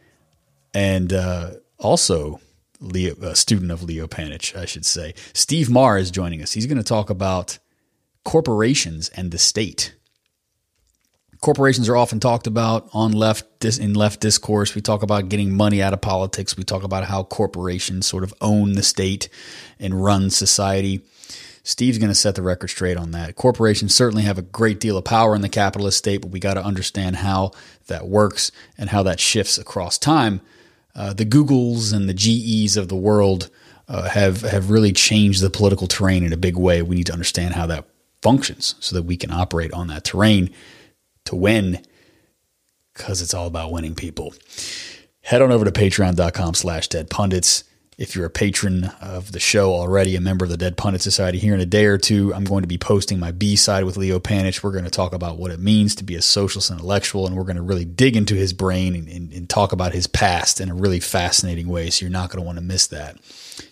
and 0.73 1.11
uh, 1.11 1.51
also 1.79 2.39
Leo, 2.79 3.15
a 3.15 3.35
student 3.35 3.71
of 3.71 3.83
Leo 3.83 4.07
Panitch, 4.07 4.55
I 4.55 4.65
should 4.65 4.85
say. 4.85 5.13
Steve 5.33 5.69
Maher 5.69 5.97
is 5.97 6.11
joining 6.11 6.41
us. 6.41 6.53
He's 6.53 6.65
going 6.65 6.77
to 6.77 6.83
talk 6.83 7.09
about 7.09 7.59
corporations 8.23 9.09
and 9.09 9.31
the 9.31 9.37
state. 9.37 9.95
Corporations 11.41 11.87
are 11.87 11.95
often 11.95 12.19
talked 12.19 12.47
about 12.47 12.89
on 12.93 13.13
left 13.13 13.63
in 13.63 13.93
left 13.93 14.19
discourse. 14.19 14.75
We 14.75 14.81
talk 14.81 15.03
about 15.03 15.29
getting 15.29 15.55
money 15.55 15.81
out 15.81 15.93
of 15.93 16.01
politics. 16.01 16.57
We 16.57 16.65
talk 16.65 16.83
about 16.83 17.05
how 17.05 17.23
corporations 17.23 18.07
sort 18.07 18.23
of 18.23 18.33
own 18.41 18.73
the 18.73 18.83
state 18.83 19.29
and 19.79 20.03
run 20.03 20.29
society. 20.31 21.01
Steve's 21.63 21.97
going 21.97 22.09
to 22.09 22.15
set 22.15 22.35
the 22.35 22.41
record 22.41 22.67
straight 22.69 22.97
on 22.97 23.11
that. 23.11 23.35
Corporations 23.35 23.95
certainly 23.95 24.23
have 24.23 24.37
a 24.37 24.41
great 24.41 24.81
deal 24.81 24.97
of 24.97 25.05
power 25.05 25.33
in 25.33 25.41
the 25.41 25.49
capitalist 25.49 25.97
state, 25.97 26.17
but 26.21 26.31
we 26.31 26.39
got 26.39 26.55
to 26.55 26.63
understand 26.63 27.17
how 27.17 27.51
that 27.87 28.07
works 28.07 28.51
and 28.77 28.89
how 28.89 29.03
that 29.03 29.19
shifts 29.19 29.57
across 29.57 29.97
time. 29.97 30.41
Uh, 30.93 31.13
the 31.13 31.25
Googles 31.25 31.93
and 31.93 32.09
the 32.09 32.13
GEs 32.13 32.75
of 32.75 32.89
the 32.89 32.95
world 32.95 33.49
uh, 33.87 34.09
have 34.09 34.41
have 34.41 34.69
really 34.69 34.91
changed 34.91 35.41
the 35.41 35.49
political 35.49 35.87
terrain 35.87 36.23
in 36.23 36.33
a 36.33 36.37
big 36.37 36.57
way. 36.57 36.81
We 36.81 36.97
need 36.97 37.07
to 37.07 37.13
understand 37.13 37.53
how 37.53 37.65
that 37.67 37.85
functions 38.21 38.75
so 38.79 38.95
that 38.95 39.03
we 39.03 39.15
can 39.15 39.31
operate 39.31 39.71
on 39.71 39.87
that 39.87 40.03
terrain 40.03 40.49
to 41.29 41.35
win. 41.35 41.79
because 42.93 43.21
it's 43.21 43.33
all 43.33 43.47
about 43.47 43.71
winning 43.71 43.95
people. 43.95 44.33
Head 45.21 45.41
on 45.41 45.51
over 45.51 45.63
to 45.65 45.71
patreon.com 45.71 46.53
slash 46.53 46.87
dead 46.89 47.09
pundits. 47.09 47.63
If 47.97 48.15
you're 48.15 48.25
a 48.25 48.29
patron 48.29 48.91
of 49.01 49.33
the 49.33 49.39
show 49.41 49.73
already, 49.73 50.15
a 50.15 50.21
member 50.21 50.45
of 50.45 50.51
the 50.51 50.55
Dead 50.57 50.77
Pundit 50.77 51.01
Society, 51.01 51.37
here 51.37 51.53
in 51.53 51.59
a 51.59 51.65
day 51.65 51.85
or 51.85 51.97
two, 51.97 52.33
I'm 52.33 52.45
going 52.45 52.61
to 52.61 52.67
be 52.67 52.77
posting 52.77 53.19
my 53.19 53.31
B 53.31 53.57
side 53.57 53.83
with 53.83 53.97
Leo 53.97 54.19
Panitch. 54.19 54.63
We're 54.63 54.71
going 54.71 54.85
to 54.85 54.89
talk 54.89 55.13
about 55.13 55.37
what 55.37 55.51
it 55.51 55.59
means 55.59 55.95
to 55.95 56.05
be 56.05 56.15
a 56.15 56.21
socialist 56.21 56.71
intellectual, 56.71 57.27
and 57.27 57.35
we're 57.35 57.43
going 57.43 57.57
to 57.57 57.61
really 57.61 57.83
dig 57.83 58.15
into 58.15 58.35
his 58.35 58.53
brain 58.53 58.95
and, 58.95 59.09
and, 59.09 59.33
and 59.33 59.49
talk 59.49 59.73
about 59.73 59.93
his 59.93 60.07
past 60.07 60.61
in 60.61 60.69
a 60.69 60.73
really 60.73 61.01
fascinating 61.01 61.67
way. 61.67 61.89
So 61.89 62.05
you're 62.05 62.11
not 62.11 62.29
going 62.29 62.41
to 62.41 62.45
want 62.45 62.57
to 62.57 62.63
miss 62.63 62.87
that. 62.87 63.17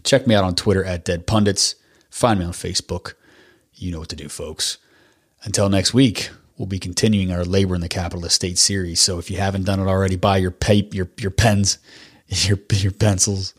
Check 0.04 0.28
me 0.28 0.36
out 0.36 0.44
on 0.44 0.56
Twitter 0.56 0.84
at 0.84 1.06
Dead 1.06 1.26
Pundits. 1.26 1.76
Find 2.10 2.40
me 2.40 2.46
on 2.46 2.52
Facebook. 2.52 3.14
You 3.76 3.94
know 3.94 4.00
what 4.00 4.10
to 4.10 4.18
do, 4.18 4.28
folks. 4.28 4.78
Until 5.44 5.70
next 5.70 5.94
week, 5.94 6.32
we'll 6.58 6.68
be 6.68 6.80
continuing 6.80 7.32
our 7.32 7.44
Labor 7.44 7.76
in 7.76 7.82
the 7.82 7.90
Capitalist 7.90 8.36
State 8.36 8.58
series. 8.58 9.00
So 9.00 9.20
if 9.20 9.30
you 9.30 9.38
haven't 9.38 9.64
done 9.64 9.80
it 9.80 9.88
already, 9.88 10.16
buy 10.16 10.38
your 10.38 10.52
paper, 10.52 10.96
your 10.96 11.10
your 11.18 11.32
pens, 11.32 11.78
your 12.28 12.60
your 12.72 12.92
pencils, 12.92 13.54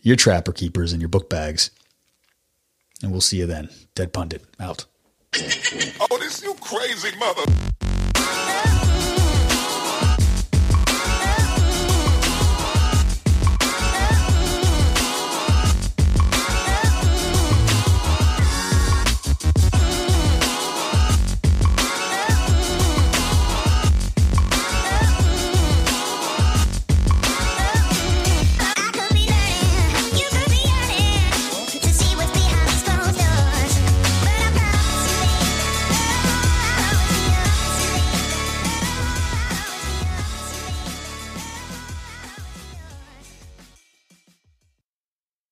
your 0.00 0.16
trapper 0.16 0.52
keepers, 0.52 0.92
and 0.92 1.00
your 1.00 1.08
book 1.08 1.28
bags. 1.28 1.70
And 3.02 3.12
we'll 3.12 3.20
see 3.20 3.38
you 3.38 3.46
then. 3.46 3.68
Dead 3.94 4.12
Pundit 4.12 4.44
out. 4.58 4.86
Oh, 6.00 6.18
this 6.18 6.42
you 6.42 6.54
crazy 6.60 7.14
mother. 7.18 8.75